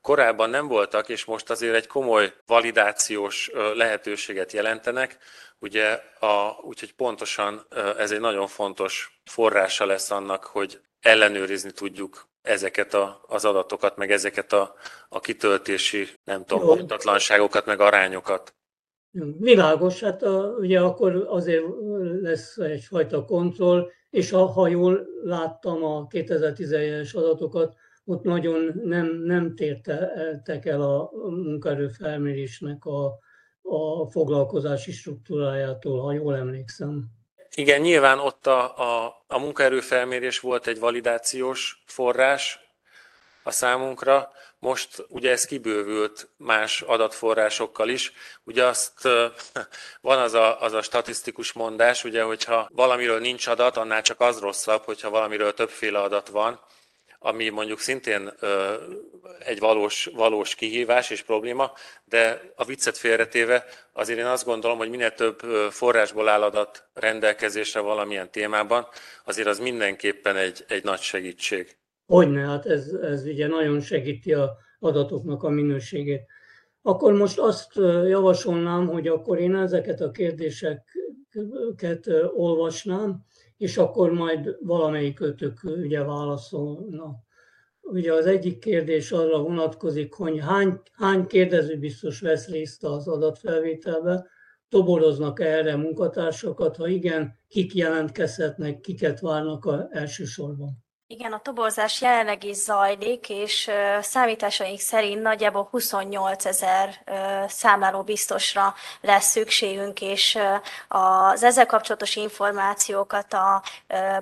korábban 0.00 0.50
nem 0.50 0.68
voltak, 0.68 1.08
és 1.08 1.24
most 1.24 1.50
azért 1.50 1.74
egy 1.74 1.86
komoly 1.86 2.34
validációs 2.46 3.50
lehetőséget 3.74 4.52
jelentenek. 4.52 5.18
Ugye, 5.58 6.02
a, 6.20 6.58
úgyhogy 6.60 6.92
pontosan 6.94 7.66
ez 7.98 8.10
egy 8.10 8.20
nagyon 8.20 8.46
fontos 8.46 9.20
forrása 9.24 9.86
lesz 9.86 10.10
annak, 10.10 10.44
hogy 10.44 10.80
ellenőrizni 11.00 11.70
tudjuk 11.70 12.28
ezeket 12.46 12.94
a, 12.94 13.24
az 13.26 13.44
adatokat, 13.44 13.96
meg 13.96 14.10
ezeket 14.10 14.52
a, 14.52 14.74
a 15.08 15.20
kitöltési, 15.20 16.06
nem 16.24 16.44
tudom, 16.44 16.66
pontatlanságokat, 16.66 17.66
meg 17.66 17.80
arányokat. 17.80 18.54
Világos, 19.38 20.00
hát 20.00 20.22
a, 20.22 20.54
ugye 20.58 20.80
akkor 20.80 21.26
azért 21.28 21.64
lesz 22.20 22.56
egyfajta 22.56 23.24
kontroll, 23.24 23.90
és 24.10 24.30
ha, 24.30 24.46
ha 24.46 24.68
jól 24.68 25.06
láttam 25.22 25.84
a 25.84 26.06
2011-es 26.06 27.14
adatokat, 27.14 27.74
ott 28.04 28.22
nagyon 28.22 28.80
nem, 28.84 29.06
nem 29.06 29.54
tértek 29.54 30.66
el 30.66 30.82
a 30.82 31.10
munkaerőfelmérésnek 31.30 32.84
a, 32.84 33.18
a 33.62 34.10
foglalkozási 34.10 34.92
struktúrájától, 34.92 36.00
ha 36.00 36.12
jól 36.12 36.36
emlékszem. 36.36 37.15
Igen, 37.58 37.80
nyilván 37.80 38.18
ott 38.18 38.46
a, 38.46 38.78
a, 38.78 39.24
a 39.26 39.38
munkaerőfelmérés 39.38 40.40
volt 40.40 40.66
egy 40.66 40.78
validációs 40.78 41.82
forrás 41.86 42.60
a 43.42 43.50
számunkra, 43.50 44.32
most 44.58 45.04
ugye 45.08 45.30
ez 45.30 45.44
kibővült 45.44 46.28
más 46.36 46.80
adatforrásokkal 46.80 47.88
is. 47.88 48.12
Ugye 48.44 48.64
azt 48.64 49.08
van 50.00 50.18
az 50.18 50.34
a, 50.34 50.60
az 50.60 50.72
a 50.72 50.82
statisztikus 50.82 51.52
mondás, 51.52 52.04
ugye, 52.04 52.22
hogyha 52.22 52.68
valamiről 52.72 53.20
nincs 53.20 53.46
adat, 53.46 53.76
annál 53.76 54.02
csak 54.02 54.20
az 54.20 54.38
rosszabb, 54.38 54.82
hogyha 54.84 55.10
valamiről 55.10 55.54
többféle 55.54 55.98
adat 55.98 56.28
van. 56.28 56.60
Ami 57.26 57.48
mondjuk 57.48 57.78
szintén 57.78 58.32
egy 59.38 59.58
valós, 59.58 60.10
valós 60.14 60.54
kihívás 60.54 61.10
és 61.10 61.22
probléma, 61.22 61.72
de 62.04 62.40
a 62.54 62.64
viccet 62.64 62.96
félretéve 62.96 63.64
azért 63.92 64.18
én 64.18 64.24
azt 64.24 64.44
gondolom, 64.44 64.78
hogy 64.78 64.90
minél 64.90 65.14
több 65.14 65.38
forrásból 65.70 66.28
áll 66.28 66.42
adat 66.42 66.88
rendelkezésre 66.94 67.80
valamilyen 67.80 68.30
témában, 68.30 68.86
azért 69.24 69.48
az 69.48 69.58
mindenképpen 69.58 70.36
egy, 70.36 70.64
egy 70.68 70.84
nagy 70.84 71.00
segítség. 71.00 71.76
Hogyne, 72.06 72.40
hát 72.40 72.66
ez, 72.66 72.86
ez 73.02 73.24
ugye 73.24 73.46
nagyon 73.46 73.80
segíti 73.80 74.32
a 74.32 74.56
adatoknak 74.78 75.42
a 75.42 75.48
minőségét. 75.48 76.26
Akkor 76.82 77.12
most 77.12 77.38
azt 77.38 77.74
javasolnám, 78.08 78.86
hogy 78.86 79.08
akkor 79.08 79.38
én 79.38 79.54
ezeket 79.54 80.00
a 80.00 80.10
kérdéseket 80.10 82.06
olvasnám, 82.34 83.24
és 83.56 83.76
akkor 83.76 84.12
majd 84.12 84.56
valamelyik 84.60 85.20
ötök 85.20 85.60
ugye 85.64 86.02
válaszolna. 86.02 87.24
Ugye 87.80 88.12
az 88.12 88.26
egyik 88.26 88.58
kérdés 88.58 89.12
arra 89.12 89.42
vonatkozik, 89.42 90.14
hogy 90.14 90.38
hány, 90.40 90.80
hány 90.92 91.26
kérdező 91.26 91.78
biztos 91.78 92.20
vesz 92.20 92.48
részt 92.48 92.84
az 92.84 93.08
adatfelvételbe, 93.08 94.26
toboroznak 94.68 95.40
erre 95.40 95.76
munkatársakat, 95.76 96.76
ha 96.76 96.88
igen, 96.88 97.38
kik 97.48 97.74
jelentkezhetnek, 97.74 98.80
kiket 98.80 99.20
várnak 99.20 99.64
a 99.64 99.88
elsősorban. 99.90 100.85
Igen, 101.08 101.32
a 101.32 101.40
toborzás 101.40 102.00
jelenleg 102.00 102.44
is 102.44 102.56
zajlik, 102.56 103.28
és 103.28 103.70
számításaink 104.00 104.78
szerint 104.78 105.22
nagyjából 105.22 105.68
28 105.70 106.44
ezer 106.44 107.04
számláló 107.48 108.02
biztosra 108.02 108.74
lesz 109.00 109.30
szükségünk, 109.30 110.00
és 110.00 110.38
az 110.88 111.42
ezzel 111.42 111.66
kapcsolatos 111.66 112.16
információkat 112.16 113.32
a 113.32 113.62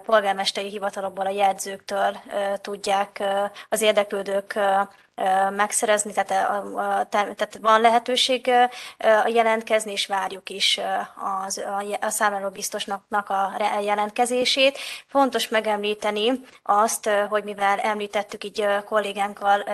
polgármesteri 0.04 0.68
hivatalokból, 0.68 1.26
a 1.26 1.30
jegyzőktől 1.30 2.16
tudják 2.60 3.22
az 3.68 3.80
érdeklődők 3.80 4.58
megszerezni, 5.56 6.12
tehát, 6.12 7.58
van 7.60 7.80
lehetőség 7.80 8.50
jelentkezni, 9.26 9.92
és 9.92 10.06
várjuk 10.06 10.50
is 10.50 10.80
a 12.00 12.10
számláló 12.10 12.48
biztosnak 12.48 13.28
a 13.28 13.52
jelentkezését. 13.82 14.78
Fontos 15.06 15.48
megemlíteni 15.48 16.40
azt, 16.62 17.10
hogy 17.28 17.44
mivel 17.44 17.78
említettük 17.78 18.44
így 18.44 18.66
kollégánkkal, 18.84 19.64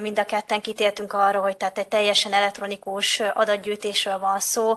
mind 0.00 0.18
a 0.18 0.24
ketten 0.24 0.60
kitértünk 0.60 1.12
arra, 1.12 1.40
hogy 1.40 1.56
tehát 1.56 1.78
egy 1.78 1.88
teljesen 1.88 2.32
elektronikus 2.32 3.20
adatgyűjtésről 3.20 4.18
van 4.18 4.40
szó, 4.40 4.74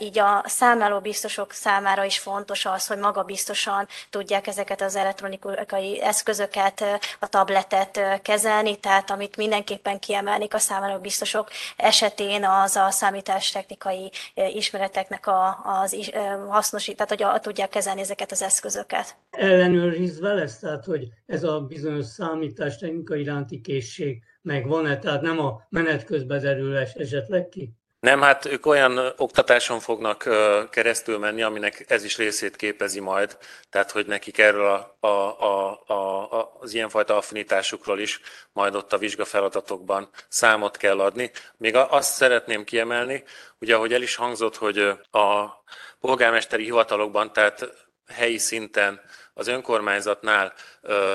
így 0.00 0.18
a 0.18 0.42
számláló 0.46 1.00
biztosok 1.00 1.52
számára 1.52 2.04
is 2.04 2.18
fontos 2.18 2.66
az, 2.66 2.86
hogy 2.86 2.98
maga 2.98 3.22
biztosan 3.22 3.88
tudják 4.10 4.46
ezeket 4.46 4.80
az 4.80 4.96
elektronikai 4.96 6.02
eszközöket, 6.02 6.84
a 7.18 7.26
tabletet 7.26 8.00
kezelni, 8.22 8.76
tehát 8.76 9.10
amit 9.10 9.33
amit 9.34 9.50
mindenképpen 9.50 9.98
kiemelnék 9.98 10.54
a 10.54 10.58
számára 10.58 10.98
biztosok 10.98 11.48
esetén 11.76 12.44
az 12.44 12.76
a 12.76 12.90
számítástechnikai 12.90 14.10
ismereteknek 14.34 15.26
a, 15.26 15.58
az 15.82 16.10
hasznosít, 16.48 16.96
tehát 16.96 17.10
hogy 17.10 17.22
a, 17.22 17.40
tudják 17.40 17.68
kezelni 17.68 18.00
ezeket 18.00 18.32
az 18.32 18.42
eszközöket. 18.42 19.16
Ellenőrizve 19.30 20.32
lesz, 20.34 20.58
tehát 20.58 20.84
hogy 20.84 21.08
ez 21.26 21.44
a 21.44 21.60
bizonyos 21.60 22.06
számítástechnikai 22.06 23.20
iránti 23.20 23.60
készség 23.60 24.22
megvan-e, 24.42 24.98
tehát 24.98 25.20
nem 25.20 25.38
a 25.38 25.66
menet 25.68 26.04
közben 26.04 26.40
derül 26.40 26.76
esetleg 26.76 27.48
ki? 27.48 27.72
Nem, 28.04 28.20
hát 28.20 28.44
ők 28.44 28.66
olyan 28.66 29.12
oktatáson 29.16 29.80
fognak 29.80 30.28
keresztül 30.70 31.18
menni, 31.18 31.42
aminek 31.42 31.84
ez 31.88 32.04
is 32.04 32.16
részét 32.16 32.56
képezi 32.56 33.00
majd, 33.00 33.38
tehát 33.70 33.90
hogy 33.90 34.06
nekik 34.06 34.38
erről 34.38 34.96
a, 35.00 35.06
a, 35.06 35.40
a, 35.86 36.32
a, 36.32 36.56
az 36.60 36.74
ilyenfajta 36.74 37.16
affinitásukról 37.16 38.00
is 38.00 38.20
majd 38.52 38.74
ott 38.74 38.92
a 38.92 38.98
vizsgafeladatokban 38.98 40.08
számot 40.28 40.76
kell 40.76 41.00
adni. 41.00 41.30
Még 41.56 41.76
azt 41.76 42.14
szeretném 42.14 42.64
kiemelni, 42.64 43.24
ugye 43.60 43.74
ahogy 43.74 43.92
el 43.92 44.02
is 44.02 44.14
hangzott, 44.14 44.56
hogy 44.56 44.78
a 45.10 45.62
polgármesteri 46.00 46.64
hivatalokban, 46.64 47.32
tehát 47.32 47.86
helyi 48.08 48.38
szinten 48.38 49.00
az 49.34 49.48
önkormányzatnál 49.48 50.52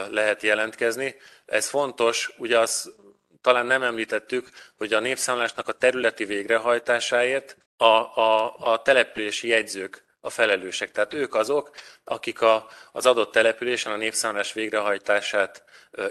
lehet 0.09 0.43
jelentkezni. 0.43 1.15
Ez 1.45 1.69
fontos, 1.69 2.31
ugye 2.37 2.59
az 2.59 2.93
talán 3.41 3.65
nem 3.65 3.83
említettük, 3.83 4.49
hogy 4.77 4.93
a 4.93 4.99
népszámlásnak 4.99 5.67
a 5.67 5.71
területi 5.71 6.25
végrehajtásáért 6.25 7.57
a, 7.77 7.85
a, 7.85 8.55
a 8.57 8.81
települési 8.81 9.47
jegyzők 9.47 10.05
a 10.21 10.29
felelősek. 10.29 10.91
Tehát 10.91 11.13
ők 11.13 11.35
azok, 11.35 11.71
akik 12.03 12.41
a, 12.41 12.67
az 12.91 13.05
adott 13.05 13.31
településen 13.31 13.91
a 13.91 13.97
népszámlás 13.97 14.53
végrehajtását 14.53 15.63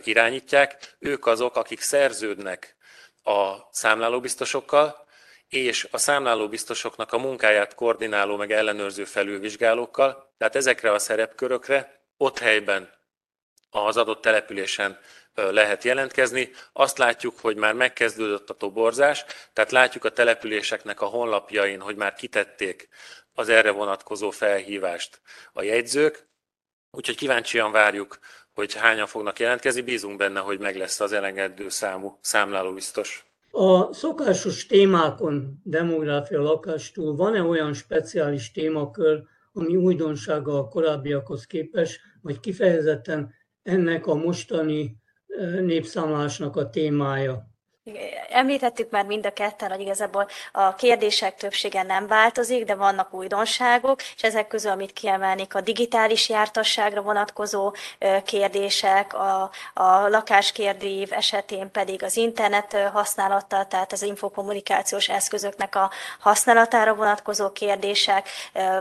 irányítják, 0.03 0.97
ők 0.99 1.27
azok, 1.27 1.57
akik 1.57 1.81
szerződnek 1.81 2.77
a 3.23 3.57
számlálóbiztosokkal, 3.71 5.07
és 5.49 5.89
a 5.91 5.99
számlálóbiztosoknak 5.99 7.13
a 7.13 7.19
munkáját 7.19 7.75
koordináló 7.75 8.37
meg 8.37 8.53
ellenőrző 8.53 9.05
felülvizsgálókkal. 9.05 10.35
Tehát 10.39 10.57
ezekre 10.57 10.93
a 10.93 10.99
szerepkörökre 10.99 12.03
ott 12.17 12.39
helyben 12.39 12.93
az 13.71 13.97
adott 13.97 14.23
településen 14.23 14.99
lehet 15.35 15.85
jelentkezni. 15.85 16.51
Azt 16.73 16.99
látjuk, 16.99 17.39
hogy 17.41 17.57
már 17.57 17.75
megkezdődött 17.75 18.51
a 18.51 18.55
toborzás, 18.55 19.25
tehát 19.53 19.71
látjuk 19.71 20.05
a 20.05 20.11
településeknek 20.11 21.01
a 21.01 21.07
honlapjain, 21.07 21.81
hogy 21.81 21.97
már 21.97 22.15
kitették 22.15 22.89
az 23.35 23.49
erre 23.49 23.71
vonatkozó 23.71 24.31
felhívást 24.31 25.21
a 25.53 25.63
jegyzők, 25.63 26.29
úgyhogy 26.91 27.17
kíváncsian 27.17 27.73
várjuk, 27.73 28.19
hogy 28.55 28.75
hányan 28.75 29.07
fognak 29.07 29.39
jelentkezni, 29.39 29.81
bízunk 29.81 30.17
benne, 30.17 30.41
hogy 30.41 30.59
meg 30.59 30.77
lesz 30.77 31.01
az 31.01 31.13
elengedő 31.13 31.69
számú 31.69 32.19
számláló 32.21 32.73
biztos. 32.73 33.27
A 33.51 33.93
szokásos 33.93 34.67
témákon, 34.67 35.61
demográfia, 35.65 36.41
lakástól, 36.41 37.17
van-e 37.17 37.43
olyan 37.43 37.75
speciális 37.75 38.53
témakör, 38.53 39.23
ami 39.53 39.77
újdonsága 39.77 40.59
a 40.59 40.69
korábbiakhoz 40.69 41.47
képes, 41.47 42.01
vagy 42.23 42.41
kifejezetten 42.41 43.35
ennek 43.63 44.07
a 44.07 44.15
mostani 44.15 44.97
népszámlásnak 45.61 46.57
a 46.57 46.71
témája. 46.71 47.48
Említettük 48.31 48.91
már 48.91 49.05
mind 49.05 49.27
a 49.27 49.33
ketten, 49.33 49.71
hogy 49.71 49.81
igazából 49.81 50.29
a 50.53 50.75
kérdések 50.75 51.37
többsége 51.37 51.83
nem 51.83 52.07
változik, 52.07 52.65
de 52.65 52.75
vannak 52.75 53.15
újdonságok, 53.15 54.03
és 54.17 54.23
ezek 54.23 54.47
közül, 54.49 54.71
amit 54.71 54.93
kiemelnék, 54.93 55.55
a 55.55 55.61
digitális 55.61 56.29
jártasságra 56.29 57.03
vonatkozó 57.03 57.75
kérdések, 58.25 59.15
a, 59.15 59.51
a 59.75 60.09
lakáskérdév 60.09 61.13
esetén 61.13 61.71
pedig 61.71 62.03
az 62.03 62.17
internet 62.17 62.77
használata, 62.93 63.65
tehát 63.65 63.93
az 63.93 64.03
infokommunikációs 64.03 65.09
eszközöknek 65.09 65.75
a 65.75 65.91
használatára 66.19 66.95
vonatkozó 66.95 67.51
kérdések, 67.53 68.29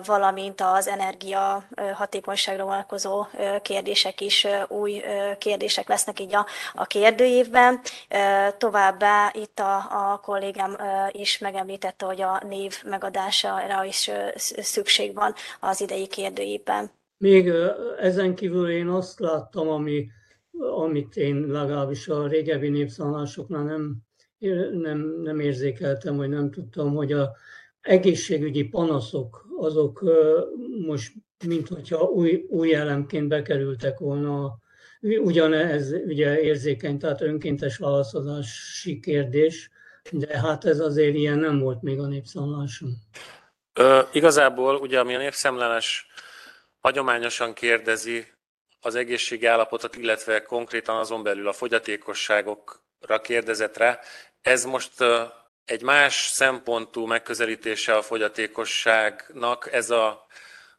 valamint 0.05 0.61
az 0.61 0.87
energia 0.87 1.63
hatékonyságra 1.93 2.63
vonatkozó 2.63 3.25
kérdések 3.61 4.21
is 4.21 4.47
új 4.67 5.03
kérdések 5.37 5.87
lesznek 5.87 6.19
így 6.19 6.35
a, 6.35 6.45
a 6.73 6.85
kérdőívben. 6.85 7.81
Tovább 8.57 8.96
Továbbá 8.97 9.31
itt 9.35 9.59
a, 9.59 9.75
a 10.11 10.19
kollégám 10.19 10.75
is 11.11 11.37
megemlítette, 11.37 12.05
hogy 12.05 12.21
a 12.21 12.41
név 12.47 12.73
megadására 12.85 13.83
is 13.83 14.11
szükség 14.35 15.13
van 15.13 15.33
az 15.59 15.81
idei 15.81 16.07
kérdőjében. 16.07 16.89
Még 17.17 17.51
ezen 17.99 18.35
kívül 18.35 18.69
én 18.69 18.87
azt 18.87 19.19
láttam, 19.19 19.69
ami, 19.69 20.07
amit 20.75 21.15
én 21.15 21.47
legalábbis 21.47 22.07
a 22.07 22.27
régebbi 22.27 22.69
népszállásoknál 22.69 23.63
nem, 23.63 23.95
nem, 24.71 25.21
nem 25.21 25.39
érzékeltem, 25.39 26.15
vagy 26.15 26.29
nem 26.29 26.51
tudtam, 26.51 26.95
hogy 26.95 27.11
a 27.11 27.35
egészségügyi 27.81 28.63
panaszok, 28.63 29.45
azok 29.57 30.03
most, 30.85 31.13
mint 31.47 31.67
hogyha 31.67 32.03
új, 32.03 32.45
új 32.49 32.73
elemként 32.73 33.27
bekerültek 33.27 33.99
volna 33.99 34.43
a 34.43 34.57
Ugyanez 35.01 35.91
ugye 35.91 36.41
érzékeny, 36.41 36.97
tehát 36.97 37.21
önkéntes 37.21 37.77
válaszadási 37.77 38.99
kérdés, 38.99 39.69
de 40.11 40.39
hát 40.39 40.65
ez 40.65 40.79
azért 40.79 41.15
ilyen 41.15 41.37
nem 41.37 41.59
volt 41.59 41.81
még 41.81 41.99
a 41.99 42.07
népszámláson. 42.07 42.93
Igazából 44.11 44.75
ugye 44.75 44.99
ami 44.99 45.15
a 45.15 45.17
népszámlálás 45.17 46.07
hagyományosan 46.79 47.53
kérdezi 47.53 48.25
az 48.81 48.95
egészségi 48.95 49.45
állapotot, 49.45 49.95
illetve 49.95 50.41
konkrétan 50.41 50.97
azon 50.97 51.23
belül 51.23 51.47
a 51.47 51.53
fogyatékosságokra 51.53 53.21
kérdezett 53.21 53.77
rá, 53.77 53.99
ez 54.41 54.65
most 54.65 54.91
egy 55.65 55.81
más 55.81 56.27
szempontú 56.27 57.05
megközelítése 57.05 57.95
a 57.95 58.01
fogyatékosságnak, 58.01 59.73
ez 59.73 59.89
a 59.89 60.25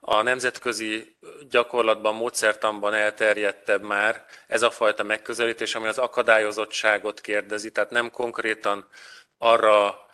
a 0.01 0.23
nemzetközi 0.23 1.17
gyakorlatban, 1.51 2.15
módszertanban 2.15 2.95
elterjedtebb 2.95 3.83
már 3.83 4.25
ez 4.47 4.63
a 4.63 4.71
fajta 4.71 5.03
megközelítés, 5.03 5.75
ami 5.75 5.87
az 5.87 5.99
akadályozottságot 5.99 7.21
kérdezi, 7.21 7.71
tehát 7.71 7.91
nem 7.91 8.11
konkrétan 8.11 8.89
arra 9.39 10.07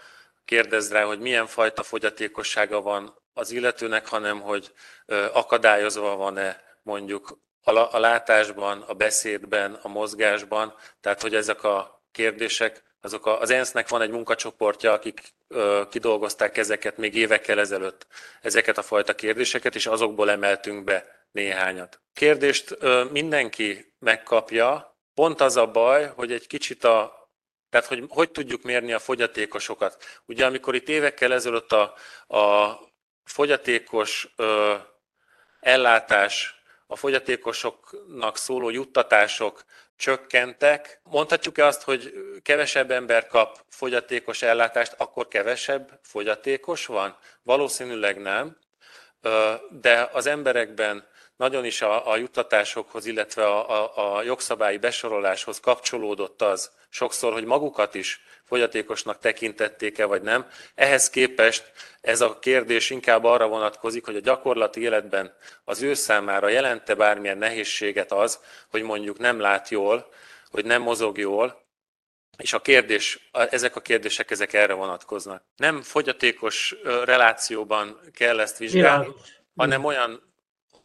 kérdez 0.45 0.93
rá, 0.93 1.05
hogy 1.05 1.21
milyen 1.21 1.47
fajta 1.47 1.83
fogyatékossága 1.83 2.81
van 2.81 3.15
az 3.33 3.51
illetőnek, 3.51 4.09
hanem 4.09 4.41
hogy 4.41 4.73
akadályozva 5.33 6.17
van-e 6.17 6.63
mondjuk 6.83 7.39
a, 7.63 7.99
látásban, 7.99 8.81
a 8.81 8.95
beszédben, 8.95 9.79
a 9.83 9.89
mozgásban, 9.89 10.75
tehát 11.01 11.23
hogy 11.23 11.35
ezek 11.35 11.65
a 11.65 12.03
kérdések, 12.13 12.83
azok 13.05 13.27
a, 13.27 13.41
az 13.41 13.51
ENSZ-nek 13.51 13.89
van 13.89 14.03
egy 14.03 14.11
munkacsoportja, 14.11 14.93
akik 14.93 15.35
ö, 15.49 15.83
kidolgozták 15.91 16.57
ezeket 16.57 16.97
még 16.97 17.15
évekkel 17.15 17.59
ezelőtt, 17.59 18.07
ezeket 18.41 18.79
a 18.79 18.83
fajta 18.83 19.15
kérdéseket, 19.15 19.75
és 19.75 19.87
azokból 19.87 20.31
emeltünk 20.31 20.85
be 20.85 21.27
néhányat. 21.33 22.01
Kérdést 22.13 22.77
ö, 22.79 23.05
mindenki 23.11 23.95
megkapja, 23.99 24.97
pont 25.15 25.41
az 25.41 25.57
a 25.57 25.67
baj, 25.67 26.13
hogy 26.15 26.33
egy 26.33 26.47
kicsit 26.47 26.85
a 26.85 27.23
tehát, 27.71 27.89
hogy 27.89 28.05
hogy 28.09 28.31
tudjuk 28.31 28.63
mérni 28.63 28.93
a 28.93 28.99
fogyatékosokat. 28.99 30.05
Ugye, 30.27 30.47
amikor 30.47 30.75
itt 30.75 30.89
évekkel 30.89 31.33
ezelőtt 31.33 31.73
a, 31.73 31.95
a 32.39 32.79
fogyatékos 33.25 34.29
ö, 34.37 34.75
ellátás, 35.61 36.63
a 36.87 36.97
fogyatékosoknak 36.97 38.37
szóló 38.37 38.71
juttatások 38.71 39.65
csökkentek. 39.97 41.01
Mondhatjuk-e 41.03 41.67
azt, 41.67 41.83
hogy 41.83 42.13
kevesebb 42.43 42.91
ember 42.91 43.27
kap 43.27 43.65
fogyatékos 43.69 44.43
ellátást, 44.43 44.95
akkor 44.97 45.29
kevesebb 45.29 45.99
fogyatékos 46.03 46.87
van? 46.87 47.17
Valószínűleg 47.43 48.21
nem, 48.21 48.57
de 49.71 50.09
az 50.13 50.27
emberekben 50.27 51.07
nagyon 51.37 51.65
is 51.65 51.83
a, 51.83 52.11
a 52.11 52.17
juttatásokhoz, 52.17 53.07
illetve 53.07 53.47
a, 53.47 53.85
a, 53.85 54.17
a 54.17 54.23
jogszabályi 54.23 54.79
besoroláshoz 54.79 55.61
kapcsolódott 55.61 56.43
az 56.43 56.71
sokszor, 56.89 57.33
hogy 57.33 57.45
magukat 57.45 57.95
is 57.95 58.21
fogyatékosnak 58.45 59.19
tekintették-e 59.19 60.05
vagy 60.05 60.23
nem. 60.23 60.47
Ehhez 60.75 61.11
képest 61.11 61.73
ez 62.01 62.21
a 62.21 62.39
kérdés 62.39 62.91
inkább 62.91 63.25
arra 63.25 63.49
vonatkozik, 63.49 64.05
hogy 64.05 64.17
a 64.17 64.21
gyakorlati 64.21 64.81
életben 64.81 65.35
az 65.65 65.83
ő 65.83 65.95
számára 65.95 66.49
jelente 66.49 66.95
bármilyen 66.95 67.39
nehézséget 67.39 68.13
az, 68.13 68.39
hogy 68.71 68.83
mondjuk 68.83 69.19
nem 69.19 69.41
lát 69.41 69.69
jól, 69.69 70.09
hogy 70.51 70.65
nem 70.65 70.83
mozog 70.83 71.19
jól, 71.19 71.63
és 72.37 72.53
a 72.53 72.61
kérdés, 72.61 73.31
ezek 73.33 73.77
a 73.77 73.81
kérdések 73.81 74.31
ezek 74.31 74.53
erre 74.53 74.73
vonatkoznak. 74.73 75.43
Nem 75.57 75.83
fogyatékos 75.83 76.75
relációban 77.05 78.01
kell 78.13 78.41
ezt 78.41 78.59
vizsgálni, 78.59 79.09
hanem 79.57 79.85
olyan, 79.85 80.34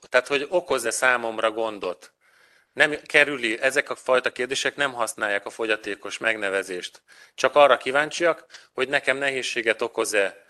tehát 0.09 0.27
hogy 0.27 0.45
okoz-e 0.49 0.91
számomra 0.91 1.51
gondot, 1.51 2.13
nem 2.73 2.95
kerüli, 3.05 3.59
ezek 3.61 3.89
a 3.89 3.95
fajta 3.95 4.31
kérdések 4.31 4.75
nem 4.75 4.93
használják 4.93 5.45
a 5.45 5.49
fogyatékos 5.49 6.17
megnevezést. 6.17 7.01
Csak 7.35 7.55
arra 7.55 7.77
kíváncsiak, 7.77 8.45
hogy 8.73 8.89
nekem 8.89 9.17
nehézséget 9.17 9.81
okoz-e 9.81 10.43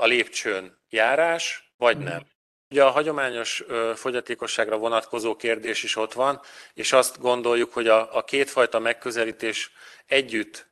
a 0.00 0.06
lépcsőn 0.06 0.78
járás, 0.88 1.72
vagy 1.76 1.96
mhm. 1.96 2.04
nem. 2.04 2.26
Ugye 2.70 2.84
a 2.84 2.90
hagyományos 2.90 3.64
fogyatékosságra 3.94 4.76
vonatkozó 4.76 5.36
kérdés 5.36 5.82
is 5.82 5.96
ott 5.96 6.12
van, 6.12 6.40
és 6.74 6.92
azt 6.92 7.20
gondoljuk, 7.20 7.72
hogy 7.72 7.88
a, 7.88 8.16
a 8.16 8.24
kétfajta 8.24 8.78
megközelítés 8.78 9.70
együtt 10.06 10.66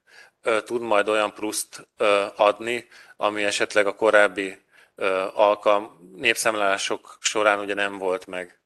tud 0.64 0.81
majd 0.81 1.09
olyan 1.09 1.35
pluszt 1.35 1.89
adni, 2.37 2.89
ami 3.16 3.45
esetleg 3.45 3.87
a 3.87 3.95
korábbi 3.95 4.66
alkalm 5.35 6.13
népszámlálások 6.17 7.17
során 7.21 7.59
ugye 7.59 7.75
nem 7.75 7.99
volt 7.99 8.27
meg. 8.27 8.61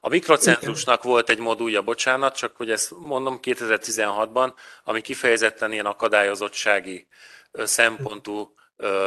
A 0.00 0.08
mikrocenzusnak 0.08 1.02
volt 1.02 1.28
egy 1.28 1.38
modulja, 1.38 1.82
bocsánat, 1.82 2.36
csak 2.36 2.56
hogy 2.56 2.70
ezt 2.70 2.94
mondom 2.98 3.38
2016-ban, 3.42 4.52
ami 4.84 5.00
kifejezetten 5.00 5.72
ilyen 5.72 5.86
akadályozottsági 5.86 7.06
szempontú 7.52 8.54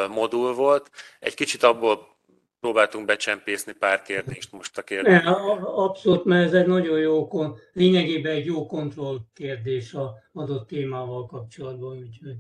modul 0.09 0.53
volt. 0.53 0.91
Egy 1.19 1.33
kicsit 1.33 1.63
abból 1.63 2.17
próbáltunk 2.59 3.05
becsempészni 3.05 3.71
pár 3.71 4.01
kérdést 4.01 4.51
most 4.51 4.77
a 4.77 4.81
kérdést. 4.81 5.25
Abszolút, 5.63 6.25
mert 6.25 6.45
ez 6.45 6.53
egy 6.53 6.67
nagyon 6.67 6.99
jó, 6.99 7.29
lényegében 7.73 8.31
egy 8.31 8.45
jó 8.45 8.65
kontroll 8.65 9.17
kérdés 9.33 9.93
a 9.93 10.13
adott 10.33 10.67
témával 10.67 11.25
kapcsolatban. 11.25 11.97
Úgyhogy. 11.97 12.35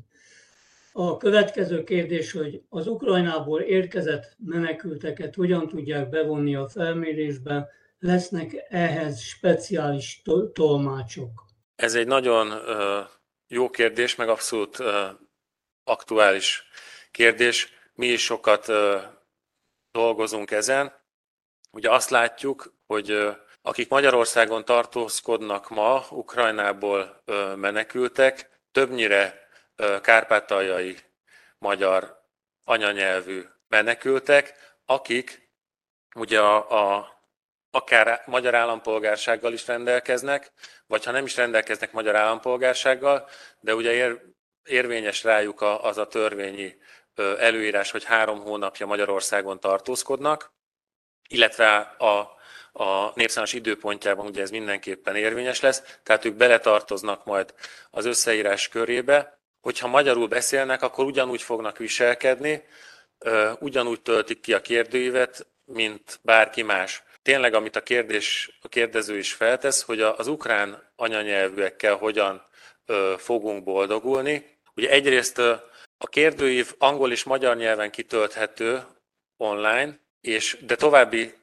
A 0.95 1.17
következő 1.17 1.83
kérdés, 1.83 2.31
hogy 2.31 2.61
az 2.69 2.87
Ukrajnából 2.87 3.61
érkezett 3.61 4.35
menekülteket 4.45 5.35
hogyan 5.35 5.67
tudják 5.67 6.09
bevonni 6.09 6.55
a 6.55 6.67
felmérésben, 6.67 7.67
lesznek 7.99 8.65
ehhez 8.69 9.21
speciális 9.21 10.21
tolmácsok? 10.53 11.45
Ez 11.75 11.95
egy 11.95 12.07
nagyon 12.07 12.53
jó 13.47 13.69
kérdés, 13.69 14.15
meg 14.15 14.29
abszolút 14.29 14.77
aktuális 15.83 16.63
kérdés. 17.11 17.73
Mi 17.93 18.07
is 18.07 18.23
sokat 18.23 18.71
dolgozunk 19.91 20.51
ezen. 20.51 20.93
Ugye 21.71 21.91
azt 21.91 22.09
látjuk, 22.09 22.73
hogy 22.85 23.35
akik 23.61 23.89
Magyarországon 23.89 24.65
tartózkodnak 24.65 25.69
ma, 25.69 26.05
Ukrajnából 26.09 27.23
menekültek, 27.55 28.49
többnyire 28.71 29.42
kárpátaljai 30.01 30.97
magyar 31.57 32.21
anyanyelvű 32.63 33.43
menekültek, 33.67 34.53
akik 34.85 35.49
ugye 36.15 36.39
a, 36.39 36.97
a 36.97 37.13
akár 37.71 38.23
magyar 38.25 38.55
állampolgársággal 38.55 39.53
is 39.53 39.67
rendelkeznek, 39.67 40.51
vagy 40.87 41.03
ha 41.05 41.11
nem 41.11 41.25
is 41.25 41.35
rendelkeznek 41.35 41.91
magyar 41.91 42.15
állampolgársággal, 42.15 43.29
de 43.59 43.75
ugye 43.75 43.91
ér, 43.91 44.21
érvényes 44.63 45.23
rájuk 45.23 45.61
az 45.61 45.97
a 45.97 46.07
törvényi 46.07 46.77
előírás, 47.15 47.91
hogy 47.91 48.03
három 48.03 48.39
hónapja 48.41 48.85
Magyarországon 48.85 49.59
tartózkodnak, 49.59 50.53
illetve 51.29 51.75
a, 51.97 52.31
a 52.71 53.11
népszámos 53.15 53.53
időpontjában 53.53 54.25
ugye 54.25 54.41
ez 54.41 54.49
mindenképpen 54.49 55.15
érvényes 55.15 55.59
lesz, 55.59 55.97
tehát 56.03 56.25
ők 56.25 56.35
beletartoznak 56.35 57.25
majd 57.25 57.53
az 57.89 58.05
összeírás 58.05 58.67
körébe. 58.67 59.41
Hogyha 59.63 59.87
magyarul 59.87 60.27
beszélnek, 60.27 60.81
akkor 60.81 61.05
ugyanúgy 61.05 61.41
fognak 61.41 61.77
viselkedni, 61.77 62.63
ugyanúgy 63.59 64.01
töltik 64.01 64.39
ki 64.39 64.53
a 64.53 64.61
kérdőívet, 64.61 65.47
mint 65.65 66.19
bárki 66.21 66.61
más 66.61 67.03
tényleg, 67.23 67.53
amit 67.53 67.75
a 67.75 67.83
kérdés, 67.83 68.57
a 68.61 68.67
kérdező 68.67 69.17
is 69.17 69.33
feltesz, 69.33 69.83
hogy 69.83 70.01
az 70.01 70.27
ukrán 70.27 70.91
anyanyelvűekkel 70.95 71.95
hogyan 71.95 72.47
fogunk 73.17 73.63
boldogulni. 73.63 74.59
Ugye 74.75 74.89
egyrészt 74.89 75.37
a 75.97 76.07
kérdőív 76.09 76.73
angol 76.77 77.11
és 77.11 77.23
magyar 77.23 77.55
nyelven 77.55 77.91
kitölthető 77.91 78.83
online, 79.37 79.99
és 80.21 80.57
de 80.61 80.75
további 80.75 81.33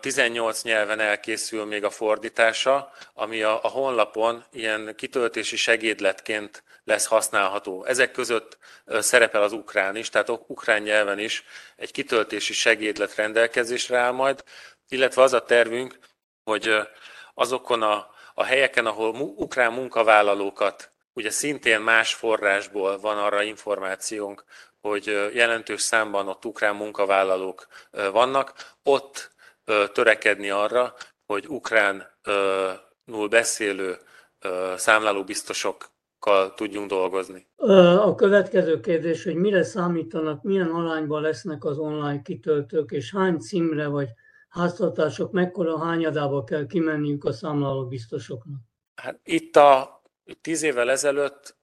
18 0.00 0.62
nyelven 0.62 1.00
elkészül 1.00 1.64
még 1.64 1.84
a 1.84 1.90
fordítása, 1.90 2.92
ami 3.14 3.42
a, 3.42 3.64
a 3.64 3.68
honlapon 3.68 4.44
ilyen 4.52 4.94
kitöltési 4.96 5.56
segédletként 5.56 6.62
lesz 6.84 7.06
használható. 7.06 7.84
Ezek 7.84 8.10
között 8.10 8.58
szerepel 8.86 9.42
az 9.42 9.52
ukrán 9.52 9.96
is, 9.96 10.08
tehát 10.08 10.28
ukrán 10.28 10.82
nyelven 10.82 11.18
is 11.18 11.44
egy 11.76 11.90
kitöltési 11.90 12.52
segédlet 12.52 13.14
rendelkezésre 13.14 13.98
áll 13.98 14.12
majd, 14.12 14.44
illetve 14.88 15.22
az 15.22 15.32
a 15.32 15.44
tervünk, 15.44 15.98
hogy 16.44 16.74
azokon 17.34 17.82
a, 17.82 18.10
a 18.34 18.44
helyeken, 18.44 18.86
ahol 18.86 19.14
ukrán 19.36 19.72
munkavállalókat, 19.72 20.90
ugye 21.12 21.30
szintén 21.30 21.80
más 21.80 22.14
forrásból 22.14 22.98
van 22.98 23.18
arra 23.18 23.42
információnk, 23.42 24.44
hogy 24.80 25.30
jelentős 25.32 25.82
számban 25.82 26.28
ott 26.28 26.44
ukrán 26.44 26.74
munkavállalók 26.74 27.66
vannak, 27.90 28.74
ott 28.82 29.34
törekedni 29.92 30.50
arra, 30.50 30.94
hogy 31.26 31.46
ukránul 31.48 33.28
beszélő 33.30 33.96
számlálóbiztosokkal 34.76 36.54
tudjunk 36.54 36.88
dolgozni. 36.88 37.46
A 37.98 38.14
következő 38.14 38.80
kérdés, 38.80 39.24
hogy 39.24 39.34
mire 39.34 39.62
számítanak, 39.62 40.42
milyen 40.42 40.70
arányban 40.70 41.22
lesznek 41.22 41.64
az 41.64 41.78
online 41.78 42.22
kitöltők, 42.22 42.90
és 42.90 43.12
hány 43.12 43.38
címre 43.38 43.86
vagy 43.86 44.08
háztartások 44.48 45.32
mekkora 45.32 45.78
hányadába 45.78 46.44
kell 46.44 46.66
kimenniük 46.66 47.24
a 47.24 47.32
számláló 47.32 47.86
biztosoknak? 47.86 48.60
Hát 48.94 49.20
itt 49.24 49.56
a 49.56 50.02
tíz 50.40 50.62
évvel 50.62 50.90
ezelőtt 50.90 51.56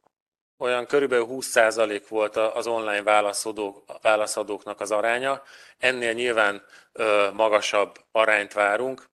olyan 0.58 0.86
körülbelül 0.86 1.28
20% 1.30 2.04
volt 2.10 2.36
az 2.36 2.68
online 2.68 3.04
válaszadók, 3.04 3.84
válaszadóknak 4.01 4.80
az 4.82 4.91
aránya. 4.91 5.41
Ennél 5.78 6.14
nyilván 6.14 6.62
magasabb 7.33 8.05
arányt 8.11 8.53
várunk. 8.53 9.11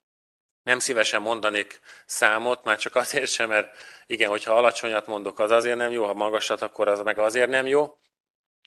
Nem 0.63 0.79
szívesen 0.79 1.23
mondanék 1.23 1.81
számot, 2.07 2.65
már 2.65 2.79
csak 2.79 2.97
azért 2.97 3.31
sem, 3.31 3.49
mert 3.49 3.77
igen, 4.07 4.29
hogyha 4.29 4.57
alacsonyat 4.57 5.07
mondok, 5.07 5.39
az 5.39 5.51
azért 5.51 5.77
nem 5.77 5.91
jó, 5.91 6.05
ha 6.05 6.15
magasat, 6.15 6.63
akkor 6.63 6.89
az 6.89 7.01
meg 7.03 7.19
azért 7.19 7.51
nem 7.51 7.67
jó. 7.67 7.99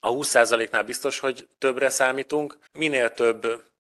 A 0.02 0.10
20%-nál 0.10 0.84
biztos, 0.84 1.20
hogy 1.20 1.48
többre 1.58 1.90
számítunk. 1.90 2.58
Minél 2.72 3.14
több 3.14 3.72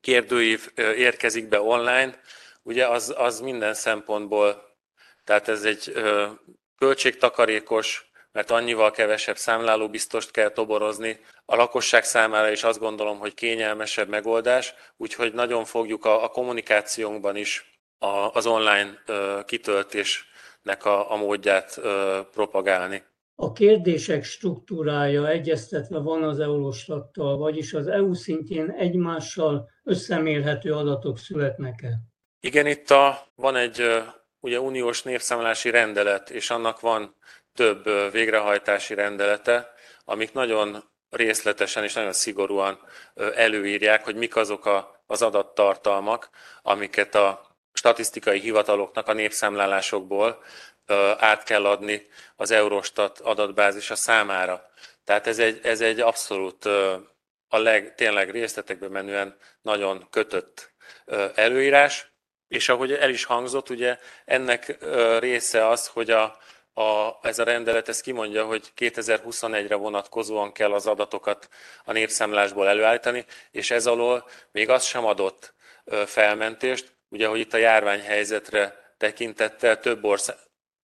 kérdőív 0.00 0.72
érkezik 0.76 1.48
be 1.48 1.60
online, 1.60 2.20
ugye 2.62 2.88
az, 2.88 3.14
az 3.16 3.40
minden 3.40 3.74
szempontból, 3.74 4.76
tehát 5.24 5.48
ez 5.48 5.64
egy 5.64 5.92
költségtakarékos, 6.76 8.10
mert 8.32 8.50
annyival 8.50 8.90
kevesebb 8.90 9.36
számláló 9.36 9.88
biztost 9.88 10.30
kell 10.30 10.48
toborozni. 10.48 11.20
A 11.44 11.56
lakosság 11.56 12.04
számára 12.04 12.50
is 12.50 12.62
azt 12.62 12.78
gondolom, 12.78 13.18
hogy 13.18 13.34
kényelmesebb 13.34 14.08
megoldás, 14.08 14.74
úgyhogy 14.96 15.32
nagyon 15.32 15.64
fogjuk 15.64 16.04
a, 16.04 16.24
a 16.24 16.28
kommunikációnkban 16.28 17.36
is 17.36 17.80
az 18.32 18.46
online 18.46 18.98
kitöltésnek 19.44 20.84
a, 20.84 21.12
a 21.12 21.16
módját 21.16 21.80
propagálni. 22.32 23.02
A 23.34 23.52
kérdések 23.52 24.24
struktúrája 24.24 25.28
egyeztetve 25.28 25.98
van 25.98 26.22
az 26.22 26.38
Eurostattal, 26.38 27.36
vagyis 27.36 27.72
az 27.74 27.86
EU 27.86 28.14
szintjén 28.14 28.70
egymással 28.70 29.70
összemérhető 29.84 30.74
adatok 30.74 31.18
születnek-e? 31.18 31.90
Igen, 32.40 32.66
itt 32.66 32.90
a, 32.90 33.18
van 33.34 33.56
egy 33.56 34.02
ugye 34.40 34.60
uniós 34.60 35.02
népszámlási 35.02 35.70
rendelet, 35.70 36.30
és 36.30 36.50
annak 36.50 36.80
van 36.80 37.16
több 37.54 38.12
végrehajtási 38.12 38.94
rendelete, 38.94 39.74
amik 40.04 40.32
nagyon 40.32 40.90
részletesen 41.10 41.84
és 41.84 41.92
nagyon 41.92 42.12
szigorúan 42.12 42.80
előírják, 43.34 44.04
hogy 44.04 44.16
mik 44.16 44.36
azok 44.36 44.66
a, 44.66 45.02
az 45.06 45.22
adattartalmak, 45.22 46.30
amiket 46.62 47.14
a 47.14 47.50
statisztikai 47.72 48.40
hivataloknak 48.40 49.08
a 49.08 49.12
népszámlálásokból 49.12 50.42
át 51.18 51.42
kell 51.42 51.66
adni 51.66 52.06
az 52.36 52.50
Eurostat 52.50 53.18
adatbázisa 53.18 53.94
számára. 53.94 54.70
Tehát 55.04 55.26
ez 55.26 55.38
egy, 55.38 55.60
ez 55.62 55.80
egy 55.80 56.00
abszolút 56.00 56.64
a 57.48 57.58
leg, 57.58 57.94
tényleg 57.94 58.30
részletekben 58.30 58.90
menően 58.90 59.36
nagyon 59.62 60.06
kötött 60.10 60.72
előírás, 61.34 62.12
és 62.48 62.68
ahogy 62.68 62.92
el 62.92 63.10
is 63.10 63.24
hangzott, 63.24 63.70
ugye 63.70 63.98
ennek 64.24 64.76
része 65.18 65.68
az, 65.68 65.86
hogy 65.86 66.10
a, 66.10 66.38
a, 66.74 67.18
ez 67.22 67.38
a 67.38 67.44
rendelet 67.44 67.88
ez 67.88 68.00
kimondja, 68.00 68.44
hogy 68.44 68.72
2021-re 68.76 69.74
vonatkozóan 69.74 70.52
kell 70.52 70.72
az 70.72 70.86
adatokat 70.86 71.48
a 71.84 71.92
népszámlásból 71.92 72.68
előállítani, 72.68 73.24
és 73.50 73.70
ez 73.70 73.86
alól 73.86 74.28
még 74.50 74.68
az 74.68 74.84
sem 74.84 75.04
adott 75.04 75.54
felmentést, 76.06 76.94
ugye, 77.08 77.26
hogy 77.26 77.38
itt 77.38 77.54
a 77.54 77.56
járványhelyzetre 77.56 78.94
tekintettel 78.98 79.80
több 79.80 80.04
ország, 80.04 80.36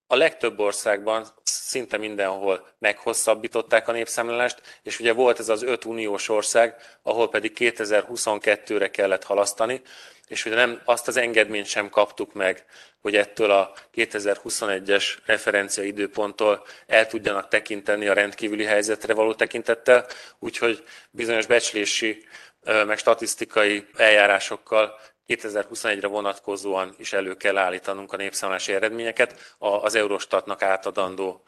a 0.07 0.17
legtöbb 0.17 0.59
országban 0.59 1.27
szinte 1.69 1.97
mindenhol 1.97 2.69
meghosszabbították 2.79 3.89
a 3.89 3.93
népszámlálást, 3.93 4.63
és 4.83 5.01
ugye 5.01 5.13
volt 5.13 5.39
ez 5.39 5.49
az 5.49 5.63
öt 5.63 5.85
uniós 5.85 6.29
ország, 6.29 6.75
ahol 7.03 7.29
pedig 7.29 7.53
2022-re 7.59 8.91
kellett 8.91 9.25
halasztani, 9.25 9.83
és 10.29 10.45
ugye 10.45 10.55
nem 10.55 10.81
azt 10.85 11.09
az 11.09 11.17
engedményt 11.17 11.67
sem 11.67 11.91
kaptuk 11.91 12.33
meg, 12.33 12.65
hogy 13.01 13.17
ettől 13.17 13.51
a 13.51 13.73
2021-es 13.95 15.17
referencia 15.25 15.85
időponttól 15.85 16.67
el 16.87 17.07
tudjanak 17.07 17.49
tekinteni 17.49 18.09
a 18.09 18.13
rendkívüli 18.13 18.65
helyzetre 18.65 19.15
való 19.15 19.35
tekintettel, 19.35 20.07
úgyhogy 20.39 20.85
bizonyos 21.11 21.47
becslési 21.47 22.25
meg 22.65 22.99
statisztikai 22.99 23.87
eljárásokkal 23.97 24.99
2021-re 25.29 26.07
vonatkozóan 26.07 26.95
is 26.99 27.13
elő 27.13 27.35
kell 27.35 27.57
állítanunk 27.57 28.13
a 28.13 28.17
népszámlási 28.17 28.73
eredményeket, 28.73 29.57
az 29.59 29.95
Eurostatnak 29.95 30.63
átadandó 30.63 31.43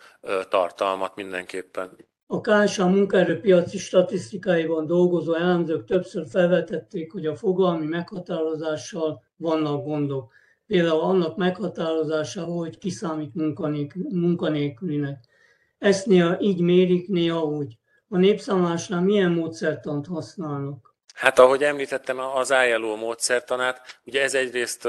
tartalmat 0.49 1.15
mindenképpen. 1.15 1.97
A 2.27 2.41
KSA 2.41 2.87
munkaerőpiaci 2.87 3.79
statisztikáiban 3.79 4.87
dolgozó 4.87 5.35
elemzők 5.35 5.85
többször 5.85 6.27
felvetették, 6.29 7.13
hogy 7.13 7.27
a 7.27 7.37
fogalmi 7.37 7.87
meghatározással 7.87 9.23
vannak 9.37 9.85
gondok. 9.85 10.33
Például 10.67 11.01
annak 11.01 11.37
meghatározása, 11.37 12.45
hogy 12.45 12.79
kiszámít 12.79 13.35
munkanélkülinek. 14.09 15.25
Ezt 15.79 16.07
néha 16.07 16.41
így 16.41 16.61
mérik, 16.61 17.09
néha 17.09 17.43
úgy. 17.43 17.79
A 18.09 18.17
népszámlásnál 18.17 19.03
milyen 19.03 19.33
módszertant 19.33 20.07
használnak? 20.07 20.90
Hát 21.21 21.39
ahogy 21.39 21.65
említettem, 21.65 22.19
az 22.19 22.51
ILO 22.51 22.97
módszertanát, 22.97 24.01
ugye 24.05 24.23
ez 24.23 24.35
egyrészt 24.35 24.89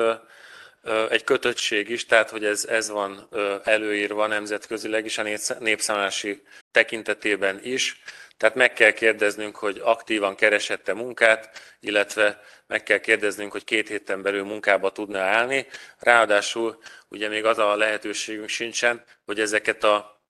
egy 1.09 1.23
kötöttség 1.23 1.89
is, 1.89 2.05
tehát 2.05 2.29
hogy 2.29 2.45
ez, 2.45 2.65
ez 2.65 2.89
van 2.89 3.29
előírva 3.63 4.27
nemzetközileg 4.27 5.05
is 5.05 5.17
a 5.17 5.25
népszámlási 5.59 6.43
tekintetében 6.71 7.59
is. 7.63 8.01
Tehát 8.37 8.55
meg 8.55 8.73
kell 8.73 8.91
kérdeznünk, 8.91 9.55
hogy 9.55 9.81
aktívan 9.83 10.35
keresette 10.35 10.93
munkát, 10.93 11.61
illetve 11.79 12.41
meg 12.67 12.83
kell 12.83 12.97
kérdeznünk, 12.97 13.51
hogy 13.51 13.63
két 13.63 13.87
héten 13.87 14.21
belül 14.21 14.43
munkába 14.43 14.91
tudna 14.91 15.19
állni. 15.19 15.67
Ráadásul 15.99 16.77
ugye 17.07 17.27
még 17.27 17.45
az 17.45 17.57
a 17.57 17.75
lehetőségünk 17.75 18.49
sincsen, 18.49 19.03
hogy 19.25 19.39
ezeket 19.39 19.83
a 19.83 20.20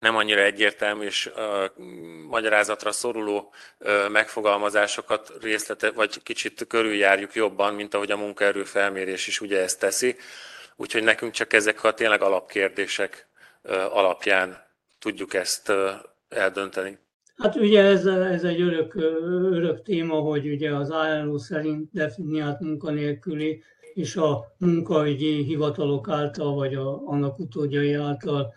nem 0.00 0.16
annyira 0.16 0.40
egyértelmű 0.40 1.04
és 1.04 1.30
uh, 1.36 1.84
magyarázatra 2.28 2.92
szoruló 2.92 3.52
megfogalmazásokat 4.12 5.32
részlete, 5.40 5.90
vagy 5.90 6.22
kicsit 6.22 6.66
körüljárjuk 6.68 7.34
jobban, 7.34 7.74
mint 7.74 7.94
ahogy 7.94 8.10
a 8.10 8.16
munkaerő 8.16 8.64
felmérés 8.64 9.26
is 9.26 9.40
ugye 9.40 9.60
ezt 9.60 9.78
teszi. 9.78 10.16
Úgyhogy 10.76 11.02
nekünk 11.02 11.32
csak 11.32 11.52
ezek 11.52 11.84
a 11.84 11.94
tényleg 11.94 12.22
alapkérdések 12.22 13.28
alapján 13.90 14.66
tudjuk 14.98 15.34
ezt 15.34 15.72
eldönteni. 16.28 16.98
Hát 17.36 17.56
ugye 17.56 17.82
ez, 17.82 18.06
ez 18.06 18.44
egy 18.44 18.60
örök, 18.60 18.94
örök 19.52 19.82
téma, 19.82 20.14
hogy 20.14 20.46
ugye 20.48 20.74
az 20.74 20.88
ILO 20.88 21.38
szerint 21.38 21.88
definiált 21.92 22.60
munkanélküli 22.60 23.62
és 23.94 24.16
a 24.16 24.54
munkaügyi 24.58 25.44
hivatalok 25.44 26.08
által, 26.08 26.54
vagy 26.54 26.74
a, 26.74 27.06
annak 27.06 27.38
utódjai 27.38 27.92
által 27.92 28.54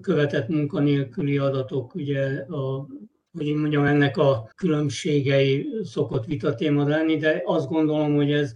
követett 0.00 0.48
munkanélküli 0.48 1.38
adatok, 1.38 1.94
ugye 1.94 2.44
a, 2.48 2.86
hogy 3.32 3.46
én 3.46 3.56
mondjam, 3.56 3.84
ennek 3.84 4.16
a 4.16 4.50
különbségei 4.56 5.68
szokott 5.82 6.24
vitatéma 6.24 6.88
lenni, 6.88 7.16
de 7.16 7.42
azt 7.44 7.68
gondolom, 7.68 8.14
hogy 8.14 8.32
ez, 8.32 8.52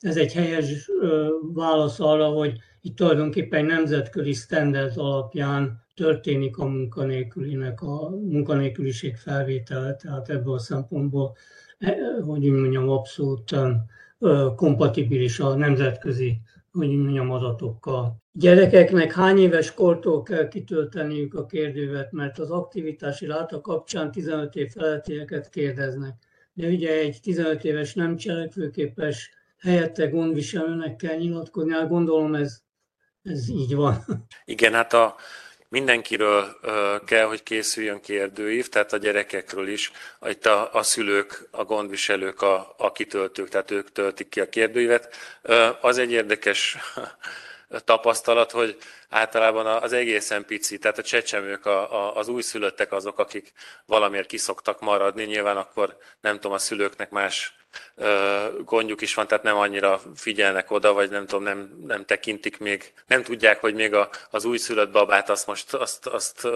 ez 0.00 0.16
egy 0.16 0.32
helyes 0.32 0.90
válasz 1.52 2.00
arra, 2.00 2.26
hogy 2.26 2.58
itt 2.80 2.96
tulajdonképpen 2.96 3.64
nemzetközi 3.64 4.32
standard 4.32 4.92
alapján 4.96 5.86
történik 5.94 6.58
a 6.58 6.64
munkanélkülinek 6.64 7.82
a 7.82 8.08
munkanélküliség 8.08 9.16
felvétele, 9.16 9.94
tehát 9.94 10.28
ebből 10.28 10.54
a 10.54 10.58
szempontból, 10.58 11.36
e, 11.78 11.96
hogy 12.26 12.48
úgy 12.48 12.60
mondjam, 12.60 12.88
abszolút 12.88 13.56
kompatibilis 14.56 15.40
a 15.40 15.54
nemzetközi 15.54 16.40
hogy 16.86 16.96
mondjam, 16.96 17.30
adatokkal. 17.30 18.22
Gyerekeknek 18.32 19.12
hány 19.12 19.38
éves 19.38 19.74
kortól 19.74 20.22
kell 20.22 20.48
kitölteniük 20.48 21.34
a 21.34 21.46
kérdővet, 21.46 22.12
mert 22.12 22.38
az 22.38 22.50
aktivitási 22.50 23.26
ráta 23.26 23.60
kapcsán 23.60 24.10
15 24.10 24.54
év 24.54 24.70
felettieket 24.70 25.48
kérdeznek. 25.48 26.14
De 26.52 26.66
ugye 26.68 26.92
egy 26.92 27.18
15 27.22 27.64
éves 27.64 27.94
nem 27.94 28.16
cselekvőképes 28.16 29.30
helyette 29.58 30.06
gondviselőnek 30.06 30.96
kell 30.96 31.16
nyilatkozni, 31.16 31.72
hát 31.72 31.88
gondolom 31.88 32.34
ez, 32.34 32.60
ez 33.22 33.48
így 33.48 33.74
van. 33.74 33.96
Igen, 34.44 34.72
hát 34.72 34.92
a, 34.92 35.14
mindenkiről 35.68 36.58
kell, 37.06 37.24
hogy 37.24 37.42
készüljön 37.42 38.00
kérdőív, 38.00 38.68
tehát 38.68 38.92
a 38.92 38.96
gyerekekről 38.96 39.68
is. 39.68 39.92
Itt 40.26 40.46
a, 40.46 40.72
a 40.72 40.82
szülők, 40.82 41.48
a 41.50 41.64
gondviselők, 41.64 42.42
a, 42.42 42.74
a 42.76 42.92
kitöltők, 42.92 43.48
tehát 43.48 43.70
ők 43.70 43.92
töltik 43.92 44.28
ki 44.28 44.40
a 44.40 44.48
kérdőívet. 44.48 45.16
Az 45.80 45.98
egy 45.98 46.12
érdekes 46.12 46.76
tapasztalat, 47.84 48.50
hogy 48.50 48.76
általában 49.08 49.66
az 49.66 49.92
egészen 49.92 50.44
pici, 50.44 50.78
tehát 50.78 50.98
a 50.98 51.02
csecsemők, 51.02 51.66
a, 51.66 51.92
a, 51.92 52.16
az 52.16 52.28
újszülöttek 52.28 52.92
azok, 52.92 53.18
akik 53.18 53.52
valamiért 53.86 54.28
kiszoktak 54.28 54.80
maradni, 54.80 55.24
nyilván 55.24 55.56
akkor 55.56 55.96
nem 56.20 56.34
tudom, 56.34 56.52
a 56.52 56.58
szülőknek 56.58 57.10
más 57.10 57.56
gondjuk 58.64 59.00
is 59.00 59.14
van, 59.14 59.26
tehát 59.26 59.44
nem 59.44 59.56
annyira 59.56 60.00
figyelnek 60.14 60.70
oda, 60.70 60.92
vagy 60.92 61.10
nem 61.10 61.26
tudom, 61.26 61.44
nem, 61.44 61.78
nem 61.86 62.04
tekintik 62.04 62.58
még, 62.58 62.92
nem 63.06 63.22
tudják, 63.22 63.60
hogy 63.60 63.74
még 63.74 63.94
a, 63.94 64.08
az 64.30 64.44
újszülött 64.44 64.90
babát 64.90 65.30
azt 65.30 65.46
most 65.46 65.74
azt, 65.74 66.06
azt 66.06 66.48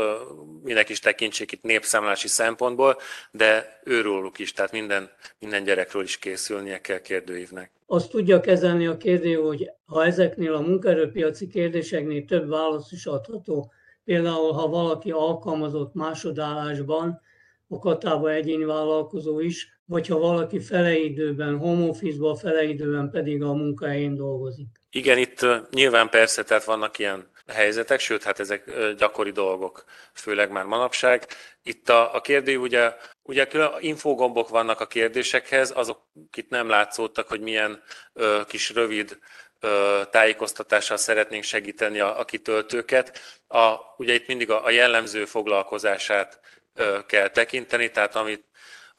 minek 0.62 0.88
is 0.88 0.98
tekintsék 0.98 1.52
itt 1.52 1.62
népszámlási 1.62 2.28
szempontból, 2.28 2.96
de 3.30 3.80
őróluk 3.84 4.38
is, 4.38 4.52
tehát 4.52 4.72
minden, 4.72 5.10
minden 5.38 5.64
gyerekről 5.64 6.02
is 6.02 6.18
készülnie 6.18 6.80
kell 6.80 7.00
kérdőívnek. 7.00 7.70
Azt 7.86 8.10
tudja 8.10 8.40
kezelni 8.40 8.86
a 8.86 8.96
kérdő, 8.96 9.34
hogy 9.34 9.70
ha 9.84 10.04
ezeknél 10.04 10.54
a 10.54 10.60
munkaerőpiaci 10.60 11.46
kérdéseknél 11.46 12.24
több 12.24 12.48
válasz 12.48 12.92
is 12.92 13.06
adható, 13.06 13.72
például 14.04 14.52
ha 14.52 14.68
valaki 14.68 15.10
alkalmazott 15.10 15.94
másodállásban, 15.94 17.20
a 17.68 17.78
katába 17.78 18.30
egyéni 18.30 18.64
vállalkozó 18.64 19.40
is, 19.40 19.71
vagy 19.84 20.06
ha 20.06 20.18
valaki 20.18 20.60
feleidőben, 20.60 21.54
office 21.54 22.36
feleidőben 22.40 23.10
pedig 23.10 23.42
a 23.42 23.52
munkahelyén 23.52 24.14
dolgozik. 24.14 24.66
Igen, 24.90 25.18
itt 25.18 25.46
nyilván 25.70 26.08
persze, 26.08 26.42
tehát 26.42 26.64
vannak 26.64 26.98
ilyen 26.98 27.30
helyzetek, 27.46 28.00
sőt, 28.00 28.22
hát 28.22 28.40
ezek 28.40 28.70
gyakori 28.98 29.30
dolgok, 29.30 29.84
főleg 30.12 30.50
már 30.50 30.64
manapság. 30.64 31.26
Itt 31.62 31.88
a, 31.88 32.14
a 32.14 32.20
kérdő, 32.20 32.56
ugye, 32.58 32.96
ugye 33.22 33.46
külön 33.46 33.70
infogombok 33.80 34.48
vannak 34.48 34.80
a 34.80 34.86
kérdésekhez, 34.86 35.72
azok 35.74 36.00
itt 36.36 36.50
nem 36.50 36.68
látszódtak, 36.68 37.28
hogy 37.28 37.40
milyen 37.40 37.82
ö, 38.12 38.40
kis 38.46 38.70
rövid 38.70 39.18
ö, 39.60 40.00
tájékoztatással 40.10 40.96
szeretnénk 40.96 41.42
segíteni 41.42 42.00
a, 42.00 42.18
a 42.18 42.24
kitöltőket. 42.24 43.18
A, 43.48 43.74
ugye 43.96 44.14
itt 44.14 44.26
mindig 44.26 44.50
a, 44.50 44.64
a 44.64 44.70
jellemző 44.70 45.24
foglalkozását 45.24 46.40
ö, 46.74 46.98
kell 47.06 47.28
tekinteni, 47.28 47.90
tehát 47.90 48.16
amit 48.16 48.44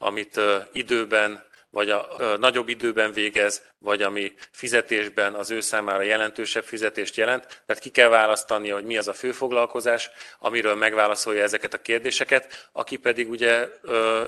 amit 0.04 0.40
időben 0.72 1.44
vagy 1.74 1.90
a, 1.90 2.06
nagyobb 2.38 2.68
időben 2.68 3.12
végez, 3.12 3.62
vagy 3.78 4.02
ami 4.02 4.32
fizetésben 4.50 5.34
az 5.34 5.50
ő 5.50 5.60
számára 5.60 6.02
jelentősebb 6.02 6.64
fizetést 6.64 7.16
jelent. 7.16 7.62
Tehát 7.66 7.82
ki 7.82 7.90
kell 7.90 8.08
választani, 8.08 8.68
hogy 8.68 8.84
mi 8.84 8.96
az 8.96 9.08
a 9.08 9.12
főfoglalkozás, 9.12 10.10
amiről 10.38 10.74
megválaszolja 10.74 11.42
ezeket 11.42 11.74
a 11.74 11.80
kérdéseket, 11.80 12.68
aki 12.72 12.96
pedig 12.96 13.30
ugye 13.30 13.68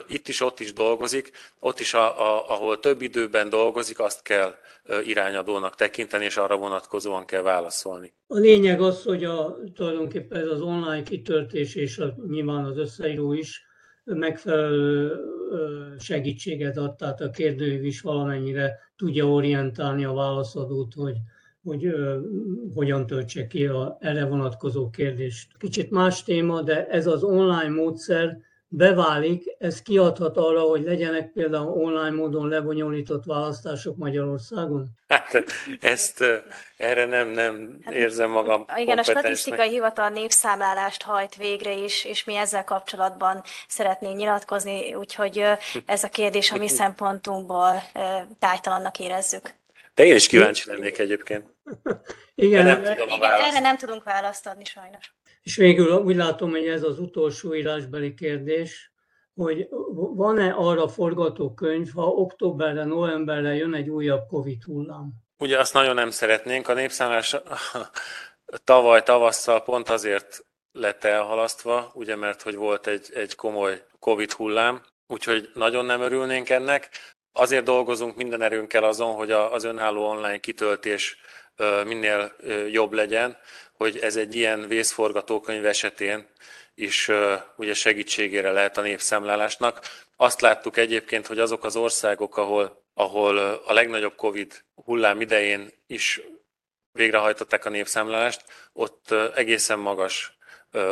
itt 0.08 0.28
is, 0.28 0.40
ott 0.40 0.60
is 0.60 0.72
dolgozik, 0.72 1.30
ott 1.60 1.80
is, 1.80 1.94
a, 1.94 2.20
a, 2.20 2.50
ahol 2.50 2.80
több 2.80 3.02
időben 3.02 3.48
dolgozik, 3.48 3.98
azt 4.00 4.22
kell 4.22 4.54
irányadónak 5.04 5.74
tekinteni, 5.74 6.24
és 6.24 6.36
arra 6.36 6.56
vonatkozóan 6.56 7.24
kell 7.24 7.42
válaszolni. 7.42 8.12
A 8.26 8.38
lényeg 8.38 8.80
az, 8.80 9.02
hogy 9.02 9.24
a, 9.24 9.58
tulajdonképpen 9.74 10.40
ez 10.40 10.46
az 10.48 10.60
online 10.60 11.02
kitörtés, 11.02 11.74
és 11.74 11.98
a, 11.98 12.14
nyilván 12.28 12.64
az 12.64 12.76
összeíró 12.76 13.32
is, 13.32 13.65
megfelelő 14.14 15.12
segítséget 15.98 16.76
ad, 16.76 16.96
tehát 16.96 17.20
a 17.20 17.30
kérdőív 17.30 17.84
is 17.84 18.00
valamennyire 18.00 18.78
tudja 18.96 19.28
orientálni 19.28 20.04
a 20.04 20.12
válaszadót, 20.12 20.94
hogy, 20.94 21.16
hogy 21.64 21.94
hogyan 22.74 23.06
töltse 23.06 23.46
ki 23.46 23.66
a 23.66 23.96
erre 24.00 24.24
vonatkozó 24.24 24.90
kérdést. 24.90 25.56
Kicsit 25.58 25.90
más 25.90 26.22
téma, 26.22 26.62
de 26.62 26.86
ez 26.86 27.06
az 27.06 27.22
online 27.22 27.68
módszer 27.68 28.38
beválik, 28.68 29.56
ez 29.58 29.82
kiadhat 29.82 30.36
arra, 30.36 30.60
hogy 30.60 30.82
legyenek 30.82 31.32
például 31.32 31.82
online 31.82 32.10
módon 32.10 32.48
lebonyolított 32.48 33.24
választások 33.24 33.96
Magyarországon? 33.96 34.86
Hát 35.08 35.44
ezt 35.80 36.24
erre 36.76 37.04
nem, 37.04 37.28
nem 37.28 37.78
hát, 37.82 37.94
érzem 37.94 38.30
magam 38.30 38.64
Igen, 38.76 38.98
a 38.98 39.02
statisztikai 39.02 39.68
hivatal 39.68 40.08
népszámlálást 40.08 41.02
hajt 41.02 41.36
végre 41.36 41.72
is, 41.72 42.04
és 42.04 42.24
mi 42.24 42.34
ezzel 42.36 42.64
kapcsolatban 42.64 43.42
szeretnénk 43.68 44.16
nyilatkozni, 44.16 44.94
úgyhogy 44.94 45.44
ez 45.86 46.04
a 46.04 46.08
kérdés 46.08 46.50
a 46.50 46.56
mi 46.56 46.68
szempontunkból 46.80 47.82
tájtalannak 48.38 48.98
érezzük. 48.98 49.54
De 49.94 50.04
én 50.04 50.14
is 50.14 50.26
kíváncsi 50.26 50.70
lennék 50.70 50.98
egyébként. 50.98 51.54
Igen, 52.34 52.64
nem 52.64 52.96
tudom 52.96 53.18
választ. 53.18 53.46
erre 53.46 53.60
nem 53.60 53.76
tudunk 53.76 54.04
választ 54.04 54.46
adni 54.46 54.64
sajnos. 54.64 55.15
És 55.46 55.56
végül 55.56 55.92
úgy 55.92 56.16
látom, 56.16 56.50
hogy 56.50 56.66
ez 56.66 56.82
az 56.82 56.98
utolsó 56.98 57.54
írásbeli 57.54 58.14
kérdés, 58.14 58.92
hogy 59.34 59.68
van-e 60.14 60.52
arra 60.52 60.88
forgatókönyv, 60.88 61.92
ha 61.94 62.06
októberre, 62.06 62.84
novemberre 62.84 63.54
jön 63.54 63.74
egy 63.74 63.88
újabb 63.88 64.26
Covid 64.26 64.62
hullám? 64.62 65.12
Ugye 65.38 65.58
azt 65.58 65.74
nagyon 65.74 65.94
nem 65.94 66.10
szeretnénk. 66.10 66.68
A 66.68 66.74
népszámlás 66.74 67.36
tavaly 68.64 69.02
tavasszal 69.02 69.62
pont 69.62 69.88
azért 69.88 70.44
lett 70.72 71.04
elhalasztva, 71.04 71.90
ugye 71.94 72.16
mert 72.16 72.42
hogy 72.42 72.54
volt 72.54 72.86
egy, 72.86 73.10
egy 73.14 73.34
komoly 73.34 73.82
Covid 73.98 74.32
hullám, 74.32 74.82
úgyhogy 75.06 75.50
nagyon 75.54 75.84
nem 75.84 76.00
örülnénk 76.00 76.50
ennek. 76.50 76.88
Azért 77.32 77.64
dolgozunk 77.64 78.16
minden 78.16 78.42
erőnkkel 78.42 78.84
azon, 78.84 79.14
hogy 79.14 79.30
az 79.30 79.64
önálló 79.64 80.08
online 80.08 80.38
kitöltés 80.38 81.16
minél 81.84 82.32
jobb 82.70 82.92
legyen, 82.92 83.36
hogy 83.76 83.98
ez 83.98 84.16
egy 84.16 84.34
ilyen 84.34 84.68
vészforgatókönyv 84.68 85.66
esetén 85.66 86.26
is 86.74 87.10
ugye 87.56 87.74
segítségére 87.74 88.50
lehet 88.50 88.78
a 88.78 88.80
népszámlálásnak. 88.80 89.80
Azt 90.16 90.40
láttuk 90.40 90.76
egyébként, 90.76 91.26
hogy 91.26 91.38
azok 91.38 91.64
az 91.64 91.76
országok, 91.76 92.36
ahol, 92.36 92.82
ahol 92.94 93.38
a 93.38 93.72
legnagyobb 93.72 94.14
Covid 94.14 94.64
hullám 94.74 95.20
idején 95.20 95.72
is 95.86 96.20
végrehajtották 96.92 97.64
a 97.64 97.70
népszámlálást, 97.70 98.44
ott 98.72 99.10
egészen 99.34 99.78
magas 99.78 100.36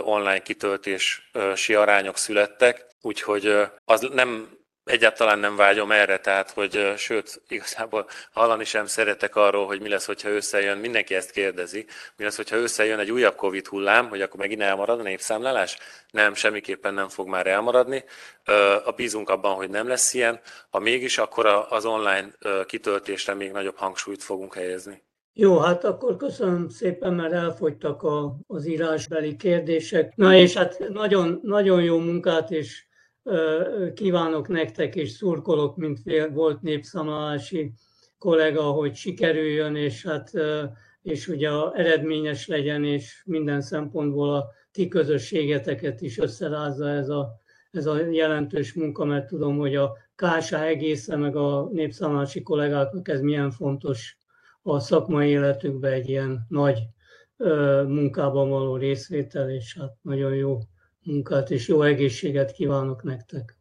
online 0.02 0.42
kitöltési 0.42 1.74
arányok 1.74 2.16
születtek, 2.16 2.86
úgyhogy 3.00 3.56
az 3.84 4.08
nem 4.12 4.58
Egyáltalán 4.84 5.38
nem 5.38 5.56
vágyom 5.56 5.92
erre, 5.92 6.18
tehát, 6.18 6.50
hogy 6.50 6.92
sőt, 6.96 7.42
igazából 7.48 8.06
hallani 8.32 8.64
sem 8.64 8.86
szeretek 8.86 9.36
arról, 9.36 9.66
hogy 9.66 9.80
mi 9.80 9.88
lesz, 9.88 10.06
hogyha 10.06 10.28
összejön, 10.28 10.78
mindenki 10.78 11.14
ezt 11.14 11.30
kérdezi, 11.30 11.86
mi 12.16 12.24
lesz, 12.24 12.36
hogyha 12.36 12.56
összejön 12.56 12.98
egy 12.98 13.10
újabb 13.10 13.34
Covid 13.34 13.66
hullám, 13.66 14.08
hogy 14.08 14.20
akkor 14.20 14.40
megint 14.40 14.60
elmarad 14.60 15.00
a 15.00 15.02
népszámlálás? 15.02 15.78
Nem, 16.10 16.34
semmiképpen 16.34 16.94
nem 16.94 17.08
fog 17.08 17.28
már 17.28 17.46
elmaradni. 17.46 18.04
A 18.84 18.90
bízunk 18.90 19.30
abban, 19.30 19.54
hogy 19.54 19.70
nem 19.70 19.88
lesz 19.88 20.14
ilyen. 20.14 20.40
Ha 20.70 20.78
mégis, 20.78 21.18
akkor 21.18 21.66
az 21.68 21.84
online 21.84 22.26
kitöltésre 22.66 23.34
még 23.34 23.50
nagyobb 23.50 23.76
hangsúlyt 23.76 24.22
fogunk 24.22 24.54
helyezni. 24.54 25.02
Jó, 25.32 25.58
hát 25.58 25.84
akkor 25.84 26.16
köszönöm 26.16 26.68
szépen, 26.68 27.14
mert 27.14 27.32
elfogytak 27.32 28.02
a, 28.02 28.36
az 28.46 28.66
írásbeli 28.66 29.36
kérdések. 29.36 30.12
Na 30.16 30.34
és 30.34 30.54
hát 30.54 30.88
nagyon, 30.88 31.40
nagyon 31.42 31.82
jó 31.82 31.98
munkát 31.98 32.50
és 32.50 32.84
kívánok 33.94 34.48
nektek, 34.48 34.94
és 34.94 35.10
szurkolok, 35.10 35.76
mint 35.76 35.98
volt 36.32 36.62
népszámlálási 36.62 37.72
kollega, 38.18 38.62
hogy 38.62 38.94
sikerüljön, 38.94 39.76
és 39.76 40.06
hát 40.06 40.30
és 41.04 41.28
ugye 41.28 41.50
eredményes 41.72 42.46
legyen, 42.46 42.84
és 42.84 43.22
minden 43.26 43.60
szempontból 43.60 44.34
a 44.34 44.50
ti 44.72 44.88
közösségeteket 44.88 46.00
is 46.00 46.18
összerázza 46.18 46.88
ez 46.88 47.08
a, 47.08 47.40
ez 47.70 47.86
a 47.86 48.10
jelentős 48.10 48.74
munka, 48.74 49.04
mert 49.04 49.26
tudom, 49.26 49.58
hogy 49.58 49.74
a 49.74 49.96
KSA 50.14 50.64
egészen, 50.64 51.18
meg 51.18 51.36
a 51.36 51.68
népszámlálási 51.72 52.42
kollégáknak 52.42 53.08
ez 53.08 53.20
milyen 53.20 53.50
fontos 53.50 54.18
a 54.62 54.80
szakmai 54.80 55.28
életükben 55.28 55.92
egy 55.92 56.08
ilyen 56.08 56.46
nagy 56.48 56.78
munkában 57.86 58.48
való 58.48 58.76
részvétel, 58.76 59.50
és 59.50 59.76
hát 59.78 59.96
nagyon 60.02 60.34
jó 60.34 60.58
munkát 61.04 61.50
és 61.50 61.68
jó 61.68 61.82
egészséget 61.82 62.52
kívánok 62.52 63.02
nektek! 63.02 63.53